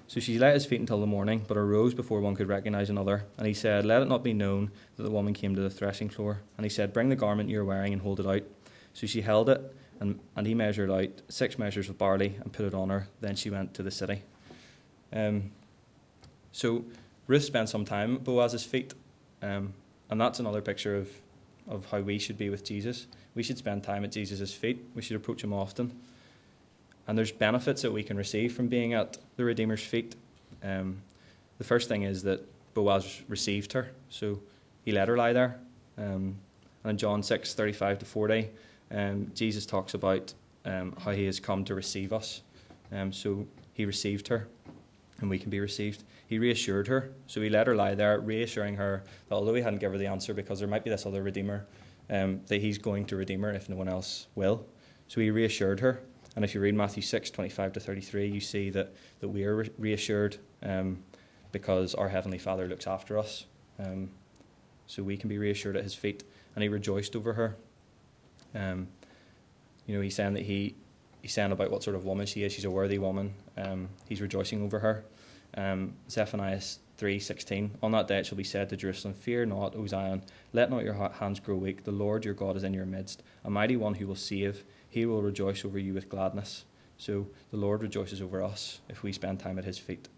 So 0.08 0.20
she 0.20 0.38
let 0.38 0.54
his 0.54 0.66
feet 0.66 0.80
until 0.80 1.00
the 1.00 1.06
morning, 1.06 1.44
but 1.46 1.56
arose 1.56 1.92
before 1.92 2.20
one 2.20 2.36
could 2.36 2.48
recognize 2.48 2.90
another. 2.90 3.24
And 3.38 3.46
he 3.46 3.54
said, 3.54 3.84
Let 3.84 4.02
it 4.02 4.08
not 4.08 4.22
be 4.22 4.32
known 4.32 4.70
that 4.96 5.02
the 5.02 5.10
woman 5.10 5.34
came 5.34 5.54
to 5.56 5.60
the 5.60 5.70
threshing 5.70 6.08
floor. 6.08 6.42
And 6.56 6.64
he 6.64 6.70
said, 6.70 6.92
Bring 6.92 7.08
the 7.08 7.16
garment 7.16 7.50
you 7.50 7.60
are 7.60 7.64
wearing 7.64 7.92
and 7.92 8.02
hold 8.02 8.20
it 8.20 8.26
out. 8.26 8.42
So 8.94 9.06
she 9.06 9.22
held 9.22 9.48
it 9.48 9.74
and, 10.00 10.20
and 10.36 10.46
he 10.46 10.54
measured 10.54 10.90
out 10.90 11.08
six 11.28 11.58
measures 11.58 11.88
of 11.88 11.98
barley 11.98 12.36
and 12.40 12.52
put 12.52 12.66
it 12.66 12.74
on 12.74 12.90
her. 12.90 13.08
Then 13.20 13.34
she 13.34 13.50
went 13.50 13.74
to 13.74 13.82
the 13.82 13.90
city. 13.90 14.22
Um, 15.12 15.50
so 16.52 16.84
Ruth 17.26 17.44
spent 17.44 17.68
some 17.68 17.84
time 17.84 18.16
at 18.16 18.24
Boaz's 18.24 18.64
feet. 18.64 18.94
Um, 19.42 19.74
and 20.08 20.20
that's 20.20 20.38
another 20.38 20.60
picture 20.60 20.96
of, 20.96 21.10
of 21.68 21.86
how 21.90 22.00
we 22.00 22.18
should 22.18 22.38
be 22.38 22.48
with 22.48 22.64
Jesus. 22.64 23.06
We 23.34 23.42
should 23.42 23.58
spend 23.58 23.82
time 23.82 24.04
at 24.04 24.12
Jesus' 24.12 24.54
feet. 24.54 24.84
We 24.94 25.02
should 25.02 25.16
approach 25.16 25.42
him 25.42 25.52
often. 25.52 25.98
And 27.06 27.16
there's 27.16 27.32
benefits 27.32 27.82
that 27.82 27.92
we 27.92 28.02
can 28.02 28.16
receive 28.16 28.54
from 28.54 28.68
being 28.68 28.94
at 28.94 29.18
the 29.36 29.44
Redeemer's 29.44 29.82
feet. 29.82 30.16
Um, 30.62 31.02
the 31.58 31.64
first 31.64 31.88
thing 31.88 32.02
is 32.02 32.22
that 32.24 32.46
Boaz 32.74 33.22
received 33.28 33.72
her, 33.72 33.90
so 34.10 34.40
he 34.84 34.92
let 34.92 35.08
her 35.08 35.16
lie 35.16 35.32
there. 35.32 35.58
Um, 35.96 36.36
and 36.82 36.90
in 36.90 36.98
John 36.98 37.22
6 37.22 37.54
35 37.54 38.00
to 38.00 38.04
40, 38.04 38.50
um, 38.90 39.30
Jesus 39.34 39.66
talks 39.66 39.94
about 39.94 40.34
um, 40.64 40.94
how 41.02 41.12
he 41.12 41.24
has 41.26 41.40
come 41.40 41.64
to 41.64 41.74
receive 41.74 42.12
us. 42.12 42.42
Um, 42.92 43.12
so 43.12 43.46
he 43.72 43.84
received 43.84 44.28
her, 44.28 44.48
and 45.20 45.30
we 45.30 45.38
can 45.38 45.50
be 45.50 45.60
received. 45.60 46.02
He 46.26 46.38
reassured 46.38 46.88
her, 46.88 47.12
so 47.26 47.40
he 47.40 47.48
let 47.48 47.66
her 47.66 47.74
lie 47.74 47.94
there, 47.94 48.20
reassuring 48.20 48.76
her 48.76 49.04
that 49.28 49.34
although 49.34 49.54
he 49.54 49.62
hadn't 49.62 49.78
given 49.78 49.94
her 49.94 49.98
the 49.98 50.10
answer, 50.10 50.34
because 50.34 50.58
there 50.58 50.68
might 50.68 50.84
be 50.84 50.90
this 50.90 51.06
other 51.06 51.22
Redeemer, 51.22 51.66
um, 52.10 52.40
that 52.46 52.60
he's 52.60 52.78
going 52.78 53.06
to 53.06 53.16
redeem 53.16 53.42
her 53.42 53.52
if 53.52 53.68
no 53.68 53.76
one 53.76 53.88
else 53.88 54.26
will. 54.34 54.64
So 55.08 55.20
he 55.20 55.30
reassured 55.30 55.80
her. 55.80 56.02
And 56.36 56.44
if 56.44 56.54
you 56.54 56.60
read 56.60 56.74
Matthew 56.74 57.02
6 57.02 57.30
25 57.30 57.72
to 57.72 57.80
33, 57.80 58.28
you 58.28 58.40
see 58.40 58.70
that, 58.70 58.94
that 59.20 59.28
we 59.28 59.44
are 59.44 59.66
reassured 59.78 60.36
um, 60.62 61.02
because 61.50 61.94
our 61.94 62.08
Heavenly 62.08 62.38
Father 62.38 62.68
looks 62.68 62.86
after 62.86 63.18
us. 63.18 63.46
Um, 63.78 64.10
so 64.86 65.02
we 65.02 65.16
can 65.16 65.28
be 65.28 65.38
reassured 65.38 65.76
at 65.76 65.82
his 65.82 65.94
feet. 65.94 66.22
And 66.54 66.62
he 66.62 66.68
rejoiced 66.68 67.16
over 67.16 67.32
her. 67.32 67.56
Um, 68.54 68.88
you 69.86 69.96
know, 69.96 70.02
he's 70.02 70.14
saying 70.14 70.34
that 70.34 70.44
he, 70.44 70.74
he's 71.22 71.32
saying 71.32 71.52
about 71.52 71.70
what 71.70 71.82
sort 71.82 71.96
of 71.96 72.04
woman 72.04 72.26
she 72.26 72.44
is. 72.44 72.52
She's 72.52 72.64
a 72.64 72.70
worthy 72.70 72.98
woman. 72.98 73.34
Um, 73.56 73.88
he's 74.08 74.20
rejoicing 74.20 74.62
over 74.62 74.78
her. 74.80 75.04
Um, 75.56 75.94
Zephaniah 76.10 76.60
3.16 76.98 77.70
On 77.82 77.92
that 77.92 78.08
day 78.08 78.18
it 78.18 78.26
shall 78.26 78.38
be 78.38 78.44
said 78.44 78.68
to 78.70 78.76
Jerusalem, 78.76 79.14
Fear 79.14 79.46
not, 79.46 79.74
O 79.74 79.86
Zion, 79.86 80.22
let 80.52 80.70
not 80.70 80.84
your 80.84 80.94
hands 80.94 81.40
grow 81.40 81.56
weak. 81.56 81.84
The 81.84 81.92
Lord 81.92 82.24
your 82.24 82.34
God 82.34 82.56
is 82.56 82.64
in 82.64 82.74
your 82.74 82.86
midst, 82.86 83.22
a 83.44 83.50
mighty 83.50 83.76
one 83.76 83.94
who 83.94 84.06
will 84.06 84.16
save. 84.16 84.64
He 84.88 85.06
will 85.06 85.22
rejoice 85.22 85.64
over 85.64 85.78
you 85.78 85.94
with 85.94 86.08
gladness. 86.08 86.64
So 86.98 87.26
the 87.50 87.56
Lord 87.56 87.82
rejoices 87.82 88.22
over 88.22 88.42
us 88.42 88.80
if 88.88 89.02
we 89.02 89.12
spend 89.12 89.40
time 89.40 89.58
at 89.58 89.64
his 89.64 89.78
feet. 89.78 90.08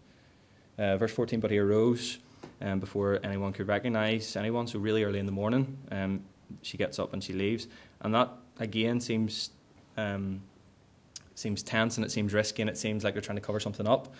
Uh, 0.77 0.97
verse 0.97 1.11
14, 1.11 1.39
but 1.39 1.51
he 1.51 1.57
arose 1.59 2.19
um, 2.61 2.79
before 2.79 3.19
anyone 3.23 3.53
could 3.53 3.67
recognize 3.67 4.35
anyone, 4.35 4.67
so 4.67 4.79
really 4.79 5.03
early 5.03 5.19
in 5.19 5.25
the 5.25 5.31
morning, 5.31 5.77
um, 5.91 6.21
she 6.61 6.77
gets 6.77 6.99
up 6.99 7.13
and 7.13 7.23
she 7.23 7.33
leaves. 7.33 7.67
And 8.01 8.13
that, 8.15 8.29
again, 8.59 8.99
seems, 8.99 9.51
um, 9.97 10.41
seems 11.35 11.63
tense 11.63 11.97
and 11.97 12.05
it 12.05 12.11
seems 12.11 12.33
risky 12.33 12.61
and 12.61 12.69
it 12.69 12.77
seems 12.77 13.03
like 13.03 13.13
they're 13.13 13.21
trying 13.21 13.37
to 13.37 13.41
cover 13.41 13.59
something 13.59 13.87
up. 13.87 14.13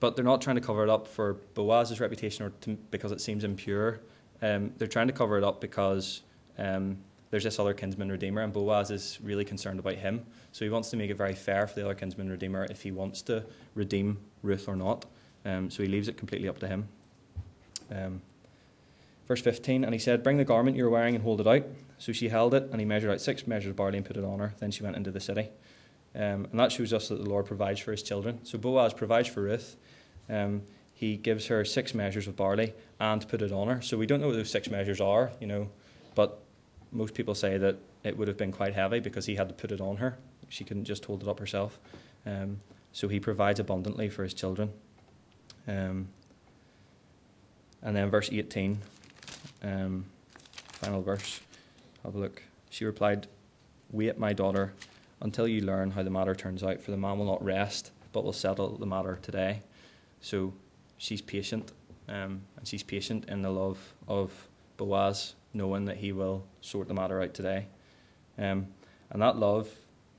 But 0.00 0.14
they're 0.14 0.24
not 0.24 0.40
trying 0.40 0.56
to 0.56 0.62
cover 0.62 0.84
it 0.84 0.88
up 0.88 1.08
for 1.08 1.34
Boaz's 1.54 2.00
reputation 2.00 2.46
or 2.46 2.50
to, 2.60 2.76
because 2.90 3.10
it 3.10 3.20
seems 3.20 3.42
impure. 3.42 4.00
Um, 4.40 4.72
they're 4.78 4.86
trying 4.86 5.08
to 5.08 5.12
cover 5.12 5.36
it 5.36 5.44
up 5.44 5.60
because 5.60 6.22
um, 6.58 6.98
there's 7.30 7.44
this 7.44 7.58
other 7.58 7.74
kinsman 7.74 8.10
redeemer, 8.10 8.42
and 8.42 8.52
Boaz 8.52 8.90
is 8.90 9.18
really 9.22 9.44
concerned 9.44 9.78
about 9.78 9.94
him. 9.94 10.24
So 10.52 10.64
he 10.64 10.70
wants 10.70 10.90
to 10.90 10.96
make 10.96 11.10
it 11.10 11.16
very 11.16 11.34
fair 11.34 11.66
for 11.66 11.74
the 11.74 11.84
other 11.84 11.94
kinsman 11.94 12.30
redeemer 12.30 12.66
if 12.70 12.82
he 12.82 12.90
wants 12.90 13.22
to 13.22 13.44
redeem 13.74 14.18
Ruth 14.42 14.68
or 14.68 14.76
not. 14.76 15.04
Um, 15.44 15.70
so 15.70 15.82
he 15.82 15.88
leaves 15.88 16.08
it 16.08 16.16
completely 16.16 16.48
up 16.48 16.58
to 16.60 16.68
him. 16.68 16.88
Um, 17.90 18.22
verse 19.26 19.42
15, 19.42 19.84
and 19.84 19.92
he 19.92 19.98
said, 19.98 20.22
Bring 20.22 20.38
the 20.38 20.44
garment 20.44 20.76
you're 20.76 20.90
wearing 20.90 21.14
and 21.14 21.22
hold 21.22 21.40
it 21.40 21.46
out. 21.46 21.64
So 21.98 22.12
she 22.12 22.28
held 22.28 22.54
it, 22.54 22.68
and 22.70 22.80
he 22.80 22.86
measured 22.86 23.10
out 23.10 23.20
six 23.20 23.46
measures 23.46 23.70
of 23.70 23.76
barley 23.76 23.98
and 23.98 24.06
put 24.06 24.16
it 24.16 24.24
on 24.24 24.38
her. 24.38 24.54
Then 24.58 24.70
she 24.70 24.82
went 24.82 24.96
into 24.96 25.10
the 25.10 25.20
city. 25.20 25.48
Um, 26.14 26.46
and 26.50 26.58
that 26.58 26.72
shows 26.72 26.92
us 26.92 27.08
that 27.08 27.22
the 27.22 27.28
Lord 27.28 27.46
provides 27.46 27.80
for 27.80 27.90
his 27.90 28.02
children. 28.02 28.44
So 28.44 28.56
Boaz 28.56 28.94
provides 28.94 29.28
for 29.28 29.42
Ruth. 29.42 29.76
Um, 30.30 30.62
he 30.94 31.16
gives 31.16 31.46
her 31.46 31.64
six 31.64 31.94
measures 31.94 32.26
of 32.26 32.36
barley 32.36 32.74
and 32.98 33.26
put 33.28 33.42
it 33.42 33.52
on 33.52 33.68
her. 33.68 33.82
So 33.82 33.96
we 33.96 34.06
don't 34.06 34.20
know 34.20 34.28
what 34.28 34.36
those 34.36 34.50
six 34.50 34.70
measures 34.70 35.00
are, 35.00 35.30
you 35.40 35.46
know, 35.46 35.68
but 36.14 36.42
most 36.92 37.14
people 37.14 37.34
say 37.34 37.58
that 37.58 37.76
it 38.04 38.16
would 38.16 38.28
have 38.28 38.36
been 38.36 38.52
quite 38.52 38.74
heavy 38.74 39.00
because 39.00 39.26
he 39.26 39.36
had 39.36 39.48
to 39.48 39.54
put 39.54 39.72
it 39.72 39.80
on 39.80 39.96
her. 39.96 40.18
She 40.48 40.64
couldn't 40.64 40.84
just 40.84 41.04
hold 41.04 41.22
it 41.22 41.28
up 41.28 41.38
herself. 41.38 41.78
Um, 42.26 42.60
so 42.92 43.08
he 43.08 43.20
provides 43.20 43.60
abundantly 43.60 44.08
for 44.08 44.22
his 44.22 44.34
children. 44.34 44.72
Um, 45.66 46.08
and 47.82 47.94
then 47.94 48.10
verse 48.10 48.30
18, 48.32 48.78
um, 49.62 50.04
final 50.72 51.02
verse, 51.02 51.40
have 52.04 52.14
a 52.14 52.18
look. 52.18 52.42
She 52.70 52.84
replied, 52.84 53.26
Wait, 53.90 54.18
my 54.18 54.32
daughter, 54.32 54.72
until 55.20 55.48
you 55.48 55.60
learn 55.60 55.90
how 55.90 56.02
the 56.02 56.10
matter 56.10 56.34
turns 56.34 56.62
out, 56.62 56.80
for 56.80 56.90
the 56.90 56.96
man 56.96 57.18
will 57.18 57.26
not 57.26 57.42
rest, 57.42 57.92
but 58.12 58.24
will 58.24 58.32
settle 58.32 58.76
the 58.76 58.86
matter 58.86 59.18
today. 59.22 59.62
So 60.20 60.52
she's 60.96 61.22
patient, 61.22 61.72
um, 62.08 62.42
and 62.56 62.66
she's 62.66 62.82
patient 62.82 63.26
in 63.28 63.42
the 63.42 63.50
love 63.50 63.78
of 64.06 64.48
Boaz, 64.76 65.34
knowing 65.52 65.86
that 65.86 65.96
he 65.98 66.12
will 66.12 66.44
sort 66.60 66.88
the 66.88 66.94
matter 66.94 67.22
out 67.22 67.34
today. 67.34 67.66
Um, 68.38 68.68
and 69.10 69.22
that 69.22 69.36
love, 69.36 69.68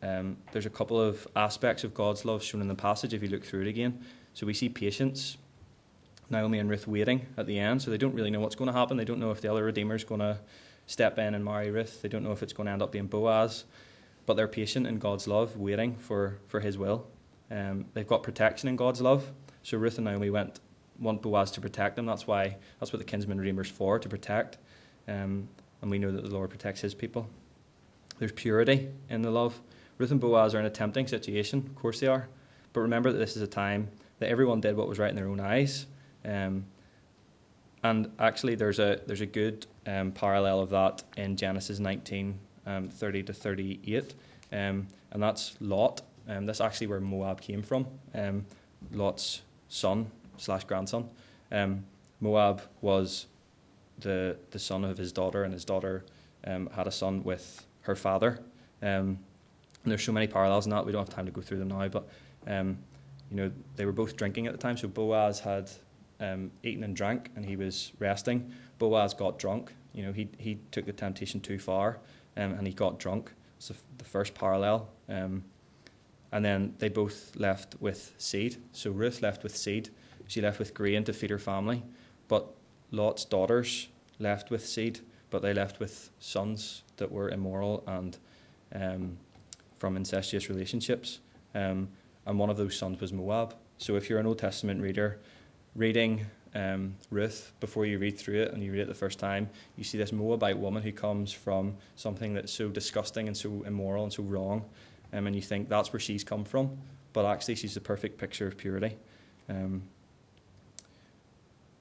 um, 0.01 0.37
there's 0.51 0.65
a 0.65 0.69
couple 0.69 0.99
of 0.99 1.27
aspects 1.35 1.83
of 1.83 1.93
God's 1.93 2.25
love 2.25 2.43
shown 2.43 2.61
in 2.61 2.67
the 2.67 2.75
passage 2.75 3.13
if 3.13 3.21
you 3.21 3.29
look 3.29 3.45
through 3.45 3.61
it 3.61 3.67
again. 3.67 4.03
So 4.33 4.45
we 4.45 4.53
see 4.53 4.69
patience, 4.69 5.37
Naomi 6.29 6.59
and 6.59 6.69
Ruth 6.69 6.87
waiting 6.87 7.25
at 7.37 7.45
the 7.45 7.59
end, 7.59 7.81
so 7.81 7.91
they 7.91 7.97
don't 7.97 8.13
really 8.13 8.31
know 8.31 8.39
what's 8.39 8.55
going 8.55 8.71
to 8.71 8.77
happen. 8.77 8.97
They 8.97 9.05
don't 9.05 9.19
know 9.19 9.31
if 9.31 9.41
the 9.41 9.51
other 9.51 9.63
Redeemer 9.63 9.95
is 9.95 10.03
going 10.03 10.21
to 10.21 10.39
step 10.85 11.17
in 11.19 11.35
and 11.35 11.43
marry 11.43 11.71
Ruth. 11.71 12.01
They 12.01 12.09
don't 12.09 12.23
know 12.23 12.31
if 12.31 12.43
it's 12.43 12.53
going 12.53 12.67
to 12.67 12.73
end 12.73 12.81
up 12.81 12.91
being 12.91 13.07
Boaz, 13.07 13.65
but 14.25 14.35
they're 14.35 14.47
patient 14.47 14.87
in 14.87 14.99
God's 14.99 15.27
love, 15.27 15.57
waiting 15.57 15.95
for, 15.95 16.39
for 16.47 16.59
His 16.59 16.77
will. 16.77 17.07
Um, 17.51 17.85
they've 17.93 18.07
got 18.07 18.23
protection 18.23 18.69
in 18.69 18.75
God's 18.75 19.01
love. 19.01 19.31
So 19.63 19.77
Ruth 19.77 19.97
and 19.97 20.05
Naomi 20.05 20.29
went 20.29 20.59
want 20.99 21.21
Boaz 21.21 21.51
to 21.51 21.61
protect 21.61 21.95
them. 21.95 22.05
That's 22.05 22.27
why 22.27 22.57
that's 22.79 22.91
what 22.91 22.99
the 22.99 23.05
kinsman 23.05 23.39
redeemer's 23.39 23.69
for 23.69 23.99
to 23.99 24.09
protect. 24.09 24.57
Um, 25.09 25.49
and 25.81 25.89
we 25.89 25.97
know 25.97 26.11
that 26.11 26.23
the 26.23 26.29
Lord 26.29 26.49
protects 26.49 26.81
His 26.81 26.93
people. 26.93 27.27
There's 28.19 28.31
purity 28.31 28.89
in 29.09 29.21
the 29.21 29.31
love. 29.31 29.59
Ruth 29.97 30.11
and 30.11 30.19
Boaz 30.19 30.53
are 30.53 30.59
in 30.59 30.65
a 30.65 30.69
tempting 30.69 31.07
situation, 31.07 31.59
of 31.65 31.75
course 31.75 31.99
they 31.99 32.07
are. 32.07 32.27
But 32.73 32.81
remember 32.81 33.11
that 33.11 33.17
this 33.17 33.35
is 33.35 33.41
a 33.41 33.47
time 33.47 33.89
that 34.19 34.29
everyone 34.29 34.61
did 34.61 34.75
what 34.77 34.87
was 34.87 34.99
right 34.99 35.09
in 35.09 35.15
their 35.15 35.27
own 35.27 35.39
eyes. 35.39 35.87
Um, 36.23 36.65
and 37.83 38.11
actually, 38.19 38.55
there's 38.55 38.79
a 38.79 38.99
there's 39.07 39.21
a 39.21 39.25
good 39.25 39.65
um, 39.87 40.11
parallel 40.11 40.59
of 40.59 40.69
that 40.71 41.03
in 41.15 41.37
Genesis 41.37 41.79
19, 41.79 42.37
um, 42.65 42.89
30 42.89 43.23
to 43.23 43.33
38, 43.33 44.13
um, 44.51 44.87
and 45.11 45.23
that's 45.23 45.55
Lot. 45.61 46.01
Um, 46.27 46.45
that's 46.45 46.61
actually 46.61 46.87
where 46.87 46.99
Moab 46.99 47.39
came 47.39 47.63
from. 47.63 47.87
Um, 48.13 48.45
Lot's 48.91 49.41
son 49.69 50.11
slash 50.37 50.65
grandson. 50.65 51.09
Moab 52.21 52.61
was 52.81 53.27
the 53.99 54.38
the 54.51 54.59
son 54.59 54.83
of 54.83 54.97
his 54.97 55.12
daughter, 55.12 55.43
and 55.43 55.53
his 55.53 55.65
daughter 55.65 56.05
had 56.43 56.88
a 56.88 56.91
son 56.91 57.23
with 57.23 57.65
her 57.81 57.95
father. 57.95 58.39
and 58.81 59.17
there's 59.85 60.03
so 60.03 60.12
many 60.12 60.27
parallels 60.27 60.65
in 60.65 60.71
that. 60.71 60.85
We 60.85 60.91
don't 60.91 61.07
have 61.07 61.15
time 61.15 61.25
to 61.25 61.31
go 61.31 61.41
through 61.41 61.59
them 61.59 61.69
now, 61.69 61.88
but 61.88 62.07
you 62.45 63.38
know 63.38 63.51
they 63.75 63.85
were 63.85 63.91
both 63.91 64.15
drinking 64.15 64.47
at 64.47 64.53
the 64.53 64.57
time. 64.57 64.77
So 64.77 64.88
Boaz 64.88 65.39
had 65.39 65.69
um, 66.19 66.51
eaten 66.63 66.83
and 66.83 66.95
drank, 66.95 67.31
and 67.35 67.45
he 67.45 67.55
was 67.55 67.91
resting. 67.99 68.51
Boaz 68.77 69.13
got 69.13 69.39
drunk. 69.39 69.73
You 69.93 70.03
know, 70.03 70.12
he 70.12 70.29
he 70.38 70.59
took 70.71 70.85
the 70.85 70.93
temptation 70.93 71.39
too 71.39 71.59
far, 71.59 71.99
um, 72.38 72.53
and 72.53 72.67
he 72.67 72.73
got 72.73 72.99
drunk. 72.99 73.31
So 73.59 73.73
the 73.97 74.05
first 74.05 74.33
parallel. 74.33 74.89
Um, 75.07 75.43
and 76.31 76.45
then 76.45 76.75
they 76.77 76.89
both 76.89 77.35
left 77.35 77.75
with 77.79 78.13
seed. 78.17 78.57
So 78.71 78.91
Ruth 78.91 79.21
left 79.21 79.43
with 79.43 79.55
seed. 79.55 79.89
She 80.27 80.41
left 80.41 80.59
with 80.59 80.73
grain 80.73 81.03
to 81.05 81.13
feed 81.13 81.31
her 81.31 81.39
family. 81.39 81.83
But 82.27 82.47
Lot's 82.91 83.25
daughters 83.25 83.88
left 84.19 84.49
with 84.49 84.65
seed, 84.65 84.99
but 85.30 85.41
they 85.41 85.54
left 85.54 85.80
with 85.80 86.10
sons 86.19 86.84
that 86.97 87.12
were 87.12 87.30
immoral 87.30 87.84
and 87.88 88.17
um, 88.73 89.17
from 89.78 89.95
incestuous 89.95 90.49
relationships. 90.49 91.19
Um, 91.56 91.89
and 92.25 92.38
one 92.38 92.49
of 92.49 92.58
those 92.58 92.78
sons 92.78 92.99
was 92.99 93.13
Moab. 93.13 93.56
So 93.78 93.95
if 93.95 94.10
you're 94.10 94.19
an 94.19 94.25
Old 94.25 94.39
Testament 94.39 94.82
reader, 94.82 95.19
reading 95.75 96.25
um, 96.56 96.95
Ruth 97.12 97.54
before 97.60 97.86
you 97.86 97.99
read 97.99 98.17
through 98.17 98.41
it 98.41 98.54
and 98.54 98.63
you 98.63 98.71
read 98.71 98.82
it 98.82 98.88
the 98.88 98.93
first 98.93 99.19
time, 99.19 99.49
you 99.78 99.84
see 99.84 99.97
this 99.97 100.12
Moabite 100.12 100.58
woman 100.58 100.84
who 100.84 100.91
comes 100.91 101.32
from 101.32 101.75
something 101.95 102.34
that's 102.34 102.52
so 102.52 102.69
disgusting 102.69 103.28
and 103.28 103.38
so 103.38 103.63
immoral 103.65 104.04
and 104.04 104.12
so 104.12 104.23
wrong, 104.23 104.65
um, 105.13 105.28
and 105.28 105.36
you 105.36 105.41
think 105.41 105.69
that's 105.69 105.93
where 105.93 105.99
she's 105.99 106.23
come 106.23 106.43
from, 106.43 106.78
but 107.13 107.25
actually 107.25 107.56
she's 107.56 107.73
the 107.73 107.82
perfect 107.82 108.17
picture 108.17 108.47
of 108.47 108.58
purity. 108.58 108.98
Um, 109.48 109.83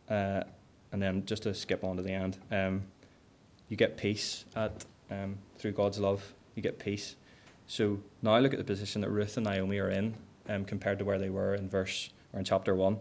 uh, 0.09 0.45
and 0.93 1.03
then 1.03 1.25
just 1.27 1.43
to 1.45 1.55
skip 1.55 1.85
on 1.85 1.97
to 1.97 2.03
the 2.03 2.13
end, 2.13 2.39
um, 2.51 2.83
you 3.69 3.77
get 3.77 3.97
peace 3.97 4.45
at 4.57 4.85
um, 5.11 5.39
through 5.59 5.73
God's 5.73 5.99
love. 5.99 6.35
You 6.55 6.63
get 6.63 6.79
peace. 6.79 7.17
So 7.67 8.01
now 8.23 8.39
look 8.39 8.53
at 8.53 8.59
the 8.59 8.65
position 8.65 9.03
that 9.03 9.11
Ruth 9.11 9.37
and 9.37 9.47
Naomi 9.47 9.79
are 9.79 9.91
in 9.91 10.15
um, 10.49 10.65
compared 10.65 10.99
to 10.99 11.05
where 11.05 11.19
they 11.19 11.31
were 11.31 11.55
in 11.55 11.69
verse 11.69 12.11
or 12.33 12.39
in 12.39 12.45
chapter 12.45 12.75
one 12.75 12.99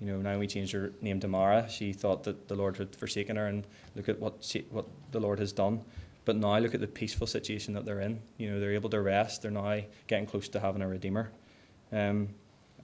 you 0.00 0.12
know, 0.12 0.20
Naomi 0.20 0.46
changed 0.46 0.72
her 0.72 0.92
name 1.00 1.20
to 1.20 1.28
Mara. 1.28 1.68
She 1.68 1.92
thought 1.92 2.24
that 2.24 2.48
the 2.48 2.54
Lord 2.54 2.76
had 2.76 2.94
forsaken 2.94 3.36
her, 3.36 3.46
and 3.46 3.66
look 3.94 4.08
at 4.08 4.20
what 4.20 4.36
she, 4.40 4.66
what 4.70 4.86
the 5.12 5.20
Lord 5.20 5.38
has 5.38 5.52
done. 5.52 5.82
But 6.24 6.36
now 6.36 6.58
look 6.58 6.74
at 6.74 6.80
the 6.80 6.86
peaceful 6.86 7.26
situation 7.26 7.72
that 7.74 7.84
they're 7.84 8.00
in. 8.00 8.20
You 8.36 8.50
know, 8.50 8.60
they're 8.60 8.74
able 8.74 8.90
to 8.90 9.00
rest. 9.00 9.42
They're 9.42 9.50
now 9.50 9.80
getting 10.06 10.26
close 10.26 10.48
to 10.50 10.60
having 10.60 10.82
a 10.82 10.88
redeemer. 10.88 11.30
Um, 11.92 12.28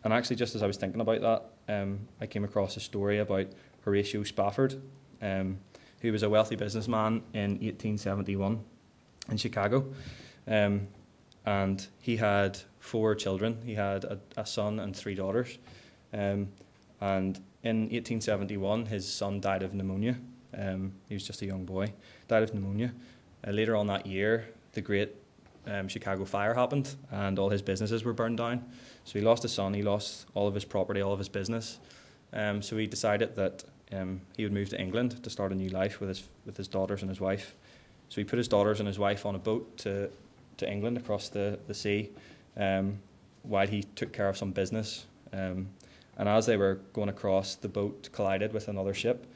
and 0.04 0.12
actually, 0.12 0.36
just 0.36 0.54
as 0.54 0.62
I 0.62 0.66
was 0.66 0.76
thinking 0.76 1.00
about 1.00 1.20
that, 1.20 1.82
um, 1.82 2.00
I 2.20 2.26
came 2.26 2.44
across 2.44 2.76
a 2.76 2.80
story 2.80 3.18
about 3.18 3.46
Horatio 3.82 4.22
Spafford, 4.22 4.80
um, 5.20 5.58
who 6.00 6.12
was 6.12 6.22
a 6.22 6.30
wealthy 6.30 6.56
businessman 6.56 7.22
in 7.32 7.52
1871 7.52 8.64
in 9.30 9.36
Chicago. 9.36 9.92
Um, 10.46 10.88
and 11.44 11.86
he 12.00 12.16
had 12.16 12.58
four 12.78 13.14
children. 13.14 13.60
He 13.64 13.74
had 13.74 14.04
a, 14.04 14.18
a 14.36 14.46
son 14.46 14.78
and 14.78 14.94
three 14.94 15.14
daughters. 15.14 15.58
Um, 16.12 16.48
and 17.00 17.38
in 17.62 17.82
1871, 17.82 18.86
his 18.86 19.12
son 19.12 19.40
died 19.40 19.62
of 19.62 19.74
pneumonia. 19.74 20.18
Um, 20.56 20.92
he 21.08 21.14
was 21.14 21.26
just 21.26 21.42
a 21.42 21.46
young 21.46 21.64
boy, 21.64 21.92
died 22.28 22.42
of 22.42 22.54
pneumonia. 22.54 22.92
Uh, 23.46 23.50
later 23.50 23.74
on 23.74 23.86
that 23.88 24.06
year, 24.06 24.48
the 24.72 24.80
great 24.80 25.14
um, 25.66 25.88
Chicago 25.88 26.24
fire 26.24 26.54
happened, 26.54 26.94
and 27.10 27.38
all 27.38 27.48
his 27.48 27.62
businesses 27.62 28.04
were 28.04 28.12
burned 28.12 28.38
down. 28.38 28.64
So 29.04 29.18
he 29.18 29.24
lost 29.24 29.42
his 29.42 29.52
son, 29.52 29.74
he 29.74 29.82
lost 29.82 30.26
all 30.34 30.46
of 30.46 30.54
his 30.54 30.64
property, 30.64 31.00
all 31.00 31.12
of 31.12 31.18
his 31.18 31.28
business. 31.28 31.78
Um, 32.32 32.62
so 32.62 32.76
he 32.76 32.86
decided 32.86 33.36
that 33.36 33.64
um, 33.92 34.20
he 34.36 34.44
would 34.44 34.52
move 34.52 34.68
to 34.70 34.80
England 34.80 35.22
to 35.22 35.30
start 35.30 35.52
a 35.52 35.54
new 35.54 35.68
life 35.68 36.00
with 36.00 36.08
his 36.08 36.28
with 36.46 36.56
his 36.56 36.68
daughters 36.68 37.02
and 37.02 37.08
his 37.08 37.20
wife. 37.20 37.54
So 38.08 38.20
he 38.20 38.24
put 38.24 38.36
his 38.38 38.48
daughters 38.48 38.80
and 38.80 38.86
his 38.86 38.98
wife 38.98 39.26
on 39.26 39.34
a 39.34 39.38
boat 39.38 39.78
to 39.78 40.10
to 40.58 40.70
England 40.70 40.96
across 40.96 41.28
the 41.28 41.58
the 41.66 41.74
sea, 41.74 42.10
um, 42.56 42.98
while 43.42 43.66
he 43.66 43.82
took 43.82 44.12
care 44.12 44.28
of 44.28 44.36
some 44.36 44.52
business. 44.52 45.06
Um, 45.32 45.68
and 46.16 46.28
as 46.28 46.46
they 46.46 46.56
were 46.56 46.78
going 46.92 47.08
across, 47.08 47.54
the 47.54 47.68
boat 47.68 48.10
collided 48.12 48.52
with 48.52 48.68
another 48.68 48.94
ship, 48.94 49.26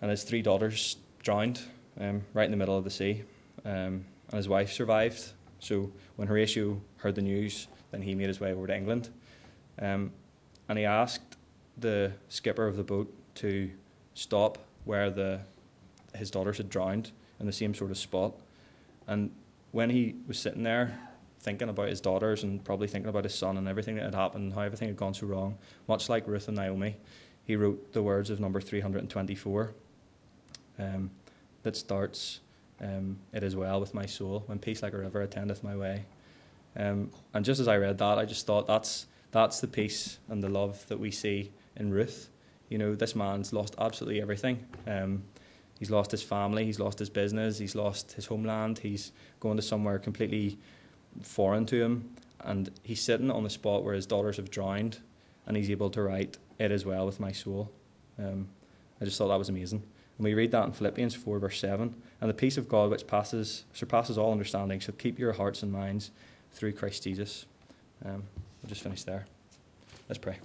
and 0.00 0.10
his 0.10 0.24
three 0.24 0.42
daughters 0.42 0.96
drowned 1.22 1.60
um, 2.00 2.22
right 2.32 2.46
in 2.46 2.50
the 2.50 2.56
middle 2.56 2.76
of 2.76 2.84
the 2.84 2.90
sea, 2.90 3.22
um, 3.64 4.04
and 4.28 4.36
his 4.36 4.48
wife 4.48 4.72
survived. 4.72 5.32
So 5.58 5.92
when 6.16 6.28
Horatio 6.28 6.80
heard 6.96 7.14
the 7.14 7.22
news, 7.22 7.68
then 7.90 8.02
he 8.02 8.14
made 8.14 8.28
his 8.28 8.40
way 8.40 8.52
over 8.52 8.66
to 8.66 8.74
England, 8.74 9.10
um, 9.78 10.10
and 10.68 10.78
he 10.78 10.86
asked 10.86 11.36
the 11.76 12.12
skipper 12.28 12.66
of 12.66 12.76
the 12.76 12.82
boat 12.82 13.12
to 13.36 13.70
stop 14.14 14.58
where 14.84 15.10
the 15.10 15.40
his 16.14 16.30
daughters 16.30 16.58
had 16.58 16.68
drowned 16.68 17.10
in 17.40 17.46
the 17.46 17.52
same 17.52 17.74
sort 17.74 17.90
of 17.90 17.98
spot. 17.98 18.34
And 19.06 19.30
when 19.72 19.90
he 19.90 20.14
was 20.26 20.38
sitting 20.38 20.62
there 20.62 20.98
thinking 21.40 21.68
about 21.68 21.88
his 21.88 22.00
daughters 22.00 22.42
and 22.42 22.64
probably 22.64 22.88
thinking 22.88 23.08
about 23.08 23.24
his 23.24 23.34
son 23.34 23.58
and 23.58 23.68
everything 23.68 23.96
that 23.96 24.04
had 24.04 24.14
happened, 24.14 24.54
how 24.54 24.62
everything 24.62 24.88
had 24.88 24.96
gone 24.96 25.12
so 25.12 25.26
wrong, 25.26 25.58
much 25.86 26.08
like 26.08 26.26
Ruth 26.26 26.48
and 26.48 26.56
Naomi, 26.56 26.96
he 27.44 27.56
wrote 27.56 27.92
the 27.92 28.02
words 28.02 28.30
of 28.30 28.40
number 28.40 28.60
324 28.60 29.74
um, 30.78 31.10
that 31.62 31.76
starts, 31.76 32.40
um, 32.80 33.18
It 33.32 33.42
is 33.42 33.54
well 33.54 33.80
with 33.80 33.92
my 33.92 34.06
soul, 34.06 34.44
when 34.46 34.58
peace 34.58 34.82
like 34.82 34.94
a 34.94 34.98
river 34.98 35.20
attendeth 35.20 35.62
my 35.62 35.76
way. 35.76 36.06
Um, 36.76 37.10
and 37.34 37.44
just 37.44 37.60
as 37.60 37.68
I 37.68 37.76
read 37.76 37.98
that, 37.98 38.18
I 38.18 38.24
just 38.24 38.46
thought 38.46 38.66
that's, 38.66 39.06
that's 39.30 39.60
the 39.60 39.68
peace 39.68 40.18
and 40.28 40.42
the 40.42 40.48
love 40.48 40.86
that 40.86 40.98
we 40.98 41.10
see 41.10 41.52
in 41.76 41.92
Ruth. 41.92 42.30
You 42.74 42.78
know, 42.78 42.96
this 42.96 43.14
man's 43.14 43.52
lost 43.52 43.76
absolutely 43.78 44.20
everything. 44.20 44.66
Um, 44.88 45.22
he's 45.78 45.92
lost 45.92 46.10
his 46.10 46.24
family, 46.24 46.64
he's 46.64 46.80
lost 46.80 46.98
his 46.98 47.08
business, 47.08 47.56
he's 47.56 47.76
lost 47.76 48.14
his 48.14 48.26
homeland, 48.26 48.80
he's 48.80 49.12
going 49.38 49.54
to 49.54 49.62
somewhere 49.62 50.00
completely 50.00 50.58
foreign 51.22 51.66
to 51.66 51.80
him, 51.80 52.16
and 52.40 52.72
he's 52.82 53.00
sitting 53.00 53.30
on 53.30 53.44
the 53.44 53.50
spot 53.50 53.84
where 53.84 53.94
his 53.94 54.06
daughters 54.06 54.38
have 54.38 54.50
drowned, 54.50 54.98
and 55.46 55.56
he's 55.56 55.70
able 55.70 55.88
to 55.90 56.02
write, 56.02 56.36
It 56.58 56.72
is 56.72 56.84
well 56.84 57.06
with 57.06 57.20
my 57.20 57.30
soul. 57.30 57.70
Um, 58.18 58.48
I 59.00 59.04
just 59.04 59.18
thought 59.18 59.28
that 59.28 59.38
was 59.38 59.50
amazing. 59.50 59.84
And 60.18 60.24
we 60.24 60.34
read 60.34 60.50
that 60.50 60.64
in 60.64 60.72
Philippians 60.72 61.14
4, 61.14 61.38
verse 61.38 61.60
7. 61.60 61.94
And 62.20 62.28
the 62.28 62.34
peace 62.34 62.56
of 62.56 62.68
God, 62.68 62.90
which 62.90 63.06
passes, 63.06 63.66
surpasses 63.72 64.18
all 64.18 64.32
understanding, 64.32 64.80
shall 64.80 64.96
keep 64.96 65.16
your 65.16 65.34
hearts 65.34 65.62
and 65.62 65.70
minds 65.70 66.10
through 66.50 66.72
Christ 66.72 67.04
Jesus. 67.04 67.46
Um, 68.04 68.24
we'll 68.60 68.68
just 68.68 68.82
finish 68.82 69.04
there. 69.04 69.26
Let's 70.08 70.18
pray. 70.18 70.38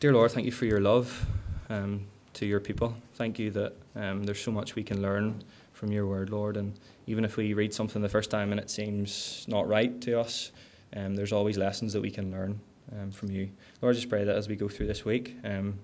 Dear 0.00 0.14
Lord, 0.14 0.32
thank 0.32 0.46
you 0.46 0.52
for 0.52 0.64
your 0.64 0.80
love 0.80 1.26
um, 1.68 2.06
to 2.32 2.46
your 2.46 2.58
people. 2.58 2.96
Thank 3.16 3.38
you 3.38 3.50
that 3.50 3.74
um, 3.94 4.24
there's 4.24 4.40
so 4.40 4.50
much 4.50 4.74
we 4.74 4.82
can 4.82 5.02
learn 5.02 5.44
from 5.74 5.92
your 5.92 6.06
word, 6.06 6.30
Lord. 6.30 6.56
And 6.56 6.72
even 7.06 7.22
if 7.22 7.36
we 7.36 7.52
read 7.52 7.74
something 7.74 8.00
the 8.00 8.08
first 8.08 8.30
time 8.30 8.50
and 8.50 8.58
it 8.58 8.70
seems 8.70 9.44
not 9.46 9.68
right 9.68 10.00
to 10.00 10.18
us, 10.18 10.52
um, 10.96 11.16
there's 11.16 11.34
always 11.34 11.58
lessons 11.58 11.92
that 11.92 12.00
we 12.00 12.10
can 12.10 12.30
learn 12.30 12.58
um, 12.98 13.10
from 13.10 13.30
you. 13.30 13.50
Lord, 13.82 13.94
I 13.94 13.96
just 13.96 14.08
pray 14.08 14.24
that 14.24 14.34
as 14.34 14.48
we 14.48 14.56
go 14.56 14.70
through 14.70 14.86
this 14.86 15.04
week, 15.04 15.36
um, 15.44 15.78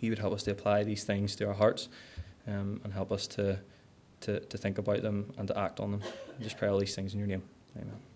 you 0.00 0.10
would 0.10 0.18
help 0.18 0.34
us 0.34 0.42
to 0.42 0.50
apply 0.50 0.84
these 0.84 1.04
things 1.04 1.34
to 1.36 1.48
our 1.48 1.54
hearts 1.54 1.88
um, 2.46 2.82
and 2.84 2.92
help 2.92 3.10
us 3.10 3.26
to, 3.28 3.58
to, 4.20 4.40
to 4.40 4.58
think 4.58 4.76
about 4.76 5.00
them 5.00 5.32
and 5.38 5.48
to 5.48 5.58
act 5.58 5.80
on 5.80 5.92
them. 5.92 6.02
I 6.38 6.42
just 6.42 6.58
pray 6.58 6.68
all 6.68 6.78
these 6.78 6.94
things 6.94 7.14
in 7.14 7.18
your 7.18 7.28
name. 7.28 7.42
Amen. 7.74 8.09